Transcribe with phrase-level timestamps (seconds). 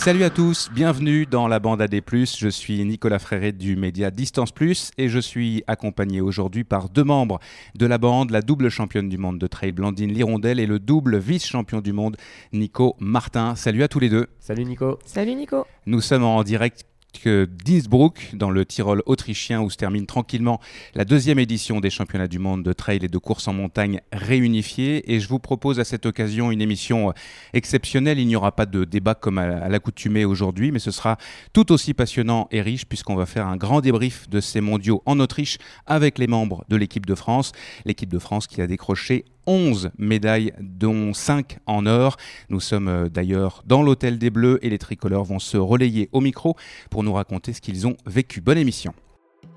[0.00, 2.00] Salut à tous, bienvenue dans la bande AD+.
[2.10, 7.04] Je suis Nicolas Fréret du média Distance Plus et je suis accompagné aujourd'hui par deux
[7.04, 7.38] membres
[7.74, 11.18] de la bande, la double championne du monde de trail Blandine Lirondelle et le double
[11.18, 12.16] vice-champion du monde
[12.54, 13.54] Nico Martin.
[13.56, 14.26] Salut à tous les deux.
[14.38, 14.98] Salut Nico.
[15.04, 15.66] Salut Nico.
[15.84, 20.60] Nous sommes en direct que d'Innsbruck, dans le Tyrol autrichien, où se termine tranquillement
[20.94, 25.12] la deuxième édition des championnats du monde de trail et de course en montagne réunifiés.
[25.12, 27.12] Et je vous propose à cette occasion une émission
[27.52, 28.18] exceptionnelle.
[28.18, 31.16] Il n'y aura pas de débat comme à l'accoutumée aujourd'hui, mais ce sera
[31.52, 35.20] tout aussi passionnant et riche, puisqu'on va faire un grand débrief de ces mondiaux en
[35.20, 37.52] Autriche avec les membres de l'équipe de France.
[37.84, 42.16] L'équipe de France qui a décroché 11 médailles, dont 5 en or.
[42.50, 46.20] Nous sommes euh, d'ailleurs dans l'hôtel des Bleus et les tricolores vont se relayer au
[46.20, 46.54] micro
[46.88, 48.40] pour nous raconter ce qu'ils ont vécu.
[48.40, 48.94] Bonne émission.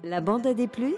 [0.03, 0.95] La bande à des plus,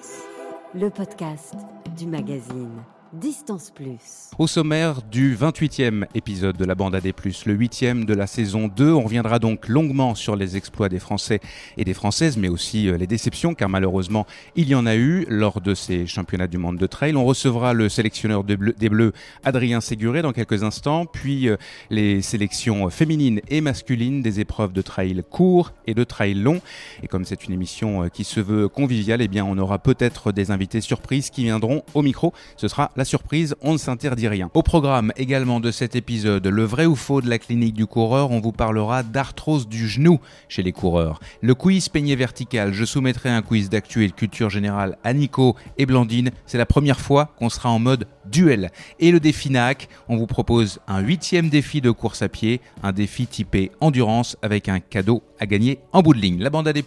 [0.73, 1.55] le podcast
[1.97, 2.71] du magazine.
[3.19, 4.31] Distance Plus.
[4.37, 8.91] Au sommaire du 28e épisode de la bande AD+, le 8e de la saison 2,
[8.91, 11.39] on reviendra donc longuement sur les exploits des Français
[11.77, 14.25] et des Françaises, mais aussi euh, les déceptions, car malheureusement,
[14.57, 17.15] il y en a eu lors de ces championnats du monde de trail.
[17.15, 19.13] On recevra le sélectionneur des Bleus,
[19.45, 21.55] Adrien Séguré, dans quelques instants, puis euh,
[21.89, 26.59] les sélections féminines et masculines des épreuves de trail court et de trail long.
[27.01, 30.33] Et comme c'est une émission euh, qui se veut conviviale, eh bien, on aura peut-être
[30.33, 32.33] des invités surprises qui viendront au micro.
[32.57, 34.49] Ce sera la surprise, on ne s'interdit rien.
[34.53, 38.31] Au programme également de cet épisode, le vrai ou faux de la clinique du coureur,
[38.31, 41.19] on vous parlera d'arthrose du genou chez les coureurs.
[41.41, 45.55] Le quiz peigné vertical, je soumettrai un quiz d'actu et de culture générale à Nico
[45.77, 46.31] et Blandine.
[46.45, 48.71] C'est la première fois qu'on sera en mode duel.
[48.99, 52.91] Et le défi NAC, on vous propose un huitième défi de course à pied, un
[52.91, 56.41] défi typé endurance avec un cadeau à gagner en bout de ligne.
[56.41, 56.81] La bande AD+,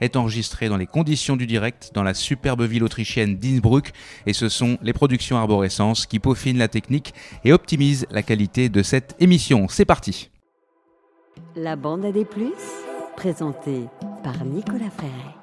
[0.00, 3.92] est enregistrée dans les conditions du direct dans la superbe ville autrichienne d'Innsbruck
[4.26, 5.38] et ce sont les productions
[6.08, 7.12] Qui peaufinent la technique
[7.44, 9.66] et optimisent la qualité de cette émission.
[9.68, 10.30] C'est parti
[11.56, 12.24] La bande AD+,
[13.16, 13.86] présentée
[14.22, 15.34] par Nicolas Ferret.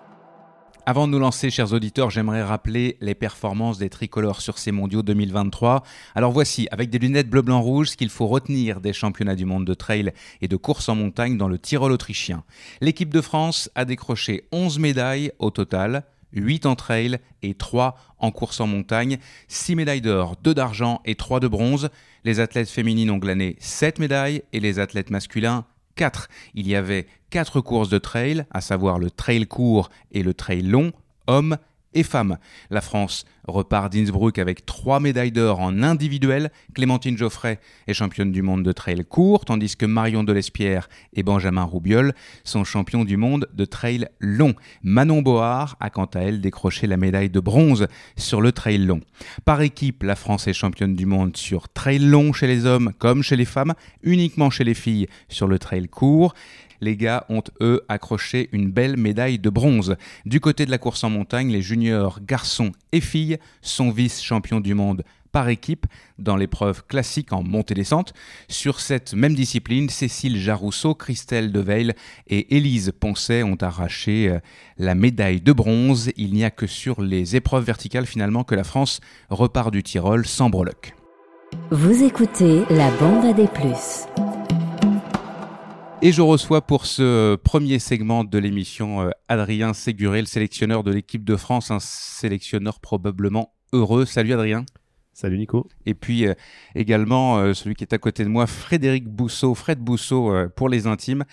[0.86, 5.02] Avant de nous lancer, chers auditeurs, j'aimerais rappeler les performances des tricolores sur ces mondiaux
[5.02, 5.84] 2023.
[6.16, 9.74] Alors voici, avec des lunettes bleu-blanc-rouge, ce qu'il faut retenir des championnats du monde de
[9.74, 12.46] trail et de course en montagne dans le Tyrol autrichien.
[12.80, 18.32] L'équipe de France a décroché 11 médailles au total, 8 en trail et 3 en
[18.32, 19.18] course en montagne,
[19.48, 21.90] 6 médailles d'or, 2 d'argent et 3 de bronze.
[22.24, 25.66] Les athlètes féminines ont glané 7 médailles et les athlètes masculins
[25.96, 26.30] 4.
[26.54, 30.62] Il y avait 4 courses de trail, à savoir le trail court et le trail
[30.62, 30.92] long,
[31.28, 31.58] hommes
[31.98, 32.38] et femmes.
[32.70, 36.52] La France repart d'Innsbruck avec trois médailles d'or en individuel.
[36.76, 41.64] Clémentine Geoffrey est championne du monde de trail court, tandis que Marion Delespierre et Benjamin
[41.64, 42.14] Roubiol
[42.44, 44.54] sont champions du monde de trail long.
[44.84, 49.02] Manon Board a quant à elle décroché la médaille de bronze sur le trail long.
[49.44, 53.24] Par équipe, la France est championne du monde sur trail long chez les hommes comme
[53.24, 56.34] chez les femmes, uniquement chez les filles sur le trail court
[56.82, 59.96] les gars ont eux accroché une belle médaille de bronze.
[60.26, 64.74] Du côté de la course en montagne, les juniors garçons et filles sont vice-champions du
[64.74, 65.86] monde par équipe
[66.18, 68.14] dans l'épreuve classique en montée-descente.
[68.48, 71.94] Sur cette même discipline, Cécile Jarousseau, Christelle Deveil
[72.28, 74.40] et Élise Poncet ont arraché euh,
[74.78, 76.12] la médaille de bronze.
[76.18, 79.00] Il n'y a que sur les épreuves verticales finalement que la France
[79.30, 80.94] repart du Tyrol sans breloque.
[81.72, 84.08] Vous écoutez la bande à des plus.
[86.04, 90.92] Et je reçois pour ce premier segment de l'émission euh, Adrien Séguré, le sélectionneur de
[90.92, 94.06] l'équipe de France, un sélectionneur probablement heureux.
[94.06, 94.64] Salut Adrien.
[95.12, 95.68] Salut Nico.
[95.88, 96.36] Et puis euh,
[96.76, 100.86] également euh, celui qui est à côté de moi, Frédéric Bousseau, Fred Bousseau pour les
[100.86, 101.26] intimes.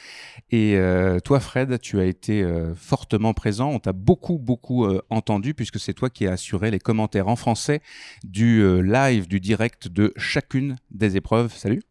[0.51, 0.79] Et
[1.25, 2.43] toi Fred, tu as été
[2.75, 7.29] fortement présent, on t'a beaucoup beaucoup entendu puisque c'est toi qui as assuré les commentaires
[7.29, 7.83] en français
[8.23, 11.53] du live, du direct de chacune des épreuves.
[11.55, 11.83] Salut.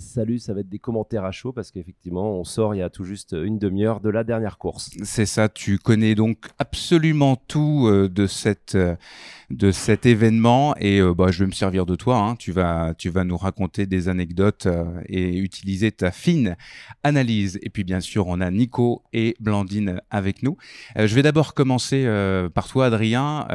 [0.00, 2.88] Salut, ça va être des commentaires à chaud parce qu'effectivement, on sort il y a
[2.88, 4.90] tout juste une demi-heure de la dernière course.
[5.02, 8.10] C'est ça, tu connais donc absolument tout euh,
[8.74, 8.96] euh,
[9.50, 12.16] de cet événement et euh, bah, je vais me servir de toi.
[12.16, 12.36] Hein.
[12.36, 12.94] Tu, vas,
[13.24, 14.66] nous raconter des anecdotes
[15.06, 16.56] et utiliser ta fine
[17.04, 17.58] analyse.
[17.62, 20.56] Et puis bien sûr, on a Nico et Blandine avec nous.
[20.96, 22.06] je vais d'abord commencer
[22.54, 23.46] par toi, Adrien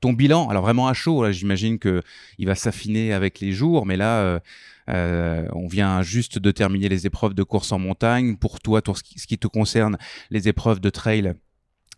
[0.00, 2.02] ton bilan, alors vraiment à chaud, j'imagine que
[2.38, 4.40] il va s'affiner avec les jours, mais là,
[4.88, 8.36] on vient juste de terminer les épreuves de course en montagne.
[8.36, 9.96] Pour toi, tout ce qui, te concerne,
[10.30, 11.34] les épreuves de trail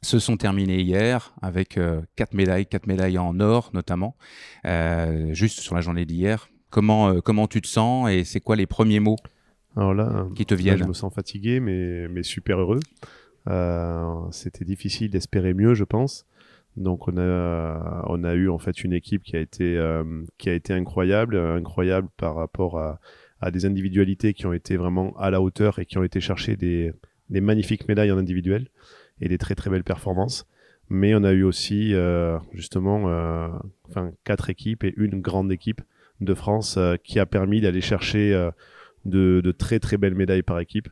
[0.02, 4.16] se sont terminées hier avec euh, quatre médailles, quatre médailles en or notamment,
[4.66, 6.48] euh, juste sur la journée d'hier.
[6.68, 9.16] Comment, comment tu te sens et c'est quoi les premiers mots
[9.76, 12.80] Alors là, qui te viennent Je me sens fatigué, mais, mais super heureux.
[14.32, 16.26] C'était difficile d'espérer mieux, je pense.
[16.76, 20.48] Donc on a on a eu en fait une équipe qui a été euh, qui
[20.48, 23.00] a été incroyable, incroyable par rapport à,
[23.40, 26.56] à des individualités qui ont été vraiment à la hauteur et qui ont été chercher
[26.56, 26.92] des,
[27.30, 28.68] des magnifiques médailles en individuel
[29.20, 30.46] et des très très belles performances.
[30.88, 33.48] Mais on a eu aussi euh, justement euh,
[33.88, 35.80] enfin, quatre équipes et une grande équipe
[36.20, 38.50] de France qui a permis d'aller chercher
[39.04, 40.88] de, de, très très belles médailles par équipe.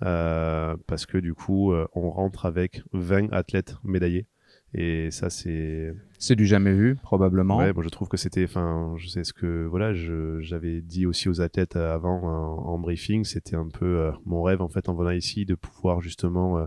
[0.00, 4.26] Parce que du coup, on rentre avec 20 athlètes médaillés.
[4.74, 5.94] Et ça, c'est.
[6.18, 7.58] C'est du jamais vu, probablement.
[7.58, 8.44] Ouais, moi je trouve que c'était.
[8.44, 9.66] Enfin, je sais ce que.
[9.66, 9.92] Voilà,
[10.40, 14.68] j'avais dit aussi aux athlètes avant en, en briefing, c'était un peu mon rêve en
[14.68, 16.66] fait en venant ici de pouvoir justement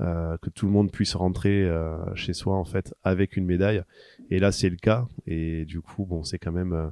[0.00, 3.82] euh, que tout le monde puisse rentrer euh, chez soi en fait avec une médaille.
[4.30, 5.06] Et là, c'est le cas.
[5.26, 6.88] Et du coup, bon, c'est quand même euh,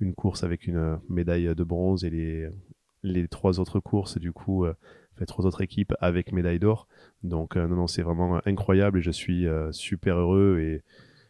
[0.00, 2.48] une course avec une médaille de bronze et les,
[3.02, 4.66] les trois autres courses, du coup,
[5.18, 6.88] fait trois autres équipes avec médaille d'or.
[7.22, 10.82] Donc, non, non, c'est vraiment incroyable et je suis super heureux et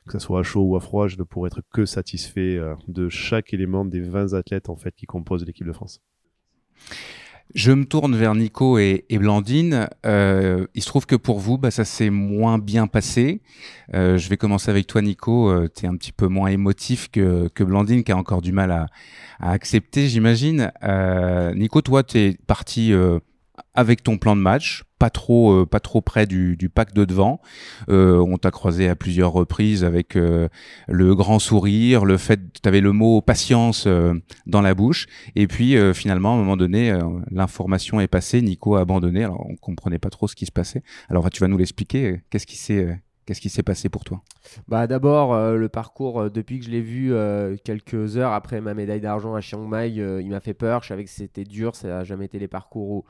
[0.06, 3.08] que ce soit à chaud ou à froid, je ne pourrais être que satisfait de
[3.08, 6.02] chaque élément des 20 athlètes en fait qui composent l'équipe de France.
[7.54, 9.88] Je me tourne vers Nico et, Blandine.
[10.06, 13.42] Euh, il se trouve que pour vous, bah, ça s'est moins bien passé.
[13.94, 15.50] Euh, je vais commencer avec toi, Nico.
[15.50, 18.50] Euh, tu es un petit peu moins émotif que, que Blandine, qui a encore du
[18.50, 18.86] mal à,
[19.38, 20.72] à accepter, j'imagine.
[20.82, 23.20] Euh, Nico, toi, tu es parti euh,
[23.74, 27.40] avec ton plan de match, pas trop, euh, pas trop près du, pack de devant.
[27.88, 30.48] Euh, on t'a croisé à plusieurs reprises avec euh,
[30.88, 33.88] le grand sourire, le fait, tu avais le mot patience
[34.46, 35.06] dans la bouche.
[35.36, 36.96] Et puis finalement, à un moment donné,
[37.30, 38.42] l'information est passée.
[38.42, 39.24] Nico a abandonné.
[39.24, 40.82] Alors on comprenait pas trop ce qui se passait.
[41.08, 42.22] Alors tu vas nous l'expliquer.
[42.30, 44.22] Qu'est-ce qui s'est Qu'est-ce qui s'est passé pour toi?
[44.68, 47.12] Bah, D'abord, le parcours, depuis que je l'ai vu
[47.64, 50.82] quelques heures après ma médaille d'argent à Chiang Mai, il m'a fait peur.
[50.82, 53.04] Je savais que c'était dur, ça n'a jamais été les parcours où,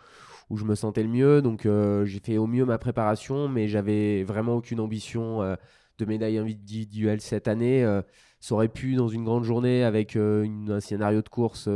[0.50, 1.43] où je me sentais le mieux.
[1.43, 5.56] Donc euh, j'ai fait au mieux ma préparation, mais j'avais vraiment aucune ambition euh,
[5.99, 7.85] de médaille individuelle cette année.
[7.85, 8.02] Euh,
[8.41, 11.67] ça aurait pu, dans une grande journée, avec un scénario de course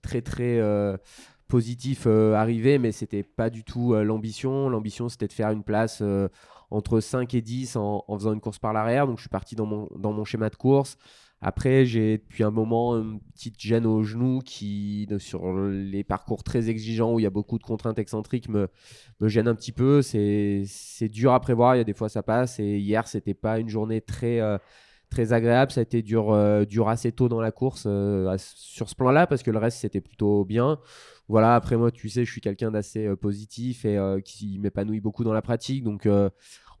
[0.00, 0.58] très très
[1.48, 4.70] positif arriver, mais c'était pas du tout l'ambition.
[4.70, 6.02] L'ambition, c'était de faire une place
[6.70, 9.06] entre 5 et 10 en, en, faisant une course par l'arrière.
[9.06, 10.96] Donc je suis parti dans mon, dans mon schéma de course.
[11.40, 16.68] Après, j'ai depuis un moment une petite gêne au genou qui, sur les parcours très
[16.68, 18.68] exigeants où il y a beaucoup de contraintes excentriques, me,
[19.20, 20.02] me gêne un petit peu.
[20.02, 21.76] C'est dur à prévoir.
[21.76, 22.58] Il y a des fois, ça passe.
[22.58, 24.58] Et hier, c'était pas une journée très, euh,
[25.10, 25.70] très agréable.
[25.70, 29.28] Ça a été dur, euh, dur assez tôt dans la course euh, sur ce plan-là
[29.28, 30.80] parce que le reste, c'était plutôt bien.
[31.28, 35.34] Voilà, après moi, tu sais, je suis quelqu'un d'assez positif et qui m'épanouit beaucoup dans
[35.34, 35.84] la pratique.
[35.84, 36.08] Donc,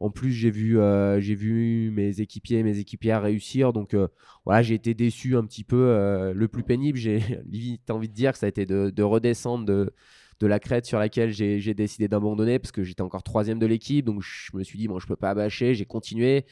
[0.00, 3.72] en plus, j'ai vu, euh, vu mes équipiers, mes équipières réussir.
[3.72, 4.08] Donc euh,
[4.44, 5.76] voilà, j'ai été déçu un petit peu.
[5.76, 9.64] Euh, le plus pénible, j'ai limite envie de dire que ça a été de, redescendre
[9.64, 9.92] de,
[10.40, 14.04] de la crête sur laquelle j'ai décidé d'abandonner parce que j'étais encore troisième de l'équipe.
[14.04, 15.74] Donc je me suis dit, bon, je peux pas bâcher.
[15.74, 16.46] J'ai continué.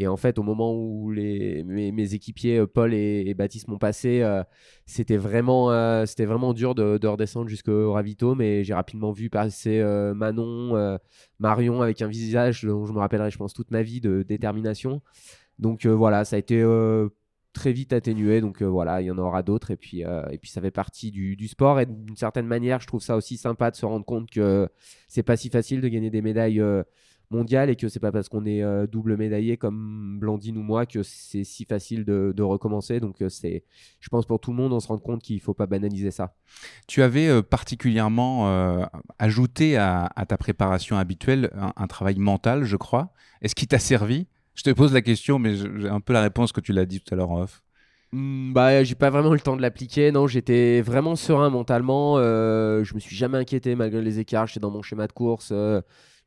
[0.00, 4.24] Et en fait, au moment où les, mes, équipiers Paul et, Baptiste m'ont passé,
[4.86, 8.36] c'était vraiment, c'était vraiment dur de, de redescendre jusqu'au ravito.
[8.36, 9.82] Mais j'ai rapidement vu passer
[10.14, 10.98] Manon,
[11.40, 15.02] Marion avec un visage dont je me rappellerai, je pense, toute ma vie de détermination.
[15.58, 17.08] Donc euh, voilà, ça a été euh,
[17.52, 18.40] très vite atténué.
[18.40, 19.70] Donc euh, voilà, il y en aura d'autres.
[19.70, 21.80] Et puis, et puis ça fait partie du, du sport.
[21.80, 24.68] Et d'une certaine manière, je trouve ça aussi sympa de se rendre compte que
[25.08, 26.62] c'est pas si facile de gagner des médailles
[27.30, 30.86] mondial et que c'est pas parce qu'on est euh, double médaillé comme Blandine ou moi
[30.86, 33.00] que c'est si facile de, recommencer.
[33.00, 33.64] Donc euh, c'est,
[34.00, 36.34] je pense pour tout le monde, on se rend compte qu'il faut pas banaliser ça.
[36.86, 38.28] Tu avais euh, particulièrement
[39.18, 43.12] ajouté à, ta préparation habituelle un, travail mental, je crois.
[43.42, 44.26] Est-ce qui t'a servi?
[44.54, 47.00] Je te pose la question, mais j'ai un peu la réponse que tu l'as dit
[47.00, 47.62] tout à l'heure en off.
[48.12, 50.10] Hmm, bah, j'ai pas vraiment eu le temps de l'appliquer.
[50.10, 52.16] Non, j'étais vraiment serein mentalement.
[52.18, 54.46] je me suis jamais inquiété malgré les écarts.
[54.46, 55.52] J'étais dans mon schéma de course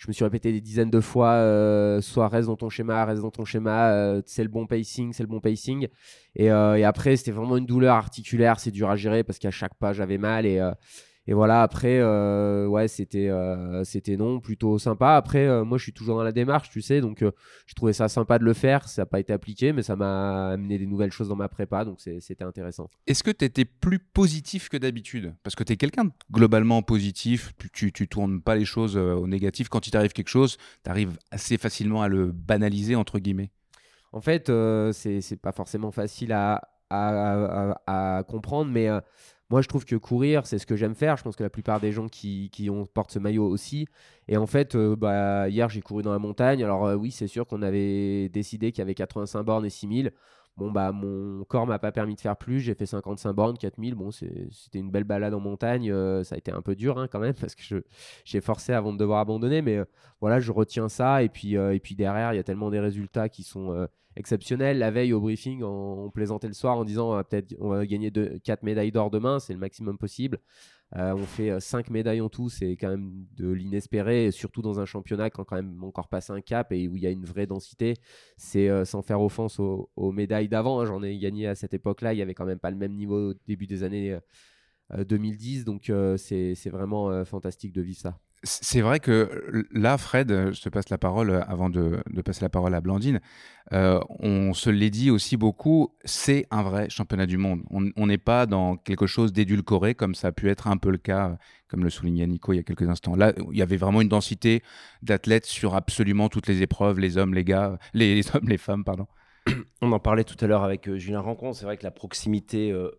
[0.01, 3.21] je me suis répété des dizaines de fois, euh, soit reste dans ton schéma, reste
[3.21, 5.89] dans ton schéma, euh, c'est le bon pacing, c'est le bon pacing.
[6.35, 9.51] Et, euh, et après, c'était vraiment une douleur articulaire, c'est dur à gérer parce qu'à
[9.51, 10.47] chaque pas, j'avais mal.
[10.47, 10.59] Et,
[11.27, 15.15] et voilà, après, euh, ouais, c'était euh, c'était non, plutôt sympa.
[15.15, 18.09] Après, euh, moi, je suis toujours dans la démarche, tu sais, donc j'ai trouvé ça
[18.09, 18.87] sympa de le faire.
[18.87, 21.85] Ça n'a pas été appliqué, mais ça m'a amené des nouvelles choses dans ma prépa,
[21.85, 22.89] donc c'était intéressant.
[23.05, 25.35] Est-ce que tu étais plus positif que d'habitude?
[25.43, 29.27] Parce que tu es quelqu'un de globalement positif, tu, tu tournes pas les choses au
[29.27, 29.69] négatif.
[29.69, 33.51] Quand il t'arrive quelque chose, tu arrives assez facilement à le banaliser, entre guillemets.
[34.11, 34.51] En fait,
[34.91, 38.89] c'est pas forcément facile à, à, à, à comprendre, mais
[39.51, 41.17] moi, je trouve que courir, c'est ce que j'aime faire.
[41.17, 42.49] Je pense que la plupart des gens qui,
[42.93, 43.85] portent ce maillot aussi.
[44.29, 46.63] Et en fait, euh, bah, hier, j'ai couru dans la montagne.
[46.63, 50.13] Alors, euh, oui, c'est sûr qu'on avait décidé qu'il y avait 85 bornes et 6000.
[50.57, 52.59] Bon, bah, mon corps m'a pas permis de faire plus.
[52.59, 53.95] J'ai fait 55 bornes, 4000.
[53.95, 55.91] Bon, c'était une belle balade en montagne.
[56.23, 57.83] ça a été un peu dur hein, quand même parce que
[58.25, 59.61] j'ai forcé avant de devoir abandonner.
[59.61, 59.79] Mais
[60.19, 61.23] voilà, je retiens ça.
[61.23, 64.77] Et puis, et puis derrière, il y a tellement des résultats qui sont exceptionnels.
[64.77, 68.63] La veille au briefing, on, plaisantait le soir en disant peut-être on va gagner 4
[68.63, 69.39] médailles d'or demain.
[69.39, 70.39] C'est le maximum possible.
[70.97, 74.79] Euh, on fait 5 euh, médailles en tout, c'est quand même de l'inespéré, surtout dans
[74.81, 77.23] un championnat a quand même encore passé un cap et où il y a une
[77.25, 77.95] vraie densité.
[78.35, 80.81] C'est euh, sans faire offense aux, médailles d'avant.
[80.81, 80.85] Hein.
[80.85, 83.31] J'en ai gagné à cette époque-là, il n'y avait quand même pas le même niveau
[83.31, 84.17] au début des années
[84.93, 88.19] 2010, donc c'est vraiment fantastique de vivre ça.
[88.43, 92.73] C'est vrai que là, Fred, je te passe la parole avant de, passer la parole
[92.73, 93.19] à Blandine.
[93.71, 97.61] Euh, on se l'est dit aussi beaucoup, c'est un vrai championnat du monde.
[97.69, 100.97] On n'est pas dans quelque chose d'édulcoré comme ça a pu être un peu le
[100.97, 103.15] cas, comme le soulignait Nico il y a quelques instants.
[103.15, 104.63] Là, il y avait vraiment une densité
[105.03, 109.05] d'athlètes sur absolument toutes les épreuves, les hommes, les gars, les, hommes, les femmes, pardon.
[109.83, 111.53] On en parlait tout à l'heure avec euh, Julien Rancon.
[111.53, 112.89] C'est vrai que la proximité euh,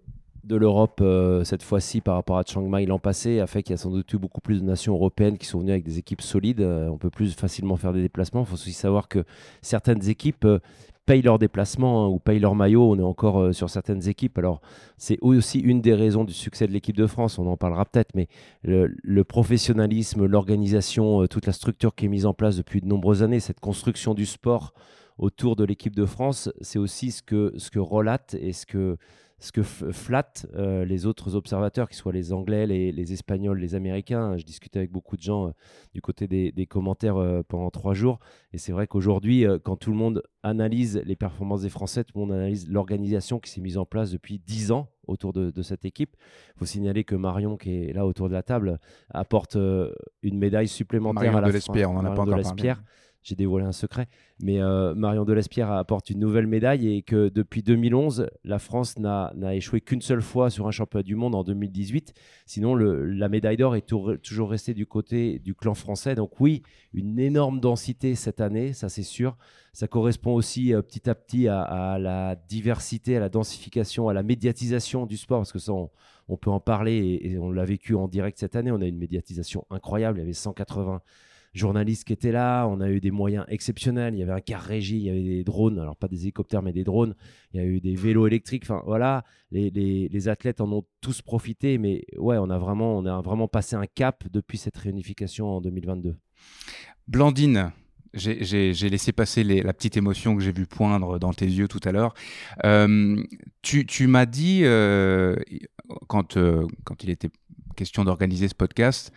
[0.45, 3.73] de l'Europe euh, cette fois-ci par rapport à Chiang Mai l'an passé a fait qu'il
[3.73, 5.99] y a sans doute eu beaucoup plus de nations européennes qui sont venues avec des
[5.99, 6.61] équipes solides.
[6.61, 8.41] Euh, on peut plus facilement faire des déplacements.
[8.41, 9.25] Il faut aussi savoir que
[9.61, 10.59] certaines équipes euh,
[11.07, 12.91] payent leurs déplacements hein, ou payent leur maillot.
[12.91, 14.37] On est encore sur certaines équipes.
[14.39, 14.61] Alors
[14.97, 17.39] c'est aussi une des raisons du succès de l'équipe de France.
[17.39, 18.29] On en parlera peut-être, mais
[18.63, 23.41] le, professionnalisme, l'organisation, toute la structure qui est mise en place depuis de nombreuses années,
[23.41, 24.75] cette construction du sport
[25.19, 28.97] autour de l'équipe de France, c'est aussi ce que, ce que relate et ce que
[29.43, 34.37] ce que flatte euh, les autres observateurs, qu'ils soient les Anglais, les, Espagnols, les Américains.
[34.37, 35.51] Je discutais avec beaucoup de gens euh,
[35.95, 38.21] du côté des, commentaires euh, pendant trois jours.
[38.53, 42.21] Et c'est vrai qu'aujourd'hui, quand tout le monde analyse les performances des Français, tout le
[42.21, 46.17] monde analyse l'organisation qui s'est mise en place depuis dix ans autour de, cette équipe.
[46.55, 48.79] Il faut signaler que Marion, qui est là autour de la table,
[49.11, 51.69] apporte une médaille supplémentaire à la France.
[51.69, 52.75] on en a pas encore parlé
[53.23, 54.09] j'ai dévoilé un secret,
[54.41, 59.33] mais euh, Marion Delespierre apporte une nouvelle médaille et que depuis 2011, la France n'a
[59.55, 62.14] échoué qu'une seule fois sur un championnat du monde en 2018.
[62.47, 66.14] Sinon, la médaille d'or est toujours restée du côté du clan français.
[66.14, 66.62] Donc oui,
[66.93, 69.37] une énorme densité cette année, ça c'est sûr.
[69.73, 74.23] Ça correspond aussi euh, petit à petit à, la diversité, à la densification, à la
[74.23, 77.95] médiatisation du sport, parce que ça, on, peut en parler et, et on l'a vécu
[77.95, 78.71] en direct cette année.
[78.71, 80.19] On a une médiatisation incroyable.
[80.19, 81.00] Il y avait 180
[81.53, 82.67] journalistes qui étaient là.
[82.67, 84.15] On a eu des moyens exceptionnels.
[84.15, 86.63] Il y avait un car régie, il y avait des drones, alors pas des hélicoptères,
[86.63, 87.15] mais des drones.
[87.53, 88.65] Il y a eu des vélos électriques.
[88.65, 91.79] Enfin, voilà, les, les, athlètes en ont tous profité.
[91.79, 95.61] Mais ouais, on a vraiment, on a vraiment passé un cap depuis cette réunification en
[95.61, 96.17] 2022.
[97.09, 97.73] Blandine,
[98.15, 101.93] j'ai laissé passer la petite émotion que j'ai vu poindre dans tes yeux tout à
[101.93, 102.15] l'heure.
[102.65, 103.23] Euh,
[103.63, 105.37] tu, tu m'as dit, euh,
[106.09, 107.31] quand, euh, quand il était
[107.77, 109.13] question d'organiser ce podcast,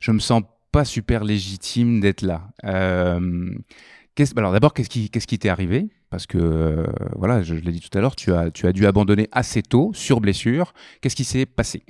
[0.00, 2.48] je me sens pas super légitime d'être là.
[2.64, 3.50] Euh,
[4.36, 5.88] alors d'abord, qu'est-ce qui t'est arrivé?
[6.10, 9.62] Parce que euh, voilà, je, l'ai dit tout à l'heure, tu as dû abandonner assez
[9.62, 10.72] tôt sur blessure.
[11.00, 11.82] Qu'est-ce qui s'est passé?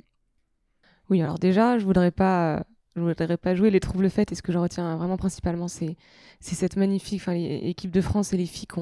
[1.09, 4.41] Oui, alors déjà, je voudrais pas je voudrais pas jouer les troubles faits et ce
[4.41, 5.95] que je retiens vraiment principalement c'est
[6.39, 8.79] cette magnifique enfin l'équipe de France et les filles qui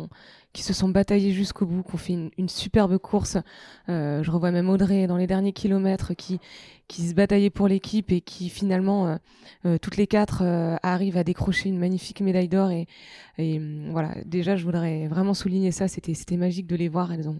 [0.55, 3.37] se sont bataillées jusqu'au bout qui ont fait une, superbe course.
[3.89, 6.39] Euh, je revois même Audrey dans les derniers kilomètres qui
[6.87, 9.15] qui se bataillaient pour l'équipe et qui finalement euh,
[9.65, 10.43] euh, toutes les quatre
[10.83, 12.71] arrivent à décrocher une magnifique médaille d'or.
[12.71, 12.87] Et,
[13.37, 13.61] et
[13.91, 14.15] voilà.
[14.25, 15.87] Déjà je voudrais vraiment souligner ça.
[15.87, 17.11] C'était magique de les voir.
[17.11, 17.39] Elles ont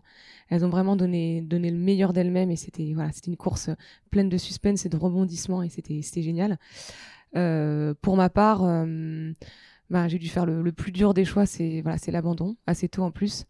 [0.50, 2.52] elles ont vraiment donné, donné le meilleur d'elles-mêmes.
[2.52, 3.70] Et c'était voilà, une course
[4.12, 5.64] pleine de suspense et de rebondissements.
[5.64, 6.58] Et c'était, c'était génial.
[8.02, 8.64] Pour ma part,
[9.90, 13.04] bah, j'ai dû faire le, plus dur des choix, c'est voilà, c'est l'abandon, assez tôt
[13.04, 13.46] en plus.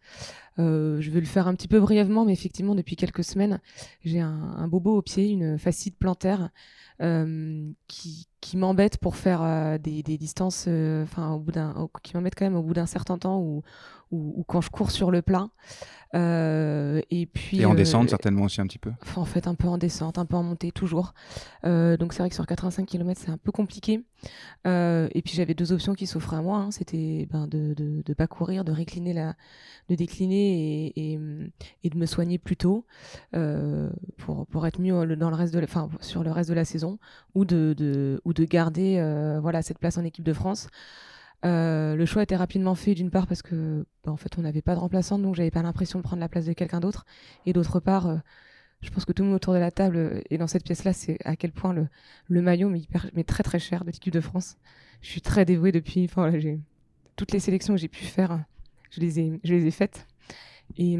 [0.58, 3.60] Euh, je vais le faire un petit peu brièvement, mais effectivement, depuis quelques semaines,
[4.04, 6.50] j'ai un, un bobo au pied, une fascite plantaire,
[7.86, 12.44] qui, qui m'embête pour faire des, des, distances, enfin au bout d'un, qui m'embête quand
[12.44, 13.62] même au bout d'un certain temps ou,
[14.10, 15.48] ou, quand je cours sur le plat.
[16.14, 17.60] Euh, et puis.
[17.60, 18.90] Et en descente euh, certainement aussi un petit peu.
[19.16, 21.12] En fait, un peu en descente, un peu en montée toujours.
[21.64, 24.04] Euh, donc c'est vrai que sur 85 km c'est un peu compliqué.
[24.64, 26.58] et puis j'avais deux options qui s'offraient à moi.
[26.58, 26.70] Hein.
[26.70, 29.34] C'était ben, de, de, pas courir, de récliner la,
[29.88, 31.18] de décliner et,
[31.90, 32.84] de me soigner plus tôt
[34.16, 35.66] pour, pour être mieux dans le reste de,
[36.00, 36.98] sur le reste de la saison,
[37.34, 39.00] ou de, de ou de garder
[39.40, 40.68] voilà cette place en équipe de France.
[41.44, 44.62] Euh, le choix était rapidement fait d'une part parce que bah, en fait on n'avait
[44.62, 47.06] pas de remplaçante donc j'avais pas l'impression de prendre la place de quelqu'un d'autre.
[47.46, 48.16] Et d'autre part euh,
[48.80, 50.82] je pense que tout le monde autour de la table euh, et dans cette pièce
[50.82, 51.86] là c'est à quel point le,
[52.28, 54.56] le maillot m'est très très cher de l'équipe de France.
[55.00, 56.10] Je suis très dévouée depuis
[57.14, 58.44] toutes les sélections que j'ai pu faire
[58.90, 60.08] je les ai les ai faites
[60.76, 60.98] et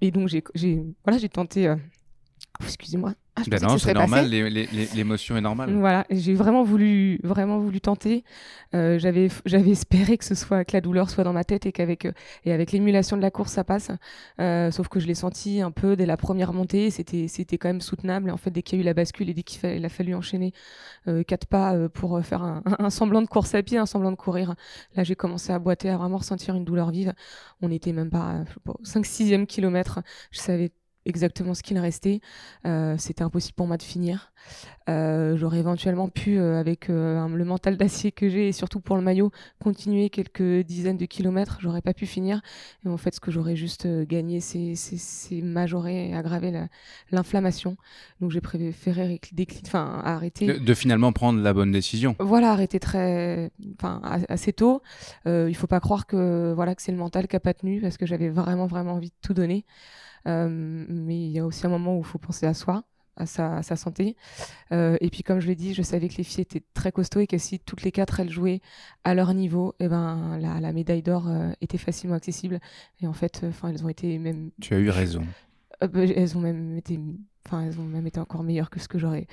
[0.00, 0.42] et donc j'ai
[1.04, 1.28] voilà j'ai
[2.58, 3.14] tenté excusez-moi.
[3.36, 5.72] Ah, Ben non, ce c'est normal, l'émotion est normale.
[5.74, 8.24] Voilà, j'ai vraiment voulu, vraiment voulu tenter.
[8.74, 9.28] Euh, j'avais,
[9.70, 12.12] espéré que ce soit que la douleur soit dans ma tête et qu'avec euh,
[12.44, 13.92] et avec l'émulation de la course ça passe.
[14.40, 16.90] Euh, sauf que je l'ai senti un peu dès la première montée.
[16.90, 18.28] C'était, quand même soutenable.
[18.30, 19.88] Et en fait, dès qu'il y a eu la bascule et dès qu'il fa- a
[19.88, 20.52] fallu enchaîner
[21.06, 24.10] euh, quatre pas euh, pour faire un, un semblant de course à pied, un semblant
[24.10, 24.56] de courir,
[24.96, 27.14] là j'ai commencé à boiter, à vraiment ressentir une douleur vive.
[27.62, 30.00] On était même pas, au 5-6e kilomètre.
[30.32, 30.72] Je savais
[31.08, 32.20] exactement ce qu'il restait.
[32.66, 34.32] Euh, c'était impossible pour moi de finir.
[34.88, 39.02] Euh, J'aurais éventuellement pu, euh, avec le mental d'acier que j'ai et surtout pour le
[39.02, 39.30] maillot,
[39.62, 41.58] continuer quelques dizaines de kilomètres.
[41.60, 42.40] J'aurais pas pu finir.
[42.86, 44.74] Et en fait, ce que j'aurais juste gagné, c'est-
[45.42, 46.68] majorer et aggraver la-
[47.10, 47.76] l'inflammation.
[48.20, 49.20] Donc j'ai préféré
[49.66, 50.46] enfin, arrêter.
[50.46, 52.16] De, de finalement prendre la bonne décision.
[52.20, 54.82] Voilà, arrêter très, enfin, assez tôt.
[55.26, 57.96] Il faut pas croire que voilà que c'est le mental qui a pas tenu parce
[57.98, 59.64] que j'avais vraiment vraiment envie de tout donner.
[60.26, 62.84] Euh, mais il y a aussi un moment où il faut penser à soi,
[63.16, 64.16] à sa, à sa santé.
[64.72, 67.20] Euh, et puis comme je l'ai dit, je savais que les filles étaient très costauds
[67.20, 68.60] et que si toutes les quatre elles jouaient
[69.04, 72.60] à leur niveau, et ben la, médaille d'or euh, était facilement accessible.
[73.00, 75.22] Et en fait, elles ont été même, Tu as eu raison.
[75.82, 76.98] Euh, bah, elles ont même été
[77.46, 79.26] enfin elles ont même été encore meilleures que ce que j'aurais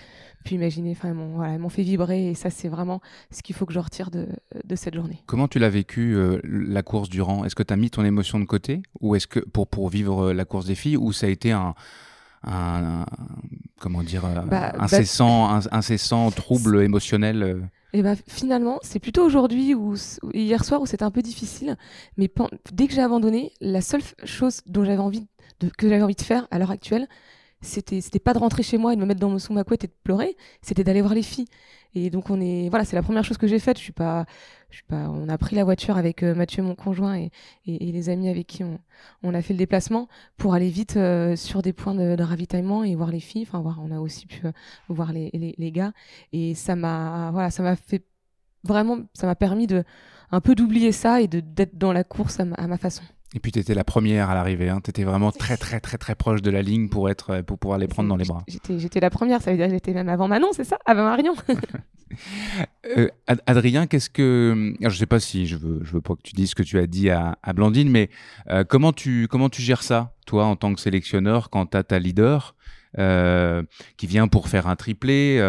[0.46, 0.92] pu imaginer.
[0.92, 3.66] Enfin elles m'ont voilà, elles m'ont fait vibrer et ça c'est vraiment ce qu'il faut
[3.66, 4.28] que je retire de,
[4.64, 5.22] de cette journée.
[5.26, 7.44] Comment tu l'as vécu euh, la course durant?
[7.44, 8.82] Est-ce que tu as mis ton émotion de côté?
[9.02, 11.52] Ou est-ce que pour pour vivre euh, la course des filles ou ça a été
[11.52, 11.76] un
[12.44, 13.06] un, un-
[13.80, 17.62] comment dire Bah, bah- incessant un- incessant trouble émotionnel euh,
[17.94, 19.96] et ben finalement c'est plutôt aujourd'hui ou
[20.34, 21.76] hier soir où c'était un peu difficile
[22.18, 22.30] mais
[22.72, 25.26] dès que j'ai abandonné la seule chose dont j'avais envie
[25.78, 27.08] que j'avais envie de faire à l'heure actuelle
[27.66, 29.84] c'était pas de rentrer chez moi et de me mettre dans mon sous ma couette
[29.84, 31.48] et de pleurer c'était d'aller voir les filles.
[31.94, 33.78] Et donc on est voilà c'est la première chose que j'ai faite.
[33.78, 34.26] Je suis pas
[34.70, 37.32] je suis pas on a pris la voiture avec euh, Mathieu mon conjoint et,
[37.66, 40.08] les amis avec qui on, a fait le déplacement
[40.38, 43.44] pour aller vite euh, sur des points de, ravitaillement et voir les filles.
[43.48, 44.52] Enfin voir on a aussi pu euh,
[44.90, 45.94] voir les, les, gars.
[46.34, 48.04] Et ça m'a voilà ça m'a fait
[48.64, 49.84] vraiment ça m'a permis de
[50.32, 53.04] un peu d'oublier ça et d'être dans la course à ma façon
[53.36, 54.80] et puis tu étais la première à l'arrivée hein.
[54.84, 57.60] tu étais vraiment très très très très proche de la ligne pour être euh, pour
[57.60, 58.44] pouvoir les prendre dans les bras.
[58.78, 60.78] j'étais la première ça veut dire que j'étais même avant Manon c'est ça?
[60.86, 61.34] Avant Marion
[62.98, 66.14] Euh, Ad- Adrien, qu'est-ce que alors, je sais pas si je veux je veux pas
[66.16, 68.10] que tu dises ce que tu as dit à, à Blandine, mais
[68.50, 71.84] euh, comment tu comment tu gères ça, toi, en tant que sélectionneur, quand tu as
[71.84, 72.56] ta leader
[73.00, 73.64] euh,
[73.98, 75.42] qui vient pour faire un triplé,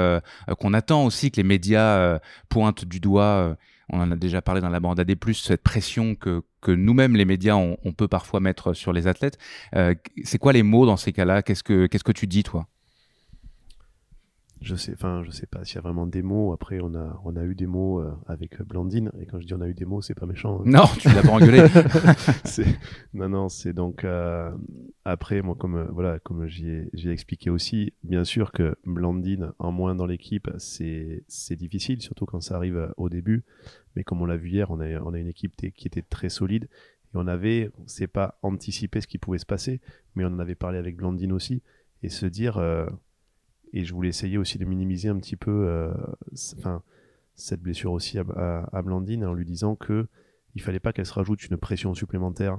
[0.58, 2.18] qu'on attend aussi que les médias
[2.48, 3.56] pointent du doigt.
[3.92, 7.24] On en a déjà parlé dans la bande AD+, cette pression que, que nous-mêmes, les
[7.24, 9.38] médias, on, on peut parfois mettre sur les athlètes.
[9.74, 9.94] Euh,
[10.24, 11.42] c'est quoi les mots dans ces cas-là?
[11.42, 12.66] Qu'est-ce que Qu'est-ce que tu dis, toi?
[14.62, 16.52] Je sais, enfin, je sais pas s'il y a vraiment des mots.
[16.52, 19.12] Après, on a, on a eu des mots euh, avec Blandine.
[19.20, 20.60] Et quand je dis on a eu des mots, c'est pas méchant.
[20.60, 20.62] hein.
[20.64, 21.62] Non, tu l'as pas engueulé.
[23.14, 24.50] Non, non, c'est donc euh,
[25.04, 28.76] après, moi, comme euh, voilà, comme j'y ai, j'y ai expliqué aussi, bien sûr que
[28.84, 33.44] Blandine en moins dans l'équipe, c'est c'est difficile, surtout quand ça arrive euh, au début.
[33.94, 36.28] Mais comme on l'a vu hier, on a on a une équipe qui était très
[36.28, 39.80] solide et on avait, c'est pas anticipé ce qui pouvait se passer,
[40.14, 41.62] mais on en avait parlé avec Blandine aussi
[42.02, 42.86] et se dire, euh,
[43.72, 45.92] et je voulais essayer aussi de minimiser un petit peu, euh,
[46.58, 46.82] enfin
[47.34, 48.24] cette blessure aussi à,
[48.72, 50.06] à, Blandine en lui disant que
[50.54, 52.58] il fallait pas qu'elle se rajoute une pression supplémentaire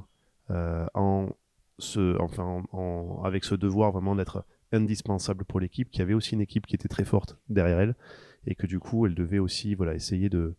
[0.51, 1.29] euh, en
[1.79, 6.33] ce, enfin, en- en- avec ce devoir vraiment d'être indispensable pour l'équipe, qui avait aussi
[6.35, 7.95] une équipe qui était très forte derrière elle,
[8.45, 10.55] et que du coup, elle devait aussi voilà, essayer de,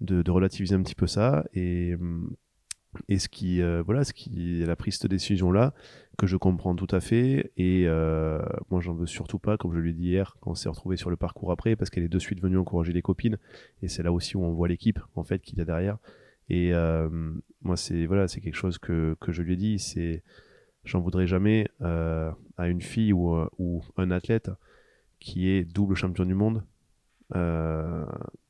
[0.00, 1.44] de, relativiser un petit peu ça.
[1.54, 1.94] Et,
[3.08, 5.72] et ce qui, euh, voilà, ce qui, elle a pris cette décision-là,
[6.18, 7.52] que je comprends tout à fait.
[7.56, 10.54] Et euh, moi, j'en veux surtout pas, comme je lui ai dit hier, quand on
[10.54, 13.38] s'est retrouvé sur le parcours après, parce qu'elle est de suite venue encourager les copines.
[13.82, 15.96] Et c'est là aussi où on voit l'équipe, en fait, qu'il y a derrière.
[16.50, 17.08] Et euh,
[17.62, 19.78] moi, c'est voilà, c'est quelque chose que, que je lui ai dit.
[19.78, 20.24] C'est,
[20.84, 24.50] j'en voudrais jamais euh, à une fille ou, ou un athlète
[25.20, 26.64] qui est double champion du monde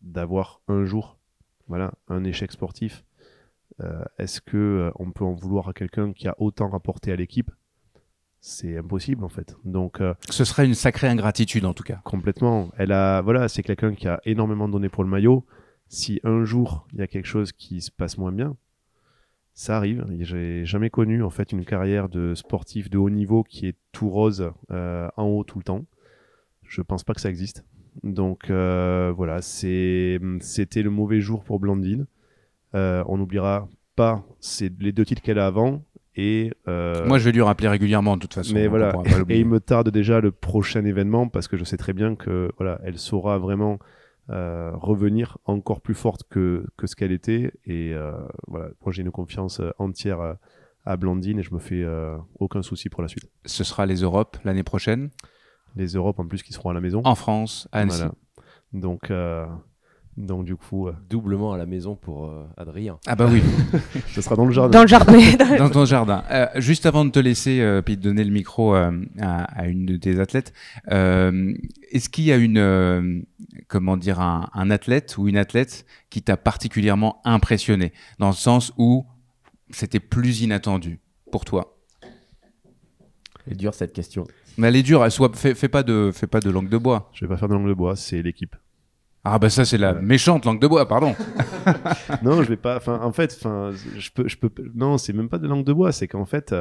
[0.01, 1.19] d'avoir un jour,
[1.67, 3.05] voilà, un échec sportif.
[3.81, 7.17] Euh, Est-ce que euh, on peut en vouloir à quelqu'un qui a autant rapporté à
[7.17, 7.51] l'équipe?
[8.41, 9.57] C'est impossible en fait.
[9.65, 12.01] Donc euh, Ce serait une sacrée ingratitude, en tout cas.
[12.05, 12.71] Complètement.
[12.77, 15.45] Elle a, voilà, c'est quelqu'un qui a énormément donné pour le maillot.
[15.89, 18.57] Si un jour il y a quelque chose qui se passe moins bien,
[19.55, 20.07] ça arrive.
[20.21, 24.09] J'ai jamais connu en fait une carrière de sportif de haut niveau qui est tout
[24.09, 25.85] rose euh, en haut tout le temps.
[26.63, 27.65] Je pense pas que ça existe.
[28.05, 32.07] Donc euh, voilà, c'est, c'était le mauvais jour pour Blandine.
[32.75, 35.83] Euh, on n'oubliera pas c'est les deux titres qu'elle a avant
[36.15, 38.53] et euh, Moi, je vais lui rappeler régulièrement, de toute façon.
[38.53, 38.93] mais voilà,
[39.29, 42.51] et il me tarde déjà le prochain événement parce que je sais très bien que
[42.59, 43.79] voilà, elle saura vraiment
[44.31, 47.53] euh, revenir encore plus forte que, que ce qu'elle était.
[47.67, 48.13] Et euh,
[48.49, 50.39] voilà, moi j'ai une confiance entière à,
[50.85, 53.31] à Blandine et je me fais euh, aucun souci pour la suite.
[53.45, 55.11] Ce sera les Europes l'année prochaine,
[55.77, 57.01] Les Europes en plus qui seront à la maison.
[57.05, 57.99] en France, à Annecy.
[57.99, 58.15] Voilà.
[58.73, 59.13] Donc,
[60.19, 62.99] donc du coup, euh, Doublement à la maison pour euh, Adrien.
[63.07, 63.41] Ah bah oui,
[64.15, 64.71] ce sera dans le jardin.
[64.71, 65.19] Dans le jardin.
[65.59, 66.25] Dans ton jardin.
[66.31, 69.67] Euh, juste avant de te laisser euh, puis de donner le micro euh, à, à
[69.67, 70.53] une de tes athlètes,
[70.91, 71.55] euh,
[71.93, 73.21] est-ce qu'il y a une euh,
[73.69, 77.93] comment dire un, un athlète ou une athlète qui t'a particulièrement impressionné?
[78.19, 79.07] Dans le sens où
[79.71, 80.99] c'était plus inattendu
[81.31, 81.79] pour toi?
[83.47, 84.27] Elle est dure cette question.
[84.57, 86.77] Mais elle est dure, elle soit fais, fais pas de fais pas de langue de
[86.77, 87.09] bois.
[87.15, 88.57] Je vais pas faire de langue de bois, c'est l'équipe.
[89.31, 91.15] Ah bah ça c'est la méchante langue de bois, pardon.
[92.23, 92.77] non, je vais pas.
[92.77, 94.51] Enfin, en fait, enfin, je peux, je peux.
[94.75, 95.93] Non, c'est même pas de langue de bois.
[95.93, 96.55] C'est qu'en fait,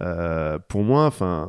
[0.00, 1.48] euh, pour moi, enfin,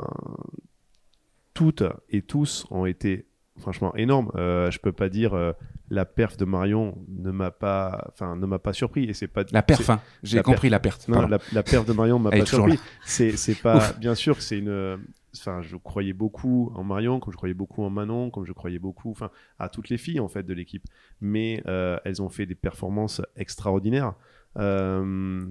[1.53, 3.27] toutes et tous ont été
[3.59, 4.31] franchement énormes.
[4.35, 5.51] Euh, je peux pas dire euh,
[5.89, 9.03] la perf de Marion ne m'a pas, enfin, ne m'a pas surpris.
[9.05, 9.99] Et c'est pas La perf, hein.
[10.23, 11.09] j'ai compris la perte.
[11.09, 12.79] Non, la, la perf de Marion m'a pas surpris.
[13.05, 13.91] C'est, c'est pas.
[13.99, 14.99] Bien sûr que c'est une.
[15.39, 18.79] Enfin, je croyais beaucoup en Marion, comme je croyais beaucoup en Manon, comme je croyais
[18.79, 20.83] beaucoup, enfin, à toutes les filles en fait de l'équipe.
[21.21, 24.15] Mais euh, elles ont fait des performances extraordinaires.
[24.57, 25.45] Euh,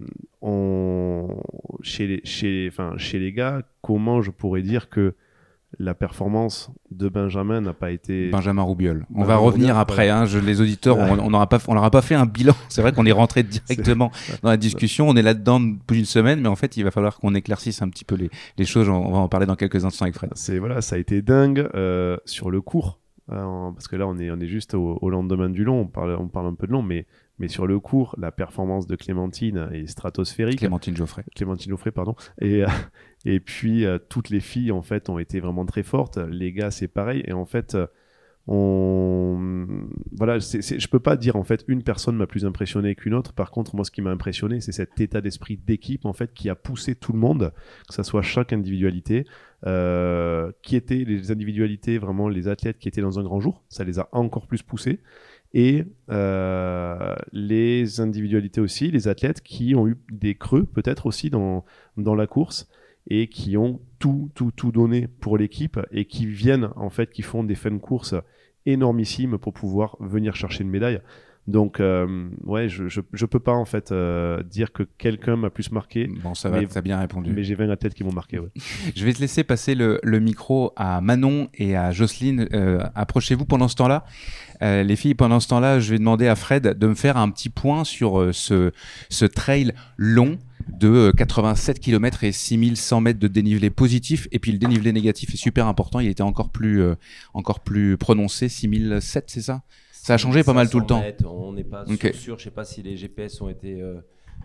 [1.82, 5.14] chez, les, chez, enfin, chez les gars, comment je pourrais dire que
[5.78, 8.30] la performance de Benjamin n'a pas été.
[8.30, 9.06] Benjamin Roubiol.
[9.10, 10.08] On Benjamin va revenir Roubiol, après.
[10.10, 12.54] Hein, je, les auditeurs, on on n'aura pas, on pas fait un bilan.
[12.68, 14.10] C'est vrai qu'on est rentré directement
[14.42, 15.08] dans la discussion.
[15.08, 17.88] On est là-dedans depuis une semaine, mais en fait, il va falloir qu'on éclaircisse un
[17.88, 18.88] petit peu les, les choses.
[18.88, 20.30] On va en parler dans quelques instants avec Fred.
[20.34, 22.98] C'est voilà, ça a été dingue euh, sur le court,
[23.32, 25.80] euh, en- parce que là on est on est juste au, au lendemain du long,
[25.80, 27.06] on parle on parle un peu de long, mais
[27.38, 30.58] mais sur le court, la performance de Clémentine est stratosphérique.
[30.58, 31.24] Clémentine Geoffrey.
[31.34, 32.14] Clémentine Offray, pardon.
[32.40, 32.68] Et euh,
[33.24, 36.18] et puis euh, toutes les filles en fait ont été vraiment très fortes.
[36.18, 37.22] Les gars c'est pareil.
[37.26, 37.86] Et en fait euh,
[38.60, 39.38] on
[40.12, 43.14] voilà, c'est, c'est- je peux pas dire en fait une personne m'a plus impressionné qu'une
[43.14, 43.32] autre.
[43.32, 46.48] Par contre, moi, ce qui m'a impressionné, c'est cet état d'esprit d'équipe en fait qui
[46.48, 47.52] a poussé tout le monde,
[47.88, 49.26] que ça soit chaque individualité,
[49.66, 53.64] euh, qui étaient les individualités vraiment les athlètes qui étaient dans un grand jour.
[53.68, 55.00] Ça les a encore plus poussés.
[55.54, 61.64] Et euh, les individualités aussi, les athlètes qui ont eu des creux peut-être aussi dans,
[61.96, 62.68] la course
[63.08, 67.22] et qui ont tout, tout, tout donné pour l'équipe et qui viennent en fait, qui
[67.22, 68.14] font des fins de course
[68.66, 71.00] énormissimes pour pouvoir venir chercher une médaille.
[71.48, 75.48] Donc, euh, ouais, je, je, je peux pas en fait euh, dire que quelqu'un m'a
[75.50, 77.30] plus marqué, Bon, ça va, t'as bien répondu.
[77.32, 78.38] mais j'ai 20 athlètes qui m'ont marqué.
[78.40, 78.48] Ouais.
[78.96, 82.48] Je vais te laisser passer le, le micro à Manon et à Jocelyne.
[82.52, 84.04] Euh, Approchez-vous pendant ce temps-là.
[84.62, 87.50] Les filles, pendant ce temps-là, je vais demander à Fred de me faire un petit
[87.50, 88.72] point sur ce,
[89.10, 94.28] ce trail long de euh, 87 km et 6100 mètres de dénivelé positif.
[94.32, 96.00] Et puis le dénivelé négatif est super important.
[96.00, 96.94] Il était encore plus, euh,
[97.34, 98.48] encore plus prononcé.
[98.48, 99.62] 6007, c'est ça?
[100.06, 101.00] Ça a changé pas mal tout le 500 temps.
[101.00, 102.38] mètres, on n'est pas sûr, sûr.
[102.38, 103.96] Je sais pas si les GPS ont été euh,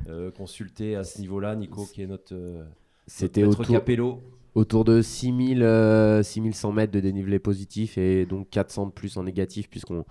[0.10, 1.56] euh, consultés à ce niveau-là.
[1.56, 2.64] Nico, qui est notre, euh,
[3.06, 4.24] C'était notre autour, capello.
[4.56, 9.24] autour de 6000, euh, 6100 mètres de dénivelé positif et donc 400 de plus en
[9.24, 10.04] négatif puisqu'on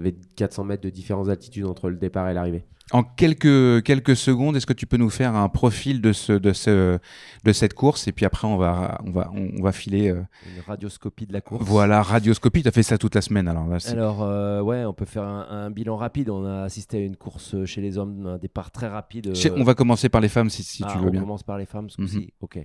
[0.00, 2.64] avait 400 mètres de différentes altitudes entre le départ et l'arrivée.
[2.92, 6.52] En quelques, quelques secondes, est-ce que tu peux nous faire un profil de, ce, de,
[6.52, 6.98] ce,
[7.42, 8.08] de cette course?
[8.08, 10.10] Et puis après, on va, on va, on va filer.
[10.10, 10.22] euh,
[10.54, 11.64] Une radioscopie de la course.
[11.64, 13.48] Voilà, radioscopie, tu as fait ça toute la semaine.
[13.48, 16.28] Alors là, Alors, euh, ouais, on peut faire un, un bilan rapide.
[16.28, 19.28] On a assisté à une course chez les hommes, un départ très rapide.
[19.28, 21.20] Euh, on va commencer par les femmes si, si Ah, tu veux on bien.
[21.22, 22.06] commence par les femmes ce Mhm.
[22.06, 22.58] coup-ci Ok.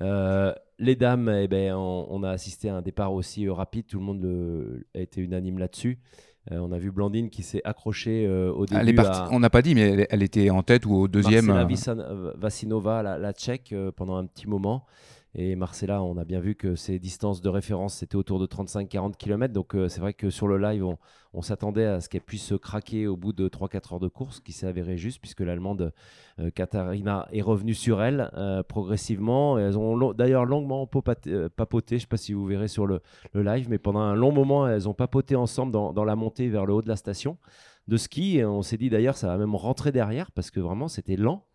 [0.00, 3.86] Euh, les dames, eh ben, on, on a assisté à un départ aussi rapide.
[3.86, 5.98] Tout le monde le- a été unanime là-dessus.
[6.50, 9.28] Euh, on a vu Blandine qui s'est accrochée euh, au début Elle est partie, à
[9.30, 11.46] on n'a pas dit, mais elle, elle était en tête ou au deuxième.
[11.46, 14.86] Marcela euh, Vasinova, la, la tchèque, pendant un petit moment.
[15.34, 19.14] Et Marcela, on a bien vu que ses distances de référence, c'était autour de 35-40
[19.16, 19.54] km.
[19.54, 20.84] Donc euh, c'est vrai que sur le live,
[21.32, 24.36] on, s'attendait à ce qu'elle puisse se craquer au bout de 3-4 heures de course,
[24.36, 25.92] ce qui s'est avéré juste, puisque l'Allemande
[26.40, 29.56] euh, Katharina est revenue sur elle euh, progressivement.
[29.56, 33.00] Elles ont d'ailleurs longuement papoté, je ne sais pas si vous verrez sur le,
[33.34, 36.66] live, mais pendant un long moment, elles ont papoté ensemble dans, dans la montée vers
[36.66, 37.38] le haut de la station
[37.86, 38.38] de ski.
[38.38, 41.46] Et on s'est dit d'ailleurs, ça va même rentrer derrière, parce que vraiment, c'était lent.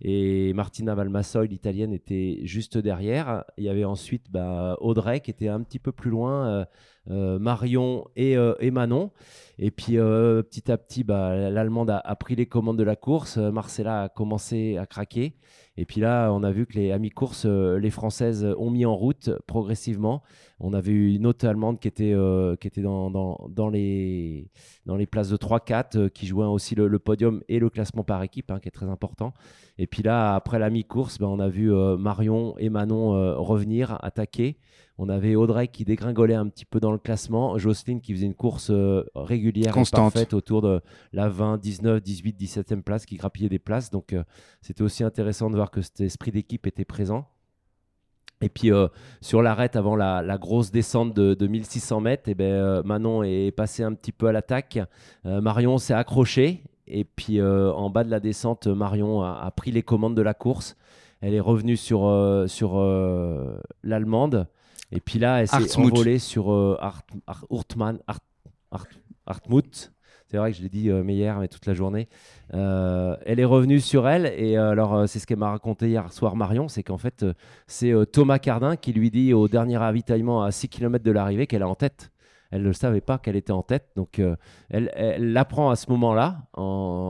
[0.00, 3.44] Et Martina Valmassoi, l'italienne, était juste derrière.
[3.56, 6.64] Il y avait ensuite bah, Audrey qui était un petit peu plus loin, euh,
[7.10, 9.10] euh, Marion et, euh, et Manon.
[9.58, 13.38] Et puis petit à petit, bah, l'Allemande a, a pris les commandes de la course.
[13.38, 15.34] Marcella a commencé à craquer.
[15.76, 18.86] Et puis là, on a vu que les amis courses, euh, les Françaises, ont mis
[18.86, 20.22] en route progressivement.
[20.58, 24.50] On avait eu une autre Allemande qui était, euh, qui était dans, dans, les,
[24.86, 28.22] dans les places de 3-4, euh, qui jouait aussi le, podium et le classement par
[28.22, 29.34] équipe, hein, qui est très important.
[29.78, 33.36] Et puis là, après la mi-course, ben, on a vu euh, Marion et Manon euh,
[33.36, 34.58] revenir, attaquer.
[34.98, 38.34] On avait Audrey qui dégringolait un petit peu dans le classement, Jocelyne qui faisait une
[38.34, 39.98] course euh, régulière Constante.
[39.98, 40.80] et parfaite autour de
[41.12, 43.90] la 20, 19, 18, 17e place qui grappillait des places.
[43.90, 44.24] Donc euh,
[44.62, 47.28] c'était aussi intéressant de voir que cet esprit d'équipe était présent.
[48.40, 48.88] Et puis euh,
[49.20, 53.50] sur l'arête avant la, la grosse descente de, de 1600 mètres, eh ben, Manon est
[53.50, 54.78] passé un petit peu à l'attaque.
[55.24, 56.62] Marion s'est accroché.
[56.88, 60.22] Et puis euh, en bas de la descente, Marion a, a pris les commandes de
[60.22, 60.76] la course.
[61.20, 64.46] Elle est revenue sur, euh, sur euh, l'allemande.
[64.92, 66.78] Et puis là, elle s'est envolée sur euh.
[70.28, 72.08] C'est vrai que je l'ai dit euh, mais hier, mais toute la journée.
[72.52, 74.26] Euh, elle est revenue sur elle.
[74.36, 77.24] Et euh, alors, c'est ce qu'elle m'a raconté hier soir, Marion c'est qu'en fait,
[77.66, 81.62] c'est Thomas Cardin qui lui dit au dernier ravitaillement à 6 km de l'arrivée qu'elle
[81.62, 82.10] est en tête.
[82.50, 83.88] Elle ne savait pas qu'elle était en tête.
[83.96, 84.36] Donc, euh,
[84.70, 86.62] elle l'apprend à ce moment-là en,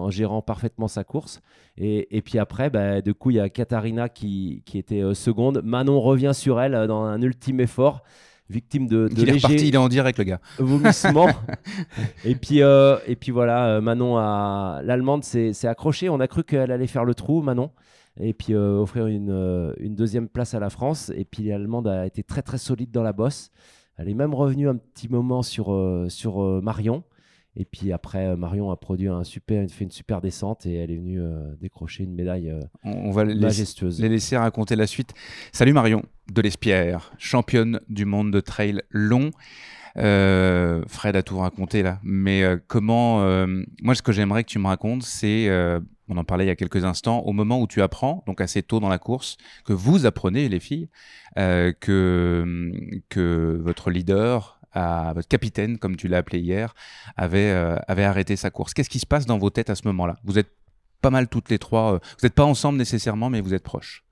[0.07, 1.41] en gérant parfaitement sa course.
[1.79, 5.15] Et, et puis après, bah, du coup, il y a Katharina qui, qui était euh,
[5.15, 5.61] seconde.
[5.65, 8.03] Manon revient sur elle euh, dans un ultime effort,
[8.49, 10.41] victime de, de Il est reparti, il est en direct, le gars.
[10.59, 11.29] vomissements.
[12.25, 14.81] et, puis, euh, et puis voilà, Manon, a...
[14.83, 16.09] l'Allemande s'est accrochée.
[16.09, 17.71] On a cru qu'elle allait faire le trou, Manon.
[18.19, 21.13] Et puis euh, offrir une, une deuxième place à la France.
[21.15, 23.51] Et puis l'Allemande a été très très solide dans la bosse.
[23.97, 27.05] Elle est même revenue un petit moment sur, euh, sur euh, Marion.
[27.57, 30.91] Et puis après, euh, Marion a produit un super, fait une super descente et elle
[30.91, 33.99] est venue euh, décrocher une médaille euh, On, va majestueuse.
[34.01, 35.15] les laisser raconter la suite.
[35.53, 39.31] Salut Marion de l'Espierre, championne du monde de trail long.
[39.99, 44.51] Euh, Fred a tout raconté là, mais euh, comment euh, Moi, ce que j'aimerais que
[44.51, 47.61] tu me racontes, c'est, euh, on en parlait il y a quelques instants, au moment
[47.61, 50.89] où tu apprends, donc assez tôt dans la course, que vous apprenez les filles,
[51.39, 52.73] euh, que
[53.09, 56.75] que votre leader, à, votre capitaine, comme tu l'as appelé hier,
[57.17, 58.75] avait euh, avait arrêté sa course.
[58.75, 60.17] Qu'est-ce qui se passe dans vos têtes à ce moment-là?
[60.25, 60.51] Vous êtes
[61.01, 61.93] pas mal toutes les trois.
[61.93, 64.06] vous n'êtes pas ensemble nécessairement, mais vous êtes proches.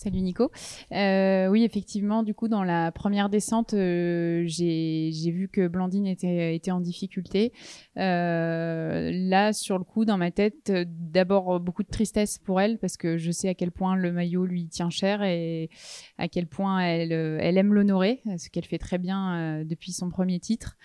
[0.00, 0.52] Salut Nico.
[0.92, 6.54] Euh, oui, effectivement, du coup, dans la première descente, euh, j'ai vu que Blandine était,
[6.54, 7.52] était en difficulté.
[7.96, 12.60] Euh, là, sur le coup, dans ma tête, euh, d'abord euh, beaucoup de tristesse pour
[12.60, 15.68] elle parce que je sais à quel point le maillot lui tient cher et
[16.16, 20.10] à quel point elle, euh, elle aime l'honorer, ce qu'elle fait très bien depuis son
[20.10, 20.76] premier titre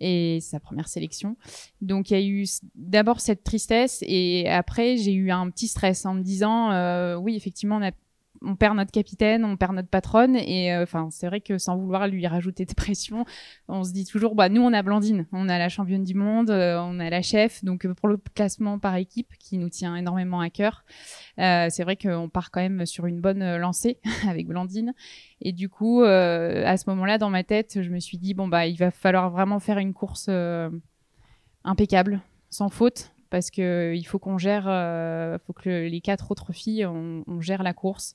[0.00, 1.36] et sa première sélection.
[1.80, 6.06] Donc il y a eu d'abord cette tristesse et après j'ai eu un petit stress
[6.06, 7.92] en me disant euh, oui effectivement on a
[8.44, 11.76] on perd notre capitaine, on perd notre patronne, et euh, enfin c'est vrai que sans
[11.76, 13.24] vouloir lui rajouter de pression,
[13.68, 16.50] on se dit toujours bah nous on a Blandine, on a la championne du monde,
[16.50, 19.96] euh, on a la chef, donc euh, pour le classement par équipe qui nous tient
[19.96, 20.84] énormément à cœur,
[21.36, 24.94] c'est vrai qu'on part quand même sur une bonne lancée avec Blandine,
[25.40, 28.66] et du coup à ce moment-là dans ma tête je me suis dit bon bah
[28.66, 30.30] il va falloir vraiment faire une course
[31.64, 36.30] impeccable, sans faute, parce que il faut qu'on gère, euh, faut que le- les quatre
[36.30, 38.14] autres filles, on, on gère la course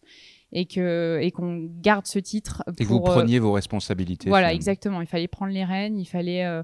[0.53, 2.63] et que et qu'on garde ce titre.
[2.79, 4.29] Et que vous euh, preniez vos responsabilités.
[4.29, 4.55] voilà, finalement.
[4.57, 5.01] exactement.
[5.01, 6.61] Il fallait prendre les rênes, il fallait, euh,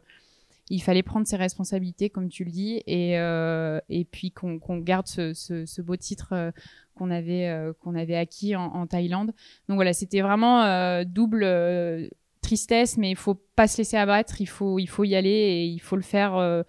[0.69, 5.07] il fallait prendre ses responsabilités, comme tu le dis, et, euh, et puis qu'on garde
[5.07, 6.51] ce, ce, ce beau titre euh,
[6.95, 9.33] qu'on avait, euh, qu'on avait acquis en, en Thaïlande.
[9.67, 12.07] Donc voilà, c'était vraiment euh, double euh,
[12.41, 15.65] tristesse, mais il faut pas se laisser abattre, il faut, il faut y aller et
[15.65, 16.63] il faut le faire.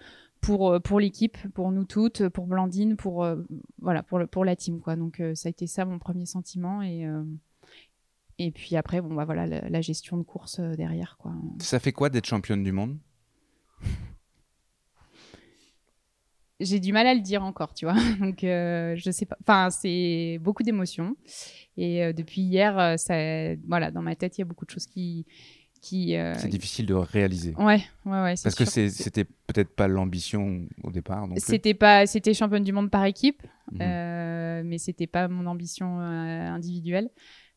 [0.44, 3.37] Pour, euh, pour l'équipe, pour nous toutes, pour Blandine, pour, euh,
[3.80, 4.80] voilà, pour, le- pour la team.
[4.80, 4.96] Quoi.
[4.96, 6.83] Donc euh, ça a été ça mon premier sentiment.
[6.83, 7.22] Et, euh,
[8.38, 11.16] et puis après, bon, bah, voilà, la, la gestion de course derrière.
[11.18, 11.33] Quoi.
[11.61, 12.98] Ça fait quoi d'être championne du monde?
[16.61, 17.94] J'ai du mal à le dire encore, tu vois.
[18.20, 19.37] Donc je sais pas.
[19.40, 21.16] Enfin, c'est beaucoup d'émotions.
[21.76, 23.14] Et depuis hier, ça,
[23.66, 25.26] voilà, dans ma tête, il y a beaucoup de choses qui.
[25.85, 27.55] Qui euh, C'est difficile de réaliser.
[27.59, 28.35] Ouais, ouais, ouais.
[28.42, 28.73] Parce que sûr.
[28.73, 31.27] c'est- c'était peut-être pas l'ambition au départ.
[31.37, 33.42] C'était pas, c'était championne du monde par équipe,
[33.73, 33.79] Mhm.
[33.83, 37.11] euh, mais c'était pas mon ambition euh, individuelle.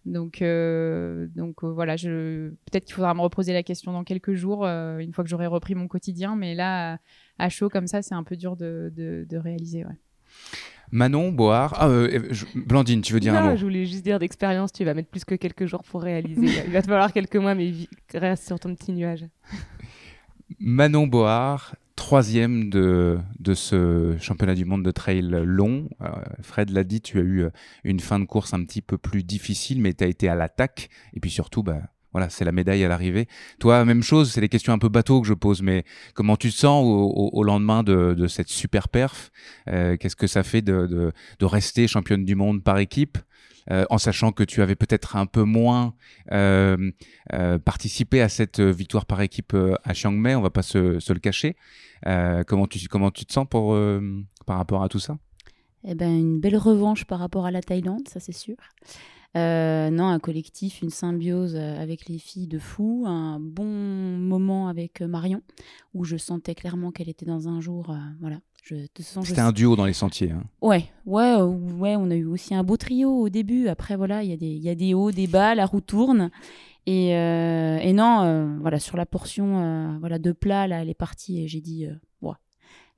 [0.06, 4.66] Donc, euh, donc voilà, je peut-être qu'il faudra me reposer la question dans quelques jours,
[4.66, 6.36] une fois que j'aurai repris mon quotidien.
[6.36, 7.00] Mais là, à,
[7.46, 9.86] à chaud comme ça, c'est un peu dur de, de, de réaliser.
[9.86, 9.98] Ouais.
[10.92, 11.74] Manon, Board.
[11.78, 14.72] Ah, euh, je- Blandine, tu veux dire non, un mot je voulais juste dire d'expérience,
[14.72, 16.42] tu vas mettre plus que quelques jours pour réaliser.
[16.68, 17.74] Il va te falloir quelques mois, mais
[18.14, 19.26] reste sur ton petit nuage.
[20.60, 25.90] Manon Board, troisième de, de ce championnat du monde de trail long.
[26.02, 26.08] Euh,
[26.42, 27.50] Fred l'a dit, tu as eu euh,
[27.84, 30.90] une fin de course un petit peu plus difficile, mais tu as été à l'attaque.
[31.14, 33.28] Et puis surtout, bah, voilà, c'est la médaille à l'arrivée.
[33.60, 36.50] Toi, même chose, c'est des questions un peu bateau que je pose, mais comment tu
[36.50, 39.32] te sens au, lendemain de, cette super perf?
[39.68, 43.18] Euh, Qu'est-ce que ça fait de, rester championne du monde par équipe
[43.70, 45.94] euh, en sachant que tu avais peut-être un peu moins
[46.32, 46.78] euh,
[47.66, 51.56] participé à cette victoire par équipe à Chiang Mai, on va pas se, le cacher.
[52.04, 55.18] Comment, tu, comment tu te sens par rapport à tout ça?
[55.84, 58.56] Eh ben, une belle revanche par rapport à la Thaïlande, ça c'est sûr.
[59.36, 64.68] Euh, non, un collectif, une symbiose euh, avec les filles de fou, un bon moment
[64.68, 65.42] avec euh, Marion,
[65.94, 68.38] où je sentais clairement qu'elle était dans un jour, euh, voilà.
[69.24, 70.32] C'était un duo dans les sentiers.
[70.32, 70.44] hein.
[70.62, 73.68] Ouais, ouais, ouais, on a eu aussi un beau trio au début.
[73.68, 75.80] Après, voilà, il y, a des- il y a des hauts, des bas, la roue
[75.82, 76.32] tourne.
[76.86, 81.42] Et, euh, et non, voilà, sur la portion voilà, de plat, là, elle est partie
[81.44, 81.86] et j'ai dit,
[82.22, 82.40] Ouah,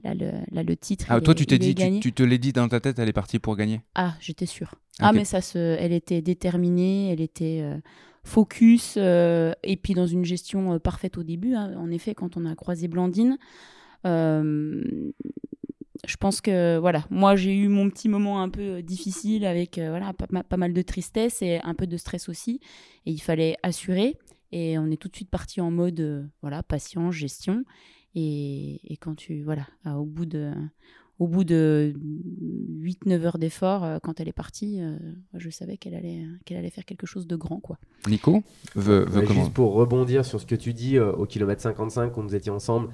[0.04, 1.06] là, le, là, le titre.
[1.10, 3.10] Ah, il toi, est- tu t'es dit, tu, te l'es dit dans ta tête, elle
[3.10, 3.82] est partie pour gagner?
[3.96, 4.76] Ah, j'étais sûre.
[5.00, 7.78] Ah, mais ça se, elle était déterminée, elle était euh,
[8.24, 11.54] focus, euh, et puis dans une gestion euh, parfaite au début.
[11.56, 11.74] hein.
[11.78, 13.38] En effet, quand on a croisé Blandine,
[16.08, 20.14] je pense que voilà, moi j'ai eu mon petit moment un peu difficile avec voilà
[20.14, 22.60] pas, pas mal de tristesse et un peu de stress aussi,
[23.06, 24.18] et il fallait assurer.
[24.52, 27.64] Et on est tout de suite parti en mode voilà patience, gestion.
[28.16, 30.52] Et, et quand tu voilà, au bout de
[31.20, 31.94] au bout de
[32.82, 34.98] 8-9 heures d'effort, euh, quand elle est partie, euh,
[35.36, 37.60] je savais qu'elle allait, qu'elle allait faire quelque chose de grand.
[37.60, 37.78] quoi.
[38.08, 38.42] Nico
[38.76, 42.14] veut, veut comment Juste pour rebondir sur ce que tu dis euh, au kilomètre 55
[42.14, 42.90] quand nous étions ensemble,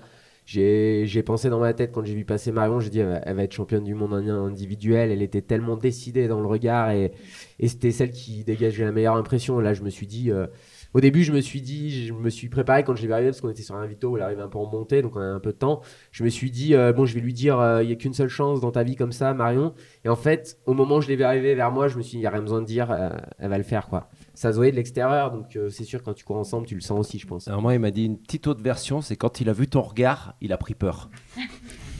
[0.47, 3.17] j'ai j'ai pensé dans ma tête quand j'ai vu passer Marion, j'ai dit elle va,
[3.17, 5.11] elle va être championne du monde individuel.
[5.11, 7.11] Elle était tellement décidée dans le regard et,
[7.59, 9.59] et c'était celle qui dégageait la meilleure impression.
[9.59, 10.47] Là, je me suis dit, euh,
[10.95, 13.27] au début, je me suis dit, je me suis préparé quand je l'ai vu arriver
[13.27, 15.19] parce qu'on était sur un vito où elle arrivait un peu en montée, donc on
[15.19, 15.81] a un peu de temps.
[16.13, 18.13] Je me suis dit, euh, bon, je vais lui dire, euh, il y a qu'une
[18.13, 19.73] seule chance dans ta vie comme ça, Marion.
[20.05, 22.11] Et en fait, au moment où je l'ai vu arriver vers moi, je me suis
[22.11, 24.09] dit, il n'y a rien besoin de dire, euh, elle va le faire quoi.
[24.35, 26.81] Ça se voyait de l'extérieur, donc euh, c'est sûr quand tu cours ensemble, tu le
[26.81, 27.49] sens aussi, je pense.
[27.49, 29.81] Alors moi, il m'a dit une petite autre version, c'est quand il a vu ton
[29.81, 31.09] regard, il a pris peur.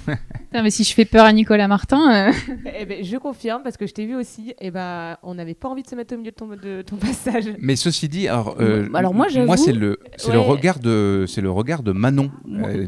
[0.52, 2.32] Putain, mais si je fais peur à Nicolas Martin, euh,
[2.80, 4.54] Eh ben, je confirme parce que je t'ai vu aussi.
[4.62, 6.96] Et ben, on n'avait pas envie de se mettre au milieu de ton, de ton
[6.98, 7.46] passage.
[7.60, 11.42] Mais ceci dit, alors, euh, Alors moi, j'avoue- c'est le, c'est le regard de, c'est
[11.42, 12.88] le regard de Manon Moi- euh,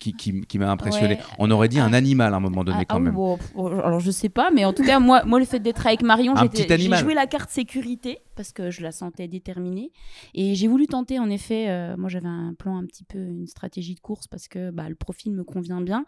[0.00, 1.14] qui, qui, qui m'a impressionné.
[1.14, 1.20] Ouais.
[1.38, 1.96] On aurait dit un Ah.
[1.96, 3.14] animal à un moment donné Ah, quand ah, même.
[3.14, 3.52] bon, pff,
[3.84, 6.34] alors je sais pas, mais en tout cas, moi, moi le fait d'être avec Marion,
[6.54, 9.90] j'ai joué la carte sécurité parce que je la sentais déterminée.
[10.32, 13.48] Et j'ai voulu tenter, en effet, euh, moi j'avais un plan un petit peu, une
[13.48, 16.06] stratégie de course parce que bah, le profil me convient bien.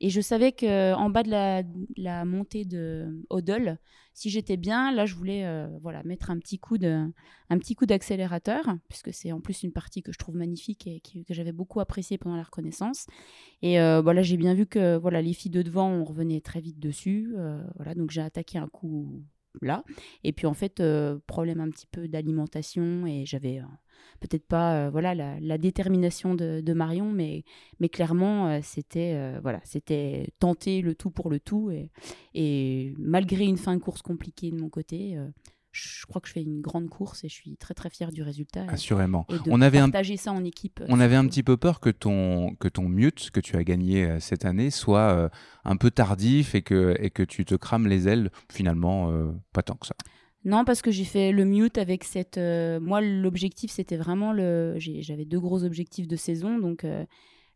[0.00, 1.30] Et je savais qu'en bas de
[1.96, 3.78] la, montée de Odol,
[4.14, 7.10] si j'étais bien, là je voulais euh, voilà, mettre un petit coup de,
[7.50, 11.00] un petit coup d'accélérateur, puisque c'est en plus une partie que je trouve magnifique et
[11.00, 13.08] que j'avais beaucoup appréciée pendant la reconnaissance.
[13.60, 16.60] Et euh, voilà, j'ai bien vu que voilà, les filles de devant, on revenait très
[16.60, 17.34] vite dessus.
[17.74, 19.24] voilà, donc j'ai attaqué un coup
[19.60, 19.84] là.
[20.24, 23.64] Et puis en fait, euh, problème un petit peu d'alimentation et j'avais euh,
[24.20, 27.44] peut-être pas euh, voilà la, détermination de, Marion, mais
[27.80, 31.90] mais clairement c'était voilà c'était tenter le tout pour le tout et,
[32.34, 35.18] et malgré une fin de course compliquée de mon côté.
[35.72, 38.22] Je crois que je fais une grande course et je suis très très fière du
[38.22, 38.64] résultat.
[38.68, 39.26] Assurément.
[39.30, 40.80] Et de On avait un partager ça en équipe.
[40.82, 43.64] euh, On avait un petit peu peur que ton, que ton mute que tu as
[43.64, 45.28] gagné euh, cette année soit euh,
[45.64, 48.30] un peu tardif et que, et que tu te crames les ailes.
[48.50, 49.94] Finalement, euh, pas tant que ça.
[50.44, 52.36] Non, parce que j'ai fait le mute avec cette.
[52.36, 54.74] moi, l'objectif, c'était vraiment le.
[54.78, 56.84] J'avais deux gros objectifs de saison, donc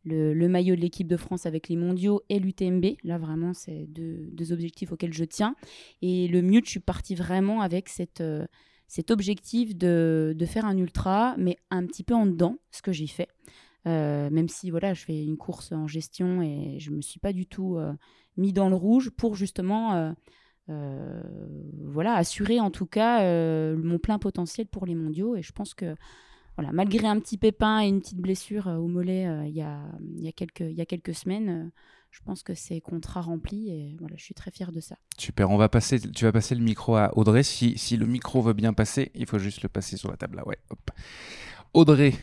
[0.06, 2.96] le, maillot de l'équipe de France avec les mondiaux et l'UTMB.
[3.04, 5.54] Là, vraiment, c'est deux, objectifs auxquels je tiens.
[6.02, 8.46] Et le mute, je suis partie vraiment avec cette, euh,
[8.86, 12.92] cet objectif de, de faire un ultra, mais un petit peu en dedans, ce que
[12.92, 13.28] j'ai fait.
[13.86, 17.32] Euh, même si voilà, je fais une course en gestion et je me suis pas
[17.32, 17.92] du tout euh,
[18.36, 20.14] mis dans le rouge pour justement
[20.68, 23.22] voilà, assurer en tout cas
[23.76, 25.36] mon plein potentiel pour les mondiaux.
[25.36, 25.94] Et je pense que
[26.56, 29.62] voilà, malgré un petit pépin et une petite blessure euh, au mollet euh, il y,
[29.62, 29.78] a,
[30.16, 31.70] y, a quelques, y a quelques semaines, euh,
[32.10, 34.96] je pense que c'est contrat rempli et voilà, je suis très fière de ça.
[35.18, 37.42] Super, on va passer, tu vas passer le micro à Audrey.
[37.42, 40.36] Si, si le micro veut bien passer, il faut juste le passer sur la table
[40.36, 40.44] là.
[40.70, 40.90] Hop.
[41.74, 42.14] Audrey,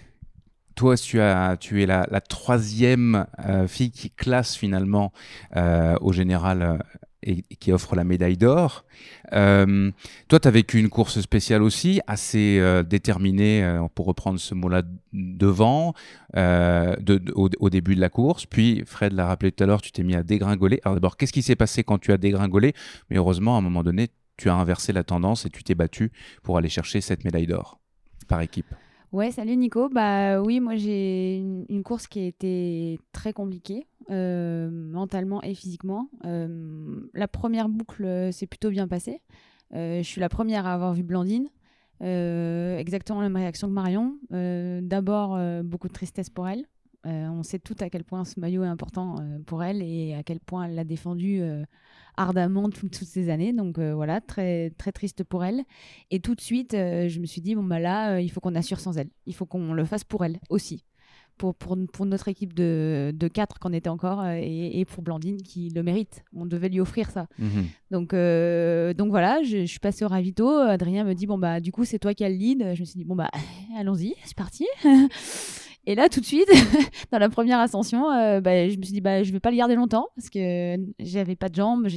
[0.73, 3.27] toi, tu, as, tu es la, la troisième
[3.67, 5.11] fille qui classe finalement
[6.01, 6.83] au général
[7.23, 8.85] et, qui offre la médaille d'or.
[9.31, 9.91] Euh,
[10.27, 14.53] toi, tu as vécu une course spéciale aussi, assez euh, déterminée, euh, pour reprendre ce
[14.53, 14.83] mot-là,
[15.13, 15.93] devant,
[16.35, 18.45] de, de- au, au début de la course.
[18.45, 20.79] Puis, Fred l'a rappelé tout à l'heure, tu t'es mis à dégringoler.
[20.83, 22.73] Alors d'abord, qu'est-ce qui s'est passé quand tu as dégringolé?
[23.09, 26.11] Mais heureusement, à un moment donné, tu as inversé la tendance et tu t'es battu
[26.41, 27.79] pour aller chercher cette médaille d'or
[28.27, 28.73] par équipe.
[29.13, 29.89] Ouais, salut Nico.
[29.89, 36.09] Bah oui, moi j'ai une, course qui a été très compliquée, euh, mentalement et physiquement.
[36.25, 39.21] Euh, la première boucle euh, s'est plutôt bien passée.
[39.71, 41.47] Je suis la première à avoir vu Blandine.
[42.01, 44.17] Exactement la même réaction que Marion.
[44.31, 46.65] D'abord, beaucoup de tristesse pour elle.
[47.05, 50.13] Euh, on sait tout à quel point ce maillot est important euh, pour elle et
[50.13, 51.63] à quel point elle l'a défendu euh,
[52.15, 53.51] ardemment tout- toutes ces années.
[53.51, 55.63] Donc voilà, très, très triste pour elle.
[56.11, 58.79] Et tout de suite, je me suis dit, bon, bah là, il faut qu'on assure
[58.79, 59.09] sans elle.
[59.25, 60.85] Il faut qu'on le fasse pour elle aussi.
[61.37, 65.41] pour, pour, pour notre équipe de, de 4 qu'on était encore et, et, pour Blandine
[65.41, 66.23] qui le mérite.
[66.33, 67.25] On devait lui offrir ça.
[67.39, 67.65] Mhm.
[67.91, 68.11] Donc,
[68.97, 70.47] donc voilà, je, je, suis passée au ravito.
[70.47, 72.75] Adrien me dit Bon, bah, du coup, c'est toi qui as le lead.
[72.75, 73.31] Je me suis dit Bon, bah,
[73.77, 74.65] allons-y, c'est parti.
[75.85, 76.47] Et là, tout de suite,
[77.11, 79.57] dans la première ascension, euh, bah, je me suis dit, bah, je vais pas le
[79.57, 81.87] garder longtemps parce que j'avais pas de jambes.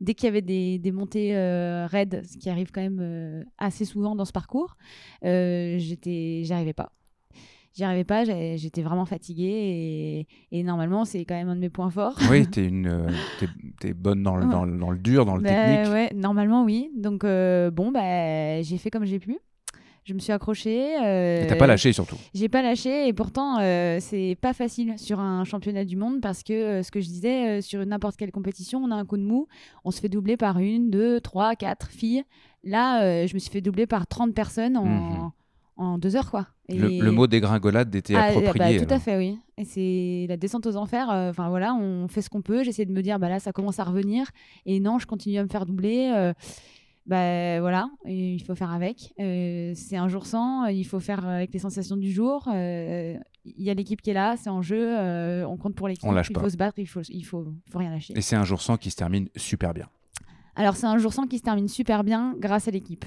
[0.00, 3.44] Dès qu'il y avait des, des montées euh, raides, ce qui arrive quand même euh,
[3.58, 4.76] assez souvent dans ce parcours,
[5.24, 6.92] euh, j'étais, j'y arrivais pas.
[7.74, 11.68] J'y arrivais pas, j'étais vraiment fatiguée et, et normalement, c'est quand même un de mes
[11.68, 12.18] points forts.
[12.30, 15.50] Oui, tu es, es, bonne dans le, dans, le, dans le dur, dans le bah,
[15.50, 15.92] technique.
[15.92, 16.90] Ouais, normalement, oui.
[16.96, 19.36] Donc, bon, bah, j'ai fait comme j'ai pu
[20.06, 20.96] je me suis accrochée.
[21.04, 22.16] Euh, et t'as pas lâché surtout.
[22.32, 26.42] J'ai pas lâché et pourtant euh, c'est pas facile sur un championnat du monde parce
[26.42, 29.16] que euh, ce que je disais, euh, sur n'importe quelle compétition, on a un coup
[29.16, 29.48] de mou,
[29.84, 32.22] on se fait doubler par une, deux, trois, quatre filles.
[32.64, 35.30] Là, euh, je me suis fait doubler par 30 personnes en, Mhm.
[35.76, 36.46] en deux heures quoi.
[36.68, 38.78] Et- Le, le mot dégringolade était ah, approprié.
[38.78, 39.38] bah, tout à fait, oui.
[39.58, 41.10] Et c'est la descente aux enfers.
[41.10, 42.64] euh, Enfin voilà, on fait ce qu'on peut.
[42.64, 44.26] J'essaie de me dire, bah là, ça commence à revenir.
[44.66, 46.12] Et non, je continue à me faire doubler.
[46.14, 46.32] euh,
[47.06, 49.12] bah voilà, il faut faire avec.
[49.20, 50.66] Euh, c'est un jour sans.
[50.66, 52.48] Il faut faire avec les sensations du jour.
[52.52, 54.96] euh, Il y a l'équipe qui est là, c'est en jeu.
[54.98, 56.04] euh, on compte pour l'équipe.
[56.08, 56.40] On lâche Il pas.
[56.40, 56.78] faut se battre.
[56.78, 58.12] Il faut, il faut, faut rien lâcher.
[58.16, 59.88] Et c'est un jour sans qui se termine super bien.
[60.56, 63.04] Alors c'est un jour sans qui se termine super bien grâce à l'équipe.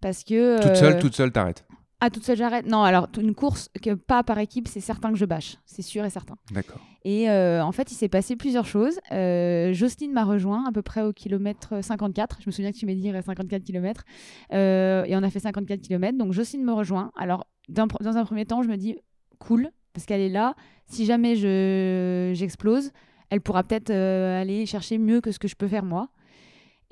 [0.00, 1.66] Parce que Toute seule, euh, toute seule, t'arrêtes.
[2.00, 2.66] Ah toute seule j'arrête.
[2.66, 6.04] Non alors une course que pas par équipe, c'est certain que je bâche, c'est sûr
[6.04, 6.36] et certain.
[6.50, 6.80] D'accord.
[7.04, 8.98] Et euh, en fait, il s'est passé plusieurs choses.
[9.12, 12.38] Euh, Jocelyne m'a rejoint à peu près au kilomètre 54.
[12.42, 14.04] Je me souviens que tu m'as dit il reste 54 km.
[14.50, 16.18] et on a fait 54 km.
[16.18, 17.12] Donc Jocelyne me rejoint.
[17.16, 17.86] Alors, dans
[18.16, 18.96] un premier temps, je me dis
[19.38, 20.54] cool, parce qu'elle est là.
[20.86, 22.92] Si jamais je, j'explose,
[23.30, 26.08] elle pourra peut-être euh, aller chercher mieux que ce que je peux faire moi.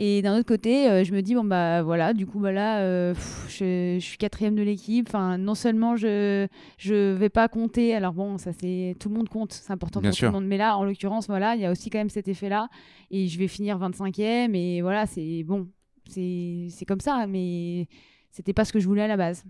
[0.00, 2.80] Et d'un autre côté, euh, je me dis, bon, bah voilà, du coup, bah là,
[2.80, 5.06] euh, pff, je, je suis quatrième de l'équipe.
[5.08, 9.28] Enfin, non seulement je je vais pas compter, alors bon, ça c'est tout le monde
[9.28, 10.28] compte, c'est important Bien pour sûr.
[10.28, 10.48] tout le monde.
[10.48, 12.68] Mais là, en l'occurrence, voilà, il y a aussi quand même cet effet-là.
[13.12, 15.68] Et je vais finir 25e, et voilà, c'est bon,
[16.08, 17.86] c'est c'est comme ça, mais
[18.32, 19.44] c'était pas ce que je voulais à la base.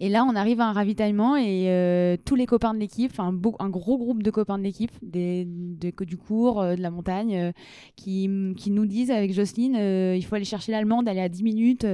[0.00, 3.32] Et là, on arrive à un ravitaillement et euh, tous les copains de l'équipe, un
[3.32, 7.52] gros groupe de copains de l'équipe, des, du cours, euh, de la montagne, euh,
[7.94, 11.86] qui, qui nous disent avec Jocelyne, il faut aller chercher l'allemande, est à 10 minutes.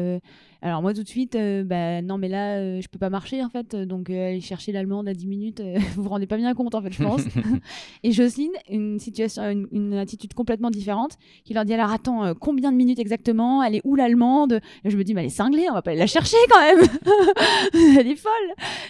[0.61, 3.44] Alors moi tout de suite, euh, bah, non mais là, euh, je peux pas marcher
[3.44, 6.36] en fait, donc euh, aller chercher l'allemande à 10 minutes, euh, vous vous rendez pas
[6.36, 7.22] bien compte en fait, je pense.
[8.02, 12.72] et Jocelyne, une situation, une, une attitude complètement différente, qui leur dit alors attends, combien
[12.72, 13.62] de minutes exactement?
[13.62, 14.61] Elle est où l'allemande?
[14.84, 16.61] Et je me dis, mais elle est cinglée, on va pas aller la chercher quand
[16.61, 16.80] même.
[17.98, 18.32] elle est folle.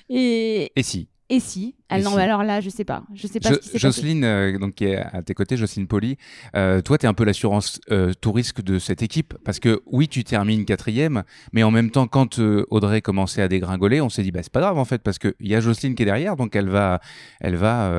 [0.09, 1.09] Et, Et si?
[1.31, 3.03] Et si Ah Et Non, si alors là, je sais pas.
[3.15, 3.79] Je sais pas ce qui.
[3.79, 6.17] Jocelyne, euh, donc, qui est à tes côtés, Jocelyne Poli,
[6.57, 9.35] euh, toi, tu es un peu l'assurance euh, tout risque de cette équipe.
[9.45, 12.39] Parce que oui, tu termines quatrième, mais en même temps, quand
[12.71, 15.35] Audrey commençait à dégringoler, on s'est dit, bah, c'est pas grave en fait, parce qu'il
[15.41, 17.01] y a Jocelyne qui est derrière, donc elle va,
[17.41, 17.93] elle va,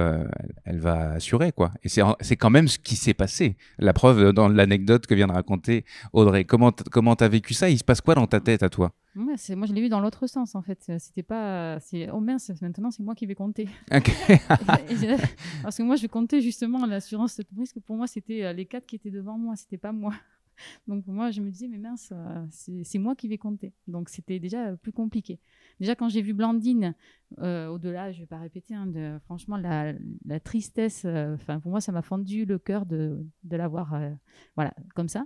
[0.65, 1.51] elle va assurer.
[1.51, 1.71] quoi.
[1.83, 3.57] Et c'est quand même ce qui s'est passé.
[3.77, 6.45] La preuve dans l'anecdote que vient de raconter Audrey.
[6.45, 7.69] Comment comment t'as vécu ça?
[7.69, 8.91] Il se passe quoi dans ta tête à toi?
[9.15, 10.91] Ouais, c'est- moi, je l'ai vu dans l'autre sens, en fait.
[10.99, 11.79] C'était pas.
[11.79, 13.67] c'est Oh mince, maintenant, c'est moi qui vais compter.
[15.63, 17.79] Parce que moi, je comptais justement l'assurance de risque.
[17.81, 20.13] Pour moi, c'était euh, les quatre qui étaient devant moi, c'était pas moi.
[20.87, 23.73] Donc, moi, je me disais, mais mince, euh, c'est c'est moi qui vais compter.
[23.87, 25.39] Donc, c'était déjà euh, plus compliqué.
[25.79, 26.93] Déjà, quand j'ai vu Blandine,
[27.39, 29.93] euh, au-delà, je vais pas répéter, hein, de, franchement, la,
[30.25, 33.93] la tristesse, euh, enfin, pour moi, ça m'a fendu le cœur de, de la voir,
[33.95, 34.11] euh,
[34.55, 35.25] voilà, comme ça.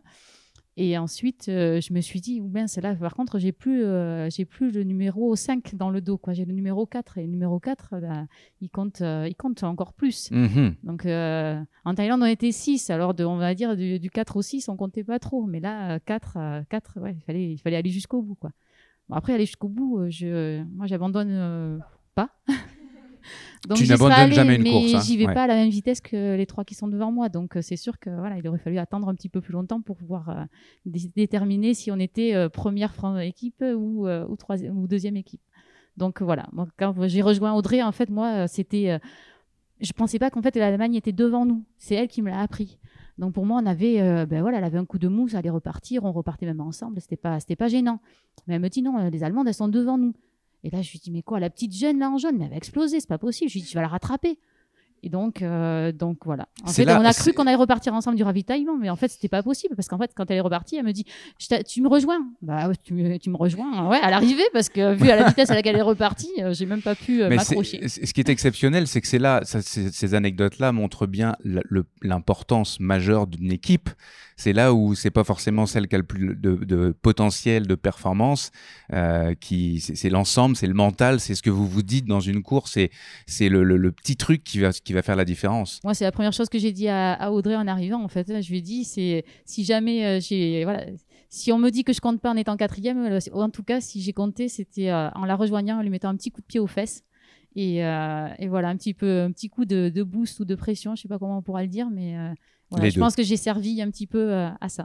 [0.76, 3.84] Et ensuite, euh, je me suis dit, ou bien c'est là, par contre, j'ai plus,
[3.84, 6.34] euh, j'ai plus le numéro 5 dans le dos, quoi.
[6.34, 8.26] J'ai le numéro 4 et le numéro 4, bah,
[8.60, 10.32] il compte, euh, il compte encore plus.
[10.32, 10.76] Mhm.
[10.84, 12.90] Donc, euh, en Thaïlande, on était 6.
[12.90, 15.46] Alors, de, on va dire du, du 4 au 6, on comptait pas trop.
[15.46, 18.50] Mais là, 4, euh, 4 ouais, il fallait, il fallait aller jusqu'au bout, quoi.
[19.10, 21.78] Bon, après, aller jusqu'au bout, euh, je, moi, j'abandonne euh,
[22.16, 22.30] pas.
[23.68, 25.02] Donc, Tu n'abandonnes jamais une mais course, hein.
[25.06, 25.34] J'y vais Ouais.
[25.34, 27.30] pas à la même vitesse que les trois qui sont devant moi.
[27.30, 29.82] Donc, euh, c'est sûr que voilà, il aurait fallu attendre un petit peu plus longtemps
[29.82, 30.44] pour pouvoir euh,
[30.86, 35.42] dé- déterminer si on était euh, première équipe ou, euh, ou, troisième, ou deuxième équipe.
[35.98, 36.48] Donc, voilà.
[36.78, 39.00] Quand j'ai rejoint Audrey, en fait, moi, c'était.
[39.82, 41.64] je pensais pas qu'en fait l'Allemagne était devant nous.
[41.78, 42.80] C'est elle qui me l'a appris.
[43.20, 45.38] Donc pour moi, on avait, euh, ben voilà, elle avait un coup de mou, ça
[45.38, 48.00] allait repartir, on repartait même ensemble, c'était pas, c'était pas gênant.
[48.48, 50.14] Mais elle me dit non, les Allemandes, elles sont devant nous.
[50.64, 52.52] Et là, je lui dis mais quoi, la petite jeune là en jaune, mais elle
[52.52, 53.50] va exploser, c'est pas possible.
[53.50, 54.38] Je lui dis tu vas la rattraper.
[55.06, 56.48] Et donc, euh, donc voilà.
[56.64, 59.10] En fait, là- on a cru qu'on allait repartir ensemble du ravitaillement, mais en fait,
[59.10, 61.04] c'était pas possible parce qu'en fait, quand elle est repartie, elle me dit
[61.68, 62.26] Tu me rejoins?
[62.42, 65.50] Bah tu, me- tu me rejoins, ouais, à l'arrivée, parce que vu à la vitesse
[65.50, 67.86] à laquelle elle est repartie, euh, j'ai même pas pu euh, m'accrocher.
[67.90, 71.36] ce qui est exceptionnel, c'est que c'est là, ça, ces anecdotes-là montrent bien
[72.02, 73.90] l'importance majeure d'une équipe.
[74.44, 78.52] C'est là où c'est pas forcément celle qui a le plus de, potentiel de performance,
[78.92, 82.44] euh, qui c'est l'ensemble, c'est le mental, c'est ce que vous vous dites dans une
[82.44, 82.92] course, et
[83.26, 85.80] c'est le, le, petit truc qui va qui va faire la différence.
[85.86, 88.04] Moi, c'est la première chose que j'ai dit à, Audrey en arrivant.
[88.04, 90.88] En fait, je lui ai dit, c'est si jamais euh, j'ai voilà,
[91.30, 93.80] si on me dit que je compte pas en étant quatrième, euh, en tout cas,
[93.80, 96.60] si j'ai compté, c'était en la rejoignant, en lui mettant un petit coup de pied
[96.60, 97.04] aux fesses.
[97.56, 101.04] Et, et, voilà, un petit peu, un petit coup de, boost ou de pression, je
[101.04, 102.18] sais pas comment on pourra le dire, mais
[102.74, 103.00] voilà, je deux.
[103.00, 104.84] pense que j'ai servi un petit peu euh, à ça.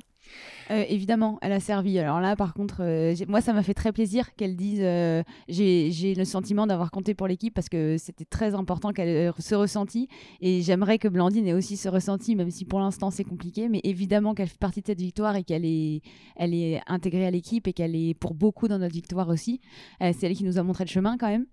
[0.71, 1.99] Euh, évidemment, elle a servi.
[1.99, 6.15] Alors là, par contre, euh, moi, ça m'a fait très plaisir qu'elle dise euh, j'ai
[6.15, 10.09] le sentiment d'avoir compté pour l'équipe parce que c'était très important qu'elle se ressentit.
[10.41, 13.69] Et j'aimerais que Blandine ait aussi ce ressenti, même si pour l'instant c'est compliqué.
[13.69, 16.03] Mais évidemment qu'elle fait partie de cette victoire et qu'elle est,
[16.37, 19.61] elle est intégrée à l'équipe et qu'elle est pour beaucoup dans notre victoire aussi.
[20.01, 21.47] c'est elle qui nous a montré le chemin quand même.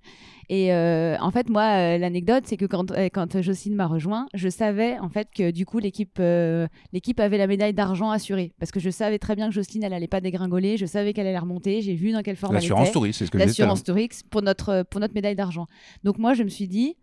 [0.49, 5.09] Et en fait, moi, l'anecdote, c'est que quand, quand Jocelyne m'a rejoint, je savais en
[5.09, 6.21] fait que du coup, l'équipe
[6.93, 10.07] l'équipe avait la médaille d'argent assurée que je savais très bien que Jocelyne, elle allait
[10.07, 10.78] pas dégringoler.
[10.78, 11.82] Je savais qu'elle allait remonter.
[11.82, 12.74] J'ai vu dans quelle forme elle était.
[12.74, 15.68] L'assurance c'est ce que j'ai L'assurance Tourix pour notre, pour notre médaille d'argent.
[16.03, 16.95] Donc moi, je me suis dit,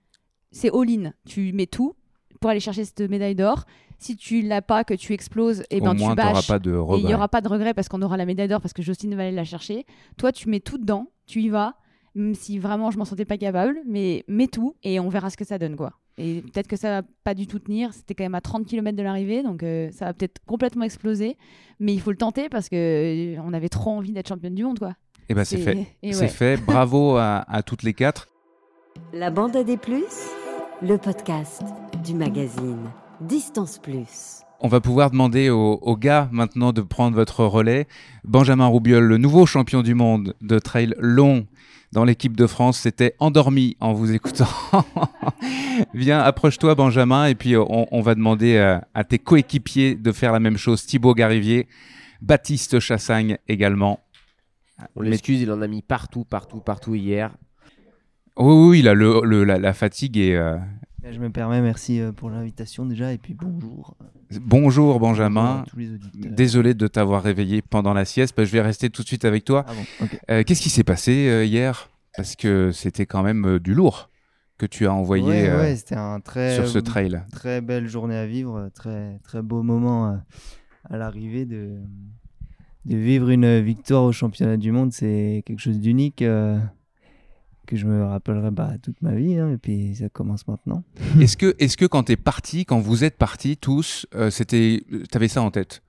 [0.50, 1.12] c'est all-in.
[1.26, 1.94] Tu mets tout
[2.40, 3.64] pour aller chercher cette médaille d'or.
[3.98, 6.48] Si tu l'as pas, que tu exploses, et eh ben moins, tu bâches.
[6.48, 8.72] Pas de il n'y aura pas de regret parce qu'on aura la médaille d'or parce
[8.72, 9.86] que Jocelyne va aller la chercher.
[10.16, 11.12] Toi, tu mets tout dedans.
[11.26, 11.76] Tu y vas
[12.14, 15.36] même si vraiment je m'en sentais pas capable, mais mets tout et on verra ce
[15.36, 15.92] que ça donne quoi.
[16.18, 18.96] Et peut-être que ça va pas du tout tenir, c'était quand même à 30 km
[18.96, 21.36] de l'arrivée, donc euh, ça va peut-être complètement exploser,
[21.80, 24.64] mais il faut le tenter parce que euh, on avait trop envie d'être championne du
[24.64, 24.94] monde quoi.
[25.28, 26.28] Et ben c'est fait, c'est ouais.
[26.28, 26.56] fait.
[26.58, 28.28] Bravo à, à, toutes les quatre.
[29.14, 30.04] La bande à des plus,
[30.82, 31.62] le podcast
[32.04, 32.90] du magazine
[33.22, 34.42] Distance Plus.
[34.60, 37.88] On va pouvoir demander aux, aux, gars maintenant de prendre votre relais.
[38.22, 41.46] Benjamin Roubiol, le nouveau champion du monde de trail long
[41.92, 44.48] dans l'équipe de France, s'était endormi en vous écoutant.
[45.94, 50.32] Viens, approche-toi Benjamin, et puis on, on va demander à, à tes coéquipiers de faire
[50.32, 50.86] la même chose.
[50.86, 51.68] Thibaut Garivier,
[52.22, 54.00] Baptiste Chassagne également.
[54.96, 57.36] On l'excuse, il en a mis partout, partout, partout hier.
[58.36, 60.34] Oui, oui, là, le, le, la, la, fatigue est...
[60.34, 60.56] Euh...
[61.10, 63.96] Je me permets, merci euh, pour l'invitation déjà, et puis bonjour.
[64.40, 65.64] Bonjour Benjamin.
[65.74, 68.34] Bonjour Désolé de t'avoir réveillé pendant la sieste.
[68.42, 69.64] Je vais rester tout de suite avec toi.
[69.68, 70.18] Ah bon, okay.
[70.30, 71.90] euh, Qu'est-ce qui s'est passé euh, hier?
[72.16, 74.10] Parce que c'était quand même euh, du lourd
[74.58, 77.22] que tu as envoyé ouais, ouais, c'était un très, sur ce trail.
[77.32, 80.20] Très belle journée à vivre, très, très beau moment
[80.88, 81.80] à l'arrivée de,
[82.84, 84.92] de vivre une victoire au championnat du monde.
[84.92, 86.22] C'est quelque chose d'unique
[87.72, 90.84] que je me rappellerai bah, toute ma vie, hein, et puis ça commence maintenant.
[91.20, 94.84] est-ce que, est que quand tu es parti, quand vous êtes partis tous, euh, c'était,
[94.90, 95.82] tu avais ça en tête?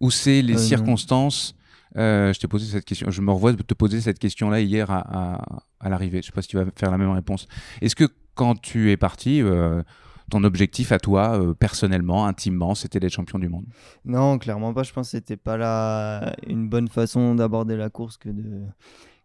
[0.00, 1.54] Ou c'est les euh, circonstances
[1.96, 5.00] euh, Je t'ai posé cette question, je me revois te poser cette question-là hier à,
[5.00, 6.20] à, à l'arrivée.
[6.22, 7.48] Je sais pas si tu vas faire la même réponse.
[7.80, 9.82] Est-ce que quand tu es parti, euh,
[10.30, 13.66] ton objectif à toi, euh, personnellement, intimement, c'était d'être champion du monde?
[14.04, 14.82] Non, clairement pas.
[14.82, 16.34] Je pense que c'était pas la...
[16.46, 18.62] une bonne façon d'aborder la course que de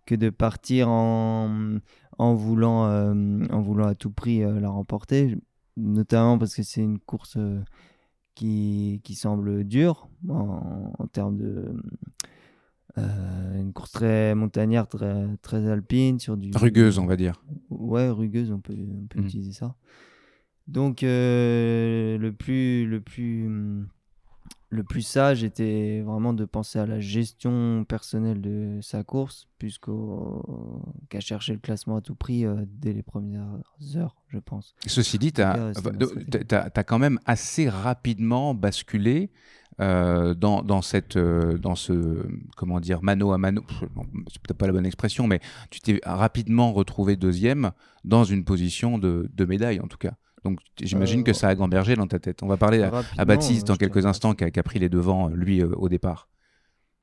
[0.06, 1.80] que de partir en,
[2.18, 3.14] en, voulant, euh,
[3.50, 5.38] en voulant à tout prix euh, la remporter,
[5.78, 7.62] notamment parce que c'est une course euh,
[8.34, 11.74] qui, qui semble dure en, en termes de...
[12.98, 16.20] une course très montagnard, très, très alpine.
[16.20, 17.44] Sur du, rugueuse, on va dire.
[17.70, 19.26] Ouais, rugueuse, on peut, on peut mmh.
[19.26, 19.76] utiliser ça.
[20.68, 22.88] Donc, le plus...
[22.88, 23.50] Le plus
[24.76, 31.20] le plus sage était vraiment de penser à la gestion personnelle de sa course, puisqu'à
[31.20, 33.60] chercher le classement à tout prix euh, dès les premières
[33.96, 34.76] heures, je pense.
[34.86, 35.72] Ceci dit, tu as,
[36.52, 39.32] as, quand même assez rapidement basculé
[39.82, 43.64] euh, dans, dans, cette, euh, dans ce, comment dire, mano à mano,
[44.32, 47.72] c'est peut-être pas la bonne expression, mais tu t'es rapidement retrouvé deuxième
[48.04, 50.16] dans une position de, de médaille, en tout cas.
[50.46, 52.42] Donc j'imagine euh, que ça a gambergé dans ta tête.
[52.44, 55.62] On va parler à, à, Baptiste dans quelques instants qui a, pris les devants, lui,
[55.62, 56.30] euh, au départ.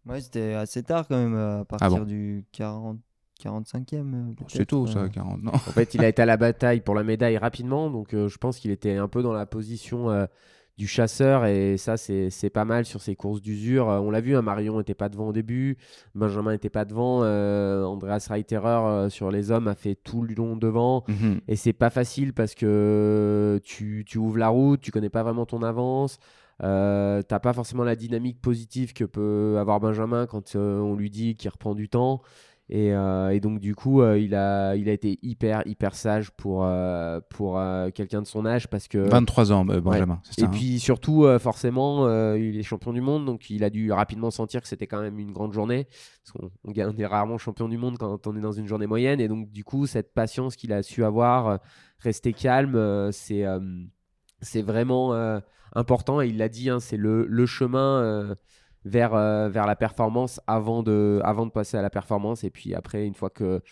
[0.07, 2.99] Ouais, c'était assez tard quand même, à partir ah bon du 40.
[3.43, 5.43] 45e C'est tôt ça, 40.
[5.43, 5.53] Non?
[5.53, 8.38] En fait, il a été à la bataille pour la médaille rapidement, donc euh, je
[8.38, 10.26] pense qu'il était un peu dans la position euh,
[10.79, 13.91] du chasseur et ça c'est pas mal sur ces courses d'usure.
[13.91, 15.77] Euh, on l'a vu, hein, Marion n'était pas devant au début,
[16.14, 20.35] Benjamin n'était pas devant, euh, Andreas Reiterer euh, sur les hommes a fait tout le
[20.35, 21.41] long devant mm -hmm.
[21.49, 25.47] et c'est pas facile parce que tu, tu, ouvres la route, tu connais pas vraiment
[25.47, 26.18] ton avance.
[26.62, 31.35] Euh, t'as pas forcément la dynamique positive que peut avoir Benjamin quand on lui dit
[31.35, 32.23] qu'il reprend du temps.
[32.75, 36.31] Et, euh, et, donc du coup, euh, il, a, il a été hyper hyper sage
[36.31, 37.61] pour, euh, pour
[37.95, 40.14] quelqu'un de son âge parce que 23 ans, Benjamin.
[40.14, 40.20] Ouais.
[40.23, 40.51] Ça, et hein.
[40.51, 44.68] puis surtout, forcément, il est champion du monde, donc il a dû rapidement sentir que
[44.68, 45.87] c'était quand même une grande journée.
[46.25, 49.20] Parce qu'on on, est rarement champion du monde quand on est dans une journée moyenne,
[49.20, 51.59] et donc du coup, cette patience qu'il a su avoir,
[51.99, 53.45] rester calme, c'est
[54.41, 55.12] c'est vraiment
[55.75, 56.23] important.
[56.23, 58.35] Et il l'a dit, hein, c'est le, le chemin
[58.85, 62.45] vers, euh, vers la performance avant de, avant de passer à la performance.
[62.45, 63.62] Et puis après, une fois que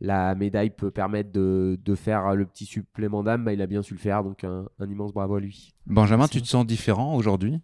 [0.00, 3.82] la médaille peut permettre de, de faire le petit supplément d'âme, bah, il a bien
[3.82, 4.24] su le faire.
[4.24, 5.74] Donc un, un immense bravo à lui.
[5.86, 7.60] Benjamin, tu te sens différent aujourd'hui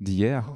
[0.00, 0.50] d'hier?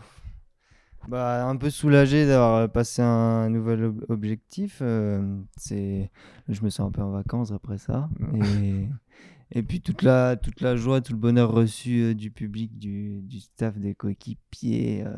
[1.07, 4.79] Bah, un peu soulagé d'avoir passé un nouvel ob- objectif.
[4.81, 5.23] euh,
[5.57, 6.11] c'est,
[6.49, 8.09] je me sens un peu en vacances après ça.
[8.35, 8.89] Et,
[9.53, 13.21] et puis toute la, toute la joie, tout le bonheur reçu euh, du public, du,
[13.23, 15.05] du staff, des coéquipiers.
[15.07, 15.13] euh,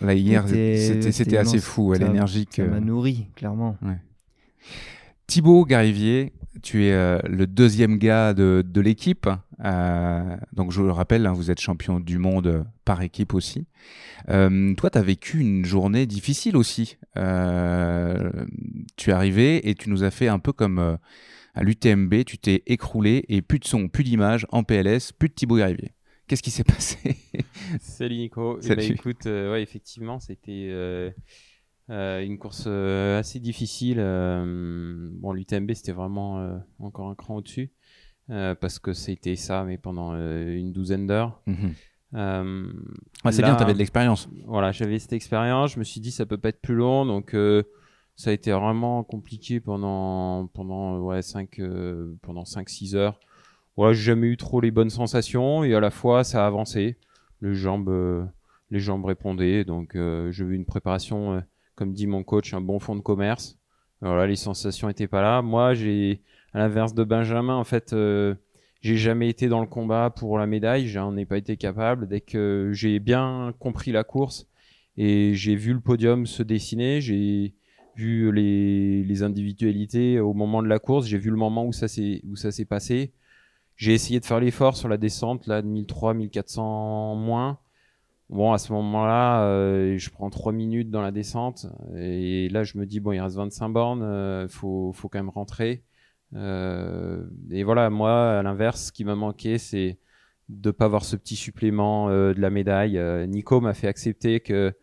[0.00, 3.76] Là, hier, était- c'était assez fou, Ça- l'énergie Ça que- m'a nourri, clairement.
[3.82, 3.98] Ouais.
[5.26, 6.32] Thibaut Garivier,
[6.62, 9.28] tu es euh, le deuxième gars de, de l'équipe.
[9.64, 13.66] Euh, donc, je le rappelle, hein, vous êtes champion du monde par équipe aussi.
[14.26, 16.96] Toi, tu as vécu une journée difficile aussi.
[17.14, 20.96] Tu es arrivé et tu nous as fait un peu comme
[21.58, 22.24] à l'UTMB.
[22.24, 25.92] Tu t'es écroulé et plus de son, plus d'image en PLS, plus de Thibaut Garivier.
[26.28, 27.16] Qu'est-ce qui s'est passé?
[27.80, 28.58] Salut Nico.
[28.58, 28.82] Eh Salut.
[28.82, 31.10] ben, écoute, euh, ouais, effectivement, c'était euh,
[31.90, 33.96] euh, une course euh, assez difficile.
[33.96, 37.72] bon, l'UTMB, c'était vraiment encore un cran au-dessus
[38.28, 41.42] parce que c'était ça, mais pendant une douzaine d'heures.
[41.46, 41.74] Mhm.
[43.24, 44.28] Ouais, c'est bien, là, t'avais de l'expérience.
[44.46, 45.72] Voilà, j'avais cette expérience.
[45.72, 47.34] Je me suis dit, ça peut pas être plus long, donc
[48.18, 51.60] ça a été vraiment compliqué pendant pendant euh, ouais 5
[52.22, 53.18] pendant 5-6 heures.
[53.76, 56.98] Voilà, j'ai jamais eu trop les bonnes sensations et à la fois ça a avancé.
[57.40, 58.24] Les jambes euh,
[58.70, 61.40] les jambes répondaient, donc euh, j'ai eu une préparation, euh,
[61.76, 63.58] comme dit mon coach, un bon fond de commerce.
[64.00, 65.42] Voilà, les sensations étaient pas là.
[65.42, 67.92] Moi, j'ai à l'inverse de Benjamin, en fait.
[67.92, 68.34] euh,
[68.80, 72.08] j'ai jamais été dans le combat pour la médaille, j'en ai pas été capable.
[72.08, 74.48] Dès que j'ai bien compris la course
[74.96, 77.54] et j'ai vu le podium se dessiner, j'ai
[77.98, 81.88] vu les, les individualités au moment de la course, j'ai vu le moment où ça
[81.88, 83.12] s'est où ça s'est passé.
[83.76, 87.58] J'ai essayé de faire l'effort sur la descente là de 1003 1400 moins.
[88.30, 92.78] Bon, à ce moment-là, euh, je prends 3 minutes dans la descente et là je
[92.78, 95.82] me dis bon, il reste 25 bornes, euh, faut faut quand même rentrer.
[96.34, 99.98] Euh, et voilà, moi, à l'inverse, ce qui m'a manqué, c'est
[100.48, 102.98] de pas avoir ce petit supplément euh, de la médaille.
[102.98, 104.74] Euh, Nico m'a fait accepter que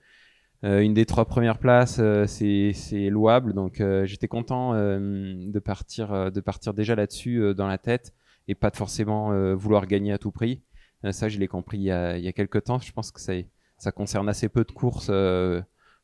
[0.81, 3.53] une des trois premières places, euh, c'est c'est louable.
[3.53, 7.77] Donc euh, j'étais content euh, de partir euh, de partir déjà là-dessus euh, dans la
[7.77, 8.13] tête
[8.47, 10.61] et pas de forcément euh, vouloir gagner à tout prix.
[11.03, 12.79] Euh, ça, je l'ai compris il y a il y a quelques temps.
[12.79, 13.33] Je pense que ça
[13.77, 15.07] ça concerne assez peu de courses.
[15.09, 15.61] euh,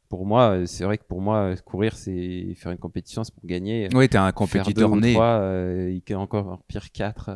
[0.10, 3.88] pour moi, c'est vrai que pour moi, courir, c'est faire une compétition, c'est pour gagner.
[3.96, 5.14] Oui, t'es un Faire compétiteur deux ou né.
[5.14, 7.30] trois, euh, encore pire 4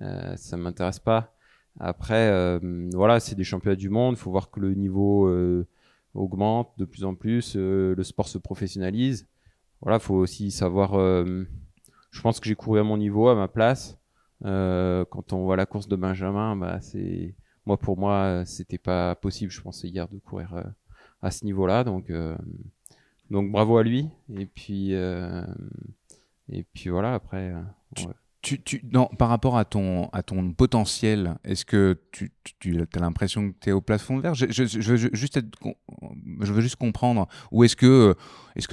[0.00, 1.34] euh, ça m'intéresse pas.
[1.80, 4.14] Après, euh, voilà, c'est des championnats du monde.
[4.16, 5.66] Il faut voir que le niveau euh,
[6.16, 7.54] augmente de plus en plus.
[7.56, 9.28] euh, le sport se professionnalise.
[9.82, 10.94] Voilà, faut aussi savoir.
[10.94, 11.44] euh,
[12.10, 13.98] je pense que j'ai couru à mon niveau, à ma place.
[14.44, 17.34] Euh, quand on voit la course de Benjamin, bah, c'est
[17.66, 19.52] moi pour moi, c'était pas possible.
[19.52, 20.54] Je pensais hier de courir
[21.22, 22.12] à ce niveau-là, donc
[23.30, 24.08] donc bravo à lui.
[24.34, 27.14] Et puis et puis voilà.
[27.14, 27.52] Après.
[29.18, 30.22] Par rapport à ton, à
[30.56, 32.30] potentiel, est-ce que tu,
[32.94, 34.34] as l'impression que tu es au plafond de verre?
[34.34, 34.92] Je,
[36.52, 37.28] veux juste comprendre.
[37.50, 38.14] Ou est-ce que,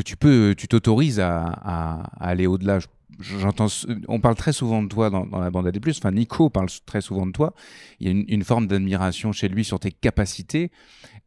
[0.05, 2.79] tu peux, tu t'autorises à, à, à aller au-delà?
[3.19, 3.67] J'entends,
[4.07, 5.79] on parle très souvent de toi dans, la bande AD+.
[5.87, 7.53] Enfin, Nico parle très souvent de toi.
[7.99, 10.71] Il y a une, forme d'admiration chez lui sur tes capacités.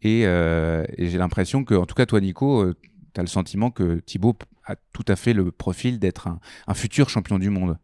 [0.03, 2.73] Et, euh, j'ai l'impression que, en tout cas, toi, Nico,
[3.15, 6.29] tu as le sentiment que Thibaut a tout à fait le profil d'être
[6.67, 7.79] un futur champion du monde.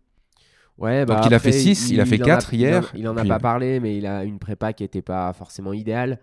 [0.79, 2.69] Ouais, bah Donc il a fait après, 6, il, a fait en 4 il en-
[2.69, 2.93] hier.
[2.95, 5.73] Il en a puis- pas parlé, mais il a une prépa qui n'était pas forcément
[5.73, 6.19] idéale.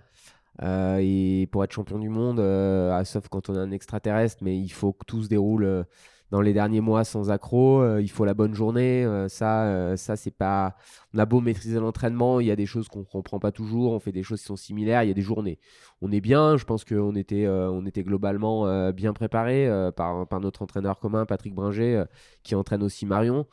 [0.62, 4.44] Euh, et pour être champion du monde, euh, ah, sauf quand on est un extraterrestre,
[4.44, 5.84] mais il faut que tout se déroule euh,
[6.32, 7.82] dans les derniers mois sans accroc.
[7.82, 9.08] euh, il faut la bonne journée.
[9.30, 10.76] ça, ça c'est pas.
[11.14, 13.94] On a beau maîtriser l'entraînement, il y a des choses qu'on comprend pas toujours.
[13.94, 15.04] On fait des choses qui sont similaires.
[15.04, 15.60] Il y a des journées.
[16.02, 16.58] On est bien.
[16.58, 21.56] Je pense qu'on était, on était globalement bien préparé par, par notre entraîneur commun, Patrick
[21.56, 22.04] Bringer,
[22.44, 23.46] qui entraîne aussi Marion.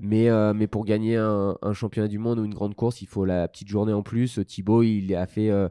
[0.00, 3.06] Mais, euh, mais pour gagner un, un championnat du monde ou une grande course, il
[3.06, 4.40] faut la petite journée en plus.
[4.46, 5.68] Thibaut, il a fait euh,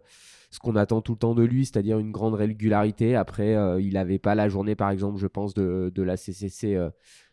[0.52, 3.16] ce qu'on attend tout le temps de lui, c'est-à-dire une grande régularité.
[3.16, 6.76] Après, euh, il n'avait pas la journée, par exemple, je pense, de, de la CCC
[6.76, 6.90] euh,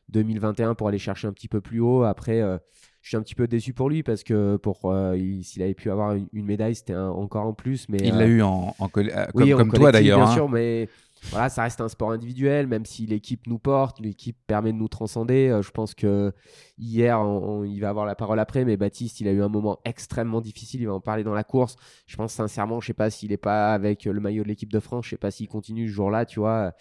[0.08, 2.04] 2021 pour aller chercher un petit peu plus haut.
[2.04, 2.58] Après, euh,
[3.02, 5.74] je suis un petit peu déçu pour lui parce que pour euh, il- s'il avait
[5.74, 7.88] pu avoir une, une médaille, c'était encore en plus.
[7.88, 10.18] Mais Il euh, l'a eu en, en euh, comme, en comme toi d'ailleurs.
[10.18, 10.34] Bien hein.
[10.34, 10.88] sûr, mais
[11.30, 14.88] voilà, ça reste un sport individuel, même si l'équipe nous porte, l'équipe permet de nous
[14.88, 15.48] transcender.
[15.48, 16.32] Euh, je pense que
[16.78, 19.48] hier, on- on- il va avoir la parole après, mais Baptiste, il a eu un
[19.48, 20.80] moment extrêmement difficile.
[20.80, 21.76] Il va en parler dans la course.
[22.06, 24.80] Je pense sincèrement, je sais pas s'il est pas avec le maillot de l'équipe de
[24.80, 26.72] France, je sais pas s'il continue ce jour-là, tu vois.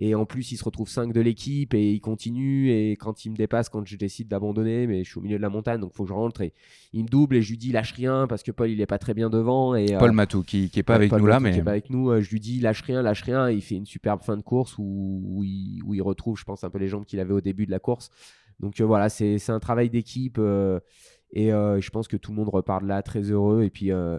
[0.00, 2.70] Et en plus, il se retrouve 5 de l'équipe et il continue.
[2.70, 5.42] Et quand il me dépasse, quand je décide d'abandonner, mais je suis au milieu de
[5.42, 6.40] la montagne, donc il faut que je rentre.
[6.40, 6.54] Et
[6.92, 8.98] il me double et je lui dis lâche rien parce que Paul, il est pas
[8.98, 9.74] très bien devant.
[9.74, 11.52] Et, Paul Matou, qui, qui est pas avec nous là, mais.
[11.52, 13.48] Qui est pas avec nous, euh, je lui dis lâche rien, lâche rien.
[13.50, 16.44] Et il fait une superbe fin de course où, où, il, où il retrouve, je
[16.44, 18.10] pense, un peu les jambes qu'il avait au début de la course.
[18.58, 20.38] Donc euh, voilà, c'est un travail d'équipe.
[20.38, 20.80] euh,
[21.32, 23.62] et euh, je pense que tout le monde repart de là très heureux.
[23.62, 24.18] Et puis, euh,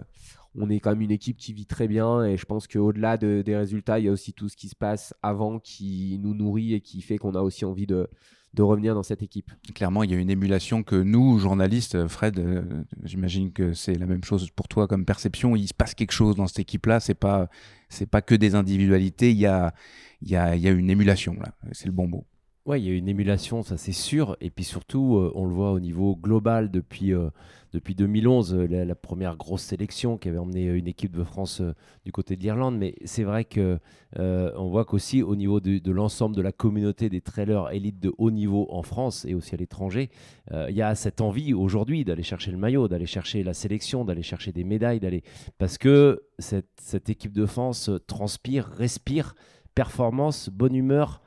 [0.58, 2.24] on est quand même une équipe qui vit très bien.
[2.24, 4.76] Et je pense qu'au-delà de, des résultats, il y a aussi tout ce qui se
[4.76, 8.08] passe avant qui nous nourrit et qui fait qu'on a aussi envie de,
[8.54, 9.50] de revenir dans cette équipe.
[9.74, 12.62] Clairement, il y a une émulation que nous, journalistes, Fred, euh,
[13.02, 15.56] j'imagine que c'est la même chose pour toi comme perception.
[15.56, 17.00] Il se passe quelque chose dans cette équipe-là.
[17.00, 17.48] C'est pas,
[17.88, 19.30] c'est pas que des individualités.
[19.30, 19.74] Il y a,
[20.20, 21.54] il y a, il y a une émulation là.
[21.72, 22.26] C'est le bon mot.
[22.64, 24.36] Ouais, il y a une émulation, ça c'est sûr.
[24.40, 27.28] Et puis surtout, euh, on le voit au niveau global depuis, euh,
[27.72, 31.60] depuis 2011, euh, la, première grosse sélection qui avait emmené une équipe de France
[32.04, 32.78] du côté de l'Irlande.
[32.78, 33.80] Mais c'est vrai que
[34.20, 37.98] euh, on voit qu'aussi au niveau de, de l'ensemble de la communauté des trailers élites
[37.98, 40.10] de haut niveau en France et aussi à l'étranger,
[40.52, 44.22] il y a cette envie aujourd'hui d'aller chercher le maillot, d'aller chercher la sélection, d'aller
[44.22, 45.24] chercher des médailles, d'aller
[45.58, 49.34] parce que cette, cette équipe de France transpire, respire
[49.74, 51.21] performance, bonne humeur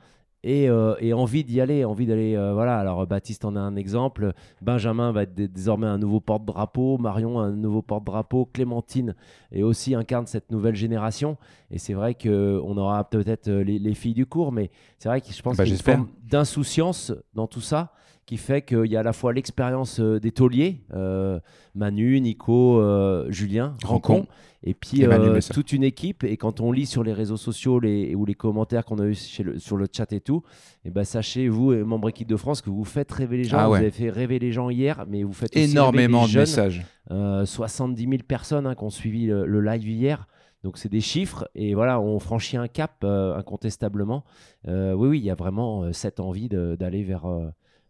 [0.48, 2.36] et, euh, et envie d'y aller, envie d'aller.
[2.36, 4.32] euh, voilà, alors Baptiste en a un exemple.
[4.62, 6.98] Benjamin va être dé- désormais un nouveau porte-drapeau.
[6.98, 8.48] Marion un nouveau porte-drapeau.
[8.52, 9.14] Clémentine
[9.50, 11.36] et aussi incarne cette nouvelle génération.
[11.72, 15.20] Et c'est vrai qu'on aura peut-être euh, les, les filles du cours, mais c'est vrai
[15.20, 17.92] que je pense Bah, qu'il y a une forme d'insouciance dans tout ça
[18.26, 21.38] qui fait qu'il y a à la fois l'expérience euh, des tauliers, euh,
[21.74, 24.26] Manu, Nico, euh, Julien, Rancon.
[24.64, 26.24] Et puis euh, toute une équipe.
[26.24, 29.14] Et quand on lit sur les réseaux sociaux les, ou les commentaires qu'on a eu
[29.14, 30.42] chez le- sur le chat et tout,
[30.84, 33.58] et ben sachez, vous, membres équipe de France, que vous faites rêver les gens.
[33.60, 36.42] Ah vous avez fait rêver les gens hier, mais vous faites aussi Énormément rêver les
[36.42, 36.64] de jeunes.
[36.64, 36.86] messages.
[37.12, 40.26] Euh, 70 000 personnes hein, qui ont suivi le, le live hier.
[40.64, 44.24] Donc c'est des chiffres et voilà, on franchit un cap euh, incontestablement.
[44.66, 47.26] Euh, oui, oui, il y a vraiment euh, cette envie d'aller vers,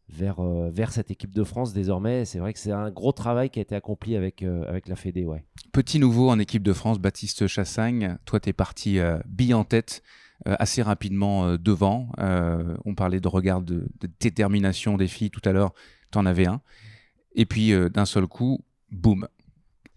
[0.08, 2.24] vers, euh, vers cette équipe de France désormais.
[2.24, 4.96] C'est vrai que c'est un gros travail qui a été accompli avec, euh, avec la
[4.96, 5.24] Fédé.
[5.24, 5.44] Ouais.
[5.72, 8.16] Petit nouveau en équipe de France, Baptiste Chassagne.
[8.24, 10.02] Toi, tu es parti euh, bille en tête
[10.46, 12.08] euh, assez rapidement devant.
[12.84, 13.88] On parlait de regard de,
[14.20, 15.72] détermination des filles tout à l'heure.
[16.12, 16.60] Tu en avais un.
[17.34, 19.28] Et puis, d'un seul coup, boum.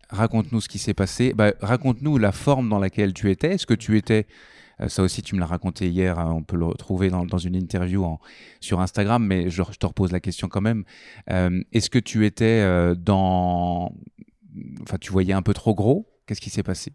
[0.10, 1.34] Raconte-nous ce qui s'est passé.
[1.34, 3.54] Bah, Raconte-nous la forme dans laquelle tu étais.
[3.54, 4.28] Est-ce que tu étais.
[4.82, 6.20] Euh, ça aussi, tu me l'as raconté hier.
[6.20, 8.18] hein, on peut le retrouver dans, une interview
[8.60, 10.84] sur Instagram, mais je, te repose la question quand même.
[11.30, 13.94] Euh, Est-ce que tu étais euh, dans.
[14.82, 16.08] Enfin, tu voyais un peu trop gros?
[16.26, 16.94] Qu'est-ce qui s'est passé?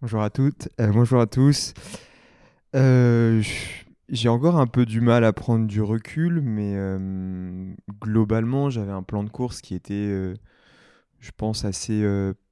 [0.00, 1.74] Bonjour à toutes, bonjour à tous.
[2.72, 6.76] J'ai encore un peu du mal à prendre du recul, mais
[8.00, 10.34] globalement, j'avais un plan de course qui était,
[11.18, 12.06] je pense, assez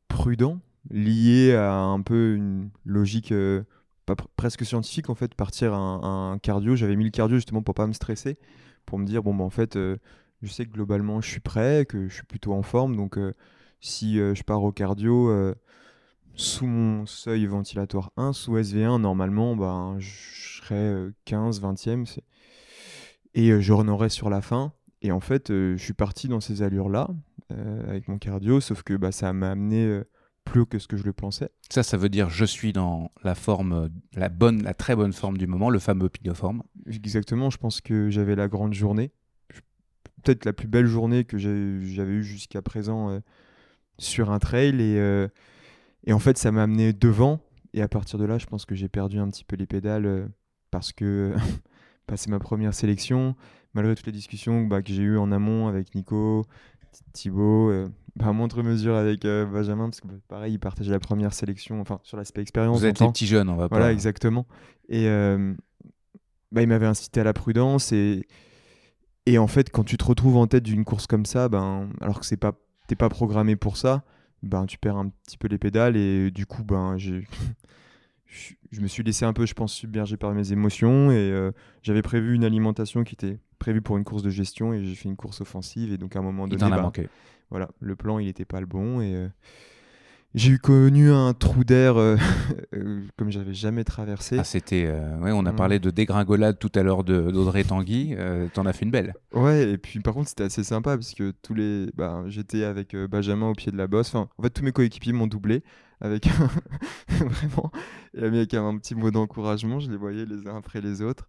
[0.08, 0.58] prudent,
[0.90, 3.32] lié à un peu une logique
[4.14, 6.76] presque scientifique, en fait, partir un, un cardio.
[6.76, 8.38] J'avais mis le cardio justement pour pas me stresser,
[8.84, 9.96] pour me dire, bon, bah, en fait, euh,
[10.42, 13.34] je sais que globalement, je suis prêt, que je suis plutôt en forme, donc euh,
[13.80, 15.30] si euh, je pars au cardio...
[16.34, 22.04] sous mon seuil ventilatoire 1, sous SV1, normalement, ben, je serais euh, 15, 20e.
[22.06, 22.24] c'est-
[23.34, 24.72] Et je renaurais sur la fin.
[25.02, 27.08] Et en fait, je suis parti dans ces allures-là,
[27.88, 30.00] avec mon cardio, sauf que bah, ça m'a amené
[30.46, 31.50] plus haut que ce que je le pensais.
[31.70, 35.36] Ça, ça veut dire je suis dans la forme, la bonne, la très bonne forme
[35.36, 36.62] du moment, le fameux pic de forme.
[36.86, 39.12] Exactement, je pense que j'avais la grande journée.
[40.22, 43.20] Peut-être la plus belle journée que j'avais eue jusqu'à présent euh,
[43.98, 44.80] sur un trail.
[44.80, 45.28] Et, euh,
[46.04, 47.40] et en fait, ça m'a amené devant.
[47.74, 50.06] Et à partir de là, je pense que j'ai perdu un petit peu les pédales
[50.06, 50.26] euh,
[50.70, 51.34] parce que
[52.08, 53.36] bah, c'est ma première sélection.
[53.74, 56.44] Malgré toutes les discussions bah, que j'ai eues en amont avec Nico,
[56.92, 57.70] Thi- Thibaut,
[58.16, 61.80] bah, montre mesure avec euh, Benjamin, parce que bah, pareil, il partageait la première sélection,
[61.80, 62.78] enfin sur l'aspect expérience.
[62.78, 64.46] Vous êtes les petits jeunes, on va Voilà, pas- exactement.
[64.88, 65.54] Et euh,
[66.50, 68.26] bah, il m'avait incité à la prudence et,
[69.26, 72.20] et en fait, quand tu te retrouves en tête d'une course comme ça, ben, alors
[72.20, 72.52] que c'est pas,
[72.88, 74.02] t'es pas programmé pour ça,
[74.42, 77.26] ben, tu perds un petit peu les pédales et du coup, ben, j'ai,
[78.70, 81.52] je, me suis laissé un peu, je pense, submerger par mes émotions et euh,
[81.82, 85.08] j'avais prévu une alimentation qui était prévue pour une course de gestion et j'ai fait
[85.08, 87.08] une course offensive et donc à un moment Il donné, t'en a bah, manqué.
[87.50, 89.28] Voilà, le plan il n'était pas le bon et euh,
[90.34, 92.16] j'ai eu connu un trou d'air euh,
[92.74, 94.36] euh, comme j'avais jamais traversé.
[94.38, 95.56] Ah, c'était, euh, ouais, on a Mm.
[95.56, 98.14] parlé de dégringolade tout à l'heure de- d'Audrey Tanguy.
[98.52, 99.14] T'en as fait une belle.
[99.32, 101.86] Ouais, et puis par contre, c'était assez sympa parce que tous les.
[101.94, 104.08] Bah, j'étais avec Benjamin au pied de la bosse.
[104.14, 105.62] Enfin, en fait, tous mes coéquipiers m'ont doublé
[106.02, 106.50] avec un...
[107.26, 107.70] vraiment.
[108.14, 111.28] Et avec un petit mot d'encouragement, je les voyais les uns après les autres.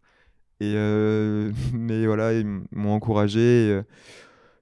[0.60, 3.70] Et euh, mais voilà, ils m'ont encouragé.
[3.70, 3.82] et,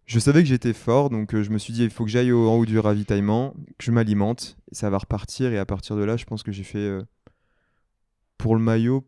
[0.06, 2.32] je savais que j'étais fort, donc euh, je me suis dit il faut que j'aille
[2.32, 5.51] au- en haut du ravitaillement, que je m'alimente, et ça va repartir.
[5.51, 7.01] Et à partir de là, je pense que j'ai fait euh,
[8.38, 9.08] pour le maillot,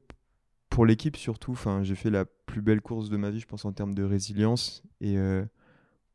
[0.69, 3.71] pour l'équipe surtout, j'ai fait la plus belle course de ma vie, je pense, en
[3.73, 4.83] termes de résilience.
[5.01, 5.43] Et euh,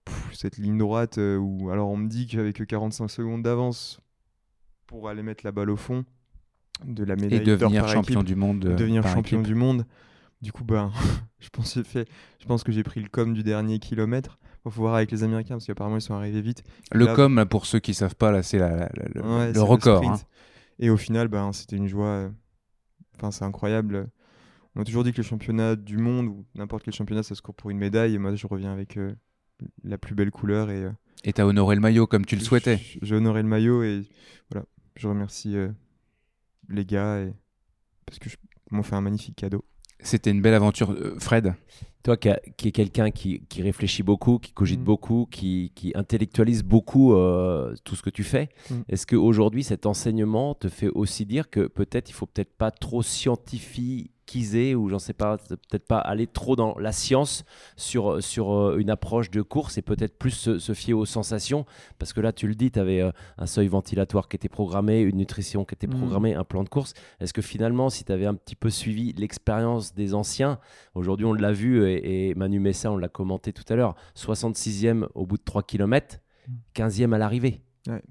[0.04, 3.42] pff, cette ligne droite euh, où, alors on me dit que j'avais que 45 secondes
[3.42, 4.00] d'avance
[4.86, 6.04] pour aller mettre la balle au fond
[6.84, 9.46] de la médaille d'or devenir par champion équipe, du monde, de devenir champion équipe.
[9.46, 9.86] du monde.
[10.40, 10.90] Du coup, ben,
[11.40, 11.48] je
[12.46, 14.38] pense que j'ai pris le com du dernier kilomètre.
[14.64, 16.62] Il faut voir avec les Américains parce qu'apparemment ils sont arrivés vite.
[16.92, 19.48] Le Là- com, pour ceux qui savent pas, là, c'est la- la- la- le, Ouais,
[19.48, 20.04] le c'est record.
[20.08, 20.20] hein.
[20.78, 22.30] Et au final, ben, c'était une joie.
[23.16, 24.08] Enfin, c'est incroyable.
[24.74, 27.42] On a toujours dit que le championnat du monde ou n'importe quel championnat, ça se
[27.42, 28.14] court pour une médaille.
[28.14, 29.14] Et moi, je reviens avec euh,
[29.84, 30.70] la plus belle couleur.
[30.70, 30.90] Et euh,
[31.24, 32.80] Et t'as honoré le maillot comme tu le souhaitais.
[33.02, 34.02] j'ai honoré le maillot et
[34.50, 34.64] voilà.
[34.96, 35.68] Je remercie euh,
[36.68, 37.32] les gars et...
[38.06, 38.36] parce que je-
[38.70, 39.64] m'ont fait un magnifique cadeau.
[40.00, 40.92] C'était une belle aventure.
[40.92, 41.54] Euh, Fred
[42.02, 44.84] Toi qui, a- qui est quelqu'un qui, qui réfléchit beaucoup, qui cogite Mm.
[44.84, 48.74] beaucoup, qui, qui intellectualise beaucoup euh, tout ce que tu fais, Mm.
[48.88, 53.02] est-ce qu'aujourd'hui cet enseignement te fait aussi dire que peut-être il faut peut-être pas trop
[54.26, 57.44] scientifiquiser ou j'en sais pas, peut-être pas aller trop dans la science
[57.76, 61.66] sur, sur euh, une approche de course et peut-être plus se, se fier aux sensations
[61.98, 63.02] parce que là tu le dis, tu avais
[63.38, 65.98] un seuil ventilatoire qui était programmé, une nutrition qui était Mm.
[65.98, 66.94] programmée, un plan de course.
[67.20, 70.58] Est-ce que finalement si tu avais un petit peu suivi l'expérience des anciens,
[70.94, 75.06] aujourd'hui on l'a vu et, et Manu Messa on l'a commenté tout à l'heure, 66e
[75.14, 76.20] au bout de 3 km,
[76.74, 77.62] 15e à l'arrivée.
[77.88, 78.02] Ouais.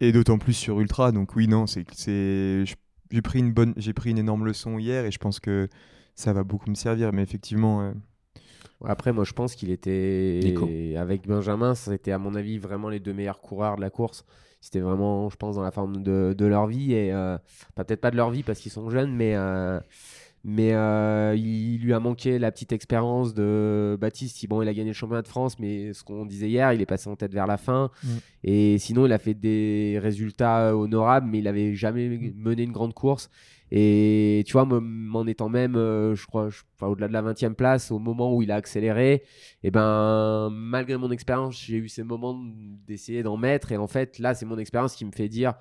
[0.00, 1.12] Et d'autant plus sur Ultra.
[1.12, 2.74] Donc oui, non, c'est c'est je-
[3.10, 5.68] j'ai pris une bonne j'ai pris une énorme leçon hier et je pense que
[6.14, 7.12] ça va beaucoup me servir.
[7.12, 7.92] Mais effectivement, euh,
[8.84, 10.68] Après, moi, je pense qu'il était Nico.
[10.98, 11.74] avec Benjamin.
[11.74, 14.24] C'était à mon avis vraiment les deux meilleurs coureurs de la course.
[14.60, 17.36] C'était vraiment, je pense, dans la forme de, de leur vie et euh,
[17.74, 19.78] pas- peut-être pas de leur vie parce qu'ils sont jeunes, mais euh,
[20.44, 24.46] mais euh, il lui a manqué la petite expérience de Baptiste.
[24.46, 26.86] Bon, il a gagné le championnat de France, mais ce qu'on disait hier, il est
[26.86, 27.90] passé en tête vers la fin.
[28.02, 28.08] Mm.
[28.44, 32.92] Et sinon, il a fait des résultats honorables, mais il avait jamais mené une grande
[32.92, 33.30] course.
[33.70, 37.22] Et tu vois, me- m'en étant même, euh, je crois, je- enfin, au-delà de la
[37.22, 39.22] 20e place, au moment où il a accéléré,
[39.62, 42.38] et ben, malgré mon expérience, j'ai eu ces moments
[42.86, 43.72] d'essayer d'en mettre.
[43.72, 45.54] Et en fait, là, c'est mon expérience qui me fait dire.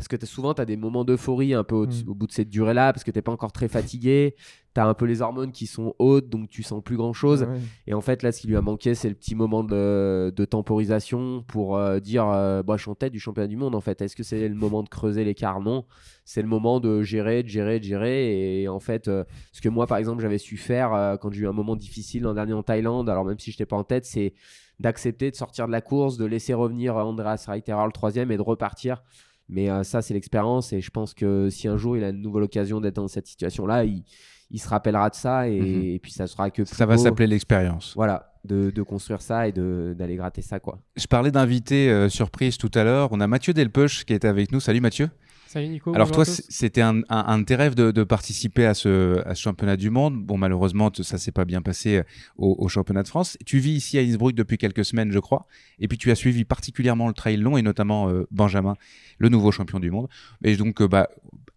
[0.00, 1.90] Parce que souvent, tu as des moments d'euphorie un peu au, Mm.
[2.08, 4.34] au bout de cette durée-là, parce que t'es pas encore très fatigué.
[4.74, 7.42] Tu as un peu les hormones qui sont hautes, donc tu sens plus grand-chose.
[7.42, 7.58] ouais.
[7.86, 10.44] Et en fait, là, ce qui lui a manqué, c'est le petit moment de, de
[10.46, 13.74] temporisation pour euh, dire euh, bah, je suis en tête du championnat du monde.
[13.74, 15.84] En fait, est-ce que c'est le moment de creuser l'écart Non.
[16.24, 18.62] C'est le moment de gérer, de gérer, de gérer.
[18.62, 21.42] Et en fait, euh, ce que moi, par exemple, j'avais su faire euh, quand j'ai
[21.42, 23.84] eu un moment difficile l'an dernier en Thaïlande, alors même si je n'étais pas en
[23.84, 24.32] tête, c'est
[24.78, 28.42] d'accepter de sortir de la course, de laisser revenir Andreas Reiterer le troisième et de
[28.42, 29.02] repartir.
[29.50, 30.72] Mais euh, ça, c'est l'expérience.
[30.72, 33.26] Et je pense que si un jour il a une nouvelle occasion d'être dans cette
[33.26, 34.04] situation-là, il,
[34.50, 35.48] il se rappellera de ça.
[35.48, 35.82] Et, Mhm.
[35.82, 36.64] et puis ça sera que.
[36.64, 37.92] Ça va s'appeler l'expérience.
[37.96, 40.78] Voilà, de, de construire ça et d'aller gratter ça, quoi.
[40.96, 43.08] Je parlais d'invité euh, surprise tout à l'heure.
[43.12, 44.60] On a Mathieu Delpeuch qui est avec nous.
[44.60, 45.08] Salut Mathieu.
[45.50, 45.92] Salut Nico.
[45.92, 49.34] Alors toi, c'était un, un- un de tes rêves de, de participer à ce, à
[49.34, 50.14] ce championnat du monde?
[50.24, 52.02] Bon, malheureusement, ça s'est pas bien passé euh,
[52.36, 53.36] au, au championnat de France.
[53.44, 55.48] Tu vis ici à Innsbruck depuis quelques semaines, je crois.
[55.80, 58.76] Et puis tu as suivi particulièrement le trail long et notamment euh, Benjamin,
[59.18, 60.06] le nouveau champion du monde.
[60.44, 61.08] Et donc, euh, bah,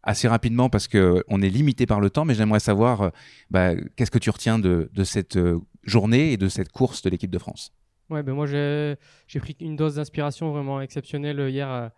[0.01, 3.09] assez rapidement parce que on est limité par le temps, mais j'aimerais savoir, euh,
[3.51, 5.37] bah, qu'est-ce que tu retiens de, de cette
[5.83, 7.71] journée et de cette course de l'équipe de France?
[8.09, 8.97] Ouais, ben moi j'ai
[9.39, 11.91] pris une dose d'inspiration vraiment exceptionnelle hier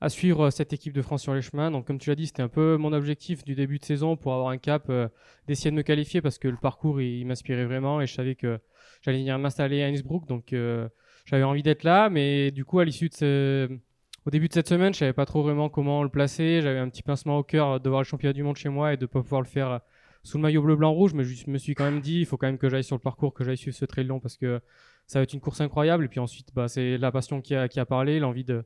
[0.00, 1.70] à, suivre euh, cette équipe de France sur les chemins.
[1.70, 4.32] Donc comme tu l'as dit, c'était un peu mon objectif du début de saison pour
[4.34, 5.08] avoir un cap, euh,
[5.46, 8.58] d'essayer de me qualifier parce que le parcours il, m'inspirait vraiment et je savais que
[9.02, 10.26] j'allais venir m'installer à Innsbruck.
[10.26, 10.88] Donc euh,
[11.26, 13.78] j'avais envie d'être là, mais du coup à l'issue de ce...
[14.26, 16.60] Au début de cette semaine, je savais pas trop vraiment comment le placer.
[16.60, 18.98] J'avais un petit pincement au cœur de voir le championnat du monde chez moi et
[18.98, 19.80] de pas pouvoir le faire
[20.22, 22.36] sous le maillot bleu blanc rouge mais je me suis quand même dit il faut
[22.36, 24.60] quand même que j'aille sur le parcours que j'aille suivre ce trail long parce que
[25.06, 27.86] ça va être une course incroyable et puis ensuite bah, c'est la passion qui a
[27.86, 28.64] parlé l'envie de,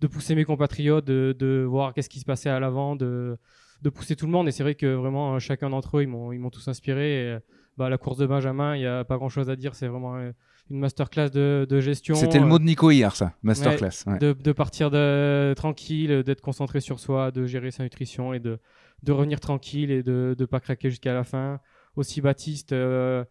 [0.00, 3.38] de pousser mes compatriotes de, de voir qu'est-ce qui se passait à l'avant de,
[3.82, 6.08] de pousser tout le monde et c'est vrai que vraiment euh, chacun d'entre eux ils
[6.08, 7.38] m'ont ils m'ont tous inspiré et, euh,
[7.76, 10.16] bah, la course de Benjamin il y a pas grand chose à dire c'est vraiment
[10.16, 10.32] euh,
[10.70, 14.04] une masterclass de, de gestion C'était le mot de Nico hier, ça, masterclass.
[14.06, 14.18] Ouais, ouais.
[14.18, 18.58] de, de partir de, tranquille, d'être concentré sur soi, de gérer sa nutrition et de,
[19.02, 21.60] de revenir tranquille et de ne pas craquer jusqu'à la fin.
[21.94, 23.24] Aussi Baptiste, euh,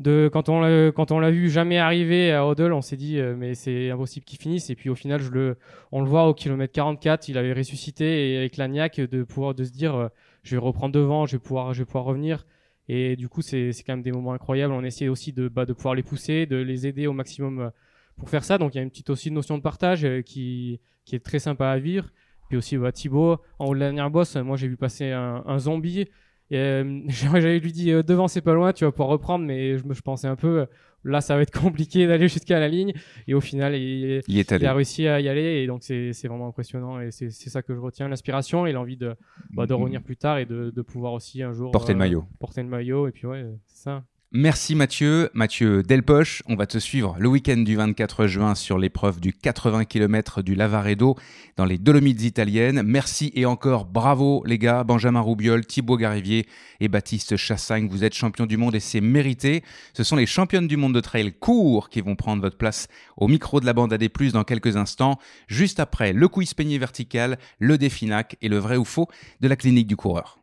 [0.00, 3.18] de, quand on l'a quand on l'a vu jamais arriver à Odell, on s'est dit
[3.18, 4.70] euh, mais c'est impossible qu'il finisse.
[4.70, 5.58] Et puis au final, je le,
[5.92, 9.62] on le voit au kilomètre 44, il avait ressuscité et avec l'agnac de pouvoir de
[9.62, 10.08] se dire euh,
[10.42, 12.46] je vais reprendre devant, je vais pouvoir, je vais pouvoir revenir.
[12.88, 14.72] Et du coup, c'est quand même des moments incroyables.
[14.72, 17.70] On essaie aussi de, bah, de pouvoir les pousser, de les aider au maximum euh,
[18.16, 18.56] pour faire ça.
[18.56, 21.68] Donc il y a une petite aussi notion de partage qui, qui est très sympa
[21.68, 22.08] à vivre.
[22.48, 25.58] Puis aussi bah, Thibaut, en haut de la dernière bosse, moi j'ai vu passer un
[25.58, 26.08] zombie.
[26.52, 30.02] Euh, j'avais lui dit euh, devant c'est pas loin, tu vas pouvoir reprendre, mais je,
[30.02, 30.66] pensais un peu euh,
[31.04, 32.92] là, ça va être compliqué d'aller jusqu'à la ligne.
[33.28, 34.66] Et au final, il, Il est allé.
[34.66, 35.62] a réussi à y aller.
[35.62, 37.00] Et donc, c'est vraiment impressionnant.
[37.00, 39.14] Et c'est ça que je retiens l'inspiration et l'envie de,
[39.50, 41.70] bah, de revenir plus tard et de, de pouvoir aussi un jour.
[41.70, 42.24] Porter le maillot.
[42.38, 43.08] Porter le maillot.
[43.08, 44.04] Et puis, ouais, c'est ça.
[44.32, 45.28] Merci Mathieu.
[45.34, 49.86] Mathieu Delpoche, on va te suivre le week-end du 24 juin sur l'épreuve du 80
[49.86, 51.16] km du Lavaredo
[51.56, 52.82] dans les Dolomites italiennes.
[52.84, 56.46] Merci et encore bravo les gars, Benjamin Roubiol, Thibaut Garivier
[56.78, 57.88] et Baptiste Chassagne.
[57.88, 59.64] Vous êtes champions du monde et c'est mérité.
[59.94, 63.26] Ce sont les championnes du monde de trail court qui vont prendre votre place au
[63.26, 65.18] micro de la bande AD+, dans quelques instants,
[65.48, 69.08] juste après le quiz peigné vertical, le définac et le vrai ou faux
[69.40, 70.38] de la clinique du coureur.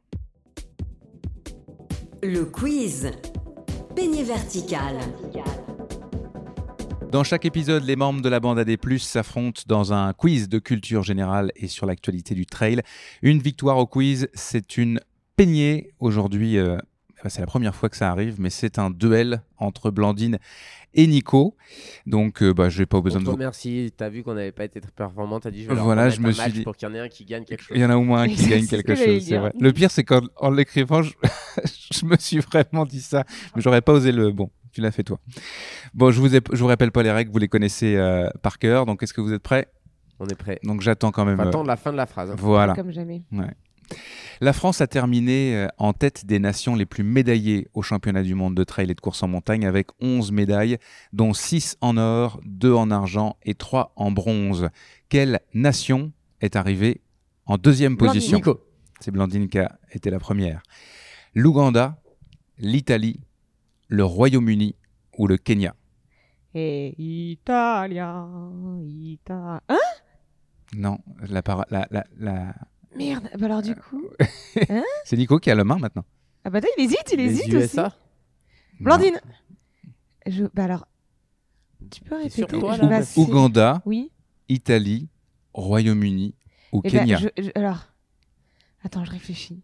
[2.22, 3.14] Le quiz.
[3.98, 4.96] Peigné vertical.
[7.12, 11.02] Dans chaque épisode, les membres de la bande AD+, s'affrontent dans un quiz de culture
[11.02, 12.84] générale et sur l'actualité du trail.
[13.24, 15.00] Une victoire au quiz, c'est une
[15.36, 15.90] peignée.
[16.00, 16.78] Aujourd'hui, euh,
[17.30, 20.38] c'est la première fois que ça arrive, mais c'est un duel entre Blandine
[20.94, 21.56] et Nico.
[22.06, 23.34] Donc, euh, bah, je n'ai pas besoin On de vous...
[23.34, 26.20] remercie, t'as vu qu'on n'avait pas été très performant, t'as dit je vais Voilà, je
[26.22, 27.76] me un suis match dit- pour qu'il y en ait un qui gagne quelque chose.
[27.78, 29.42] Il y en a au moins un qui gagne ce quelque chose, c'est dire.
[29.42, 29.54] vrai.
[29.60, 31.14] Le pire, c'est qu'en en l'écrivant, je...
[31.94, 33.24] je me suis vraiment dit ça,
[33.56, 34.32] mais j'aurais pas osé le.
[34.32, 35.20] Bon, tu l'as fait toi.
[35.94, 36.42] Bon, je vous ai...
[36.52, 38.86] je vous rappelle pas les règles, vous les connaissez euh, par cœur.
[38.86, 39.68] Donc, est-ce que vous êtes prêts?
[40.20, 40.60] On est prêts.
[40.64, 41.36] Donc, j'attends quand même.
[41.38, 42.36] Faut euh, attendre la fin de la phrase, hein.
[42.40, 42.74] Voilà.
[42.74, 43.22] Comme jamais.
[43.32, 43.52] Ouais.
[44.42, 48.36] La France a terminé euh, en tête des nations les plus médaillées au championnat du
[48.36, 50.78] monde de trail et de course en montagne avec 11 médailles,
[51.14, 54.70] dont 6 en or, 2 en argent et 3 en bronze.
[55.10, 56.12] Quelle nation
[56.42, 57.02] est arrivée
[57.46, 58.38] en deuxième position?
[59.00, 60.62] C'est Blandine qui a été la première.
[61.34, 62.02] L'Ouganda,
[62.60, 63.20] l'Italie,
[63.88, 64.76] le Royaume-Uni
[65.18, 65.76] ou le Kenya?
[66.54, 68.28] Et Italia,
[68.86, 69.62] Ita...
[69.70, 69.78] Hein?
[70.76, 70.98] Non,
[71.30, 72.56] la, para- la, la, la-
[72.98, 74.04] Merde, bah alors du coup...
[74.70, 76.06] Hein c'est Nico qui a la main maintenant.
[76.44, 77.88] Ah bah attends, il hésite, il Les hésite USA.
[77.88, 77.96] aussi.
[78.84, 79.20] Blandine
[80.26, 80.46] je...
[80.54, 80.88] Bah alors...
[81.92, 84.12] Tu peux répéter sur toi, là Ouganda, Oui.
[84.50, 85.10] Italie,
[85.54, 86.36] Royaume-Uni
[86.74, 87.88] ou Eh ben, Kenya je- je- alors...
[88.84, 89.62] Attends, je réfléchis.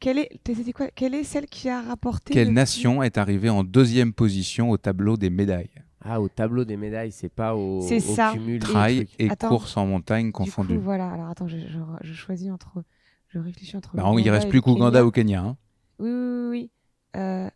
[0.00, 0.40] Quelle est...
[0.46, 2.32] c'était quoi Quelle est celle qui a rapporté...
[2.34, 5.70] Quelle le- nation est arrivée en deuxième position au tableau des médailles?
[6.10, 8.30] Ah, au tableau des médailles, c'est pas au, C'est au ça.
[8.32, 8.60] cumul.
[8.60, 9.48] Trail et Attends.
[9.48, 10.76] course en montagne Du confondus.
[10.76, 11.10] coup, voilà.
[11.10, 12.82] Alors attends, je, je, je choisis entre...
[13.28, 13.94] Je réfléchis entre...
[13.94, 15.40] Bah, il reste plus qu'Ouganda ou Kenya.
[15.42, 15.56] hein.
[15.98, 16.70] Oui, oui, oui.
[17.16, 17.50] Euh...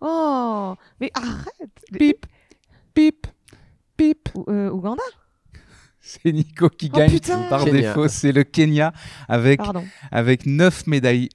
[0.00, 2.26] Oh Mais arrête Pip
[2.92, 3.26] Pip
[3.96, 5.02] Pip Ou- euh, Ouganda?
[6.00, 7.80] C'est Nico qui Oh, gagne putain par Kenya.
[7.80, 8.08] défaut.
[8.08, 8.92] C'est le Kenya
[9.28, 9.84] avec, Pardon.
[10.10, 11.30] avec 9 médailles,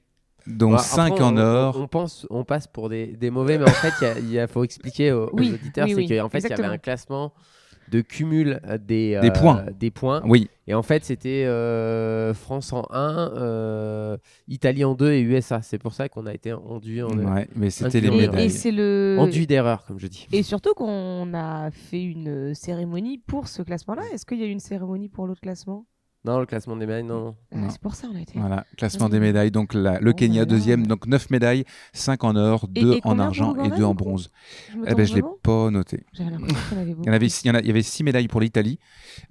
[0.47, 1.77] Bah, 5 après, en on- or.
[1.79, 4.31] On, pense, on passe pour des, des mauvais, mais en fait, il y a- il
[4.31, 6.53] y a- faut expliquer aux, aux Oui, auditeurs, oui, c'est oui, qu'en fait, il y
[6.53, 7.33] avait un classement
[7.91, 9.65] de cumul euh, des, points.
[9.77, 10.21] des points.
[10.25, 14.17] Oui, Et en fait, c'était euh, France en 1, euh,
[14.47, 15.61] Italie en 2 et USA.
[15.61, 18.45] C'est pour ça qu'on a été enduit en ouais, mais c'était les Et, médailles.
[18.45, 19.17] et c'est le...
[19.19, 20.25] enduit d'erreur, comme je dis.
[20.31, 24.03] Et surtout qu'on a fait une cérémonie pour ce classement-là.
[24.13, 25.85] Est-ce qu'il y a eu une cérémonie pour l'autre classement?
[26.23, 27.19] Non, le classement des médailles, non.
[27.25, 27.35] non.
[27.51, 27.69] Ah, Non.
[27.71, 28.37] C'est pour ça on a été.
[28.37, 29.49] Voilà, classement des médailles.
[29.49, 33.17] Donc la- le Kenya deuxième, donc 9 médailles, 5 en or, Et- 2 et en
[33.17, 34.29] argent et 2 en bronze.
[34.71, 36.05] Je me Eh ben, je l'ai pas noté.
[36.13, 38.77] Il y, en avait, il y en a- il y avait 6 médailles pour l'Italie,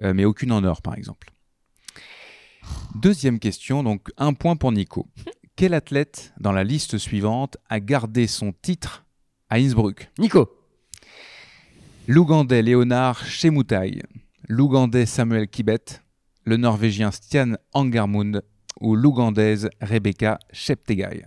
[0.02, 1.28] euh, mais aucune en or, par exemple.
[2.96, 5.06] Deuxième question, donc un point pour Nico.
[5.56, 9.04] Quel athlète dans la liste suivante a gardé son titre
[9.48, 10.10] à Innsbruck?
[10.18, 10.50] Nico,
[12.08, 14.02] L'Ougandais Léonard Chemutai,
[14.48, 16.00] l'Ougandais Samuel Kibet,
[16.50, 18.42] le Norvégien Stian Angermund
[18.80, 21.24] ou l'Ougandaise Rebecca Cheptegei.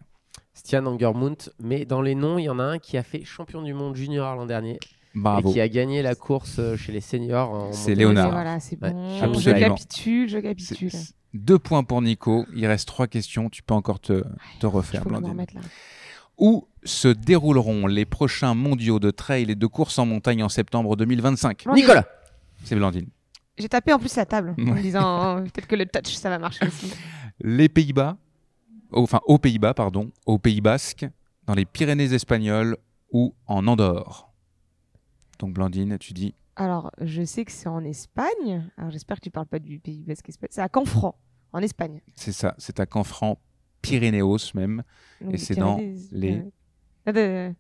[0.54, 1.38] Stian Angermunt.
[1.62, 3.96] Mais dans les noms, il y en a un qui a fait champion du monde
[3.96, 4.80] junior l'an dernier
[5.16, 5.50] Bravo.
[5.50, 7.52] et qui a gagné la course euh, chez les seniors.
[7.52, 7.96] en C'est.
[7.96, 8.32] Léonard.
[8.32, 9.18] Voilà, c'est bon.
[9.40, 10.92] je capitule, je capitule.
[11.34, 12.46] Deux points pour Nico.
[12.54, 13.50] Il reste trois questions.
[13.50, 14.24] Tu peux encore te,
[14.62, 15.46] refaire, Blandine.
[16.38, 20.98] Où se dérouleront les prochains mondiaux de trail et de course en montagne en septembre
[20.98, 21.82] 2025 Blandine.
[21.82, 22.06] Nicolas,
[22.66, 23.08] C'est Blandine.
[23.58, 26.30] J'ai tapé en plus la table en me disant oh, peut-être que le touch ça
[26.30, 26.92] va marcher aussi.
[27.40, 28.18] Les Pays-Bas,
[28.92, 31.06] enfin aux Pays-Bas, pardon, au Pays Basque,
[31.46, 32.78] dans les Pyrénées espagnoles
[33.12, 34.32] ou en Andorre.
[35.40, 38.70] Donc Blandine, tu dis Alors, je sais que c'est en Espagne.
[38.78, 40.50] Alors, j'espère que tu parles pas du pays basque espagnol.
[40.52, 41.16] C'est à Canfranc,
[41.52, 42.02] en Espagne.
[42.16, 43.40] c'est ça, c'est à Canfranc,
[43.82, 44.84] Pyrénéos même,
[45.22, 46.44] Donc, Et c'est dans Pyrénées- les-
[47.08, 47.56] euh, de-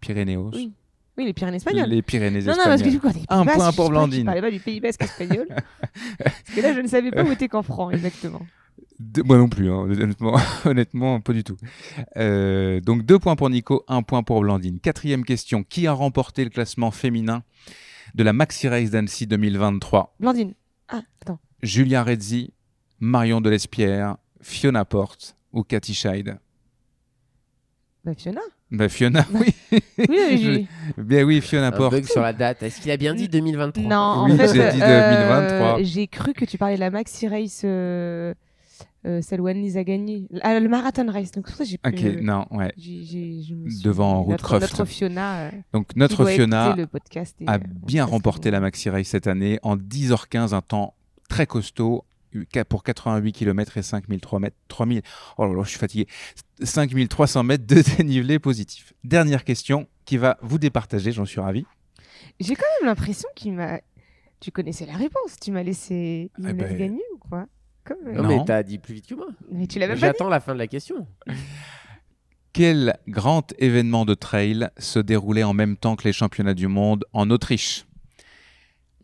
[0.00, 0.50] Pyrénéos.
[0.54, 0.72] Oui.
[1.16, 1.88] Oui, les Pyrénées espagnoles.
[1.88, 3.12] Les Pyrénées Non, non, parce que espagnoles.
[3.14, 4.24] du coup, on Un point pour je Blandine.
[4.24, 5.46] parlais pas du Pays basque espagnol.
[6.18, 8.40] parce que là, je ne savais pas où était Canfranc, exactement.
[8.98, 11.56] Deux- Moi non plus, hein, honnêtement, honnêtement, pas du tout.
[12.16, 14.80] Euh, donc deux points pour Nico, un point pour Blandine.
[14.80, 17.42] Quatrième question, qui a remporté le classement féminin
[18.14, 20.54] de la Maxi Race d'Annecy 2023 Blandine.
[20.88, 21.38] Ah, attends.
[21.62, 22.52] Julia Rezzi,
[23.00, 26.38] Marion Delespierre, Fiona Porte ou Cathy Scheid?
[28.04, 28.40] Bah, Fiona
[28.74, 29.54] Bah, Fiona, oui.
[29.72, 30.66] Oui, oui,
[30.96, 31.92] Je- Bien oui, Fiona Un Porte.
[31.92, 32.62] bug sur la date.
[32.62, 35.82] Est-ce qu'il a bien dit 2023 Non, en Oui, fait, j'ai dit euh, 2023.
[35.82, 38.34] j'ai cru que tu parlais de la Maxi Race, euh,
[39.06, 40.26] euh, celle où Annelise a gagné.
[40.42, 41.30] Ah, le Marathon Race.
[41.32, 42.72] Donc, c'est pour ça que j'ai Ok, pu- non, ouais.
[42.76, 44.62] me suis- Devant notre, Rootcroft.
[44.62, 45.36] Notre Fiona.
[45.40, 49.06] euh, Donc notre Fiona écouter le podcast et, a euh, bien remporté la Maxi Race
[49.08, 50.94] cette année en 10h15, un temps
[51.28, 52.13] très costaud euh,
[52.68, 54.56] pour 88 km et 5003 mètres.
[54.68, 55.02] 3000,
[55.38, 56.06] oh là là, je suis fatigué.
[56.62, 58.92] 5300 mètres de dénivelé positif.
[59.04, 61.64] Dernière question qui va vous départager, j'en suis ravi.
[62.40, 63.80] J'ai quand même l'impression qu'il m'a.
[64.40, 65.36] Tu connaissais la réponse.
[65.40, 66.30] Tu m'as laissé.
[66.38, 67.46] Il Eh me laisse ben, gagner ou quoi?
[67.84, 69.28] Comme, euh, Non, mais t'as dit plus vite que moi.
[69.50, 70.12] Mais tu l'as même pas dit.
[70.12, 71.06] J'attends la fin de la question.
[72.52, 77.04] Quel grand événement de trail se déroulait en même temps que les championnats du monde
[77.12, 77.84] en Autriche?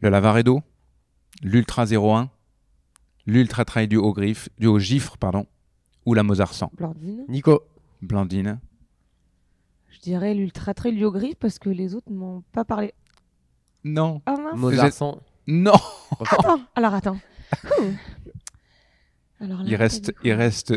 [0.00, 0.62] Le Lavaredo,
[1.42, 2.30] l'Ultra 01,
[3.30, 5.46] l'Ultra Trail du Haut-Griffe, du Haut-Gifre, pardon,
[6.04, 7.24] ou la Mozart 100 Blandine.
[7.28, 7.62] Nico.
[8.02, 8.58] Blandine.
[9.88, 12.92] Je dirais l'Ultra Trail du Haut-Griffe parce que les autres m'ont pas parlé.
[13.84, 14.20] Non.
[14.26, 14.58] Ah mince.
[14.58, 15.20] Mozart J'ai- 100.
[15.46, 15.72] Non
[16.20, 17.18] Attends, alors attends.
[19.40, 20.74] Alors là, Il reste, il reste,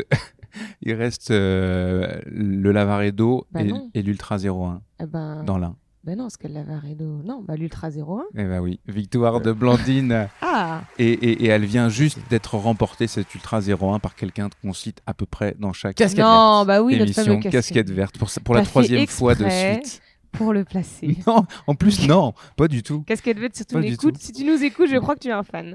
[0.80, 5.76] il reste euh, le Lavaredo Bah et, et l'Ultra 01 Eh ben, dans l'un.
[6.04, 7.22] Ben non, parce que le Lavaredo.
[7.24, 8.24] Non, bah l'Ultra 01.
[8.36, 10.28] Eh ben oui, victoire de Blandine.
[10.46, 10.82] Ah.
[10.98, 15.00] et, et- et elle vient juste d'être remportée, cette Ultra 01, par quelqu'un qu'on cite
[15.06, 16.66] à peu près dans chaque Casquette Non, verte.
[16.68, 17.24] bah oui, notre émission.
[17.24, 17.52] fameux casquette.
[17.52, 20.00] casquette verte, pour, pour la troisième fois de suite.
[20.32, 21.16] Pour le placer.
[21.26, 23.02] Non, en plus, non, pas du tout.
[23.02, 24.20] Casquette verte, si tu Pas nous du écoutes, tout.
[24.20, 25.74] si tu nous écoutes, je crois que tu es un fan.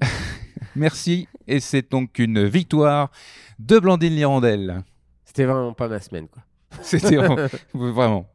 [0.76, 3.12] Merci, et c'est donc une victoire
[3.58, 4.84] de Blandine Lirandelle.
[5.26, 6.44] C'était vraiment pas ma semaine, quoi.
[6.82, 8.28] C'était vraiment, vraiment,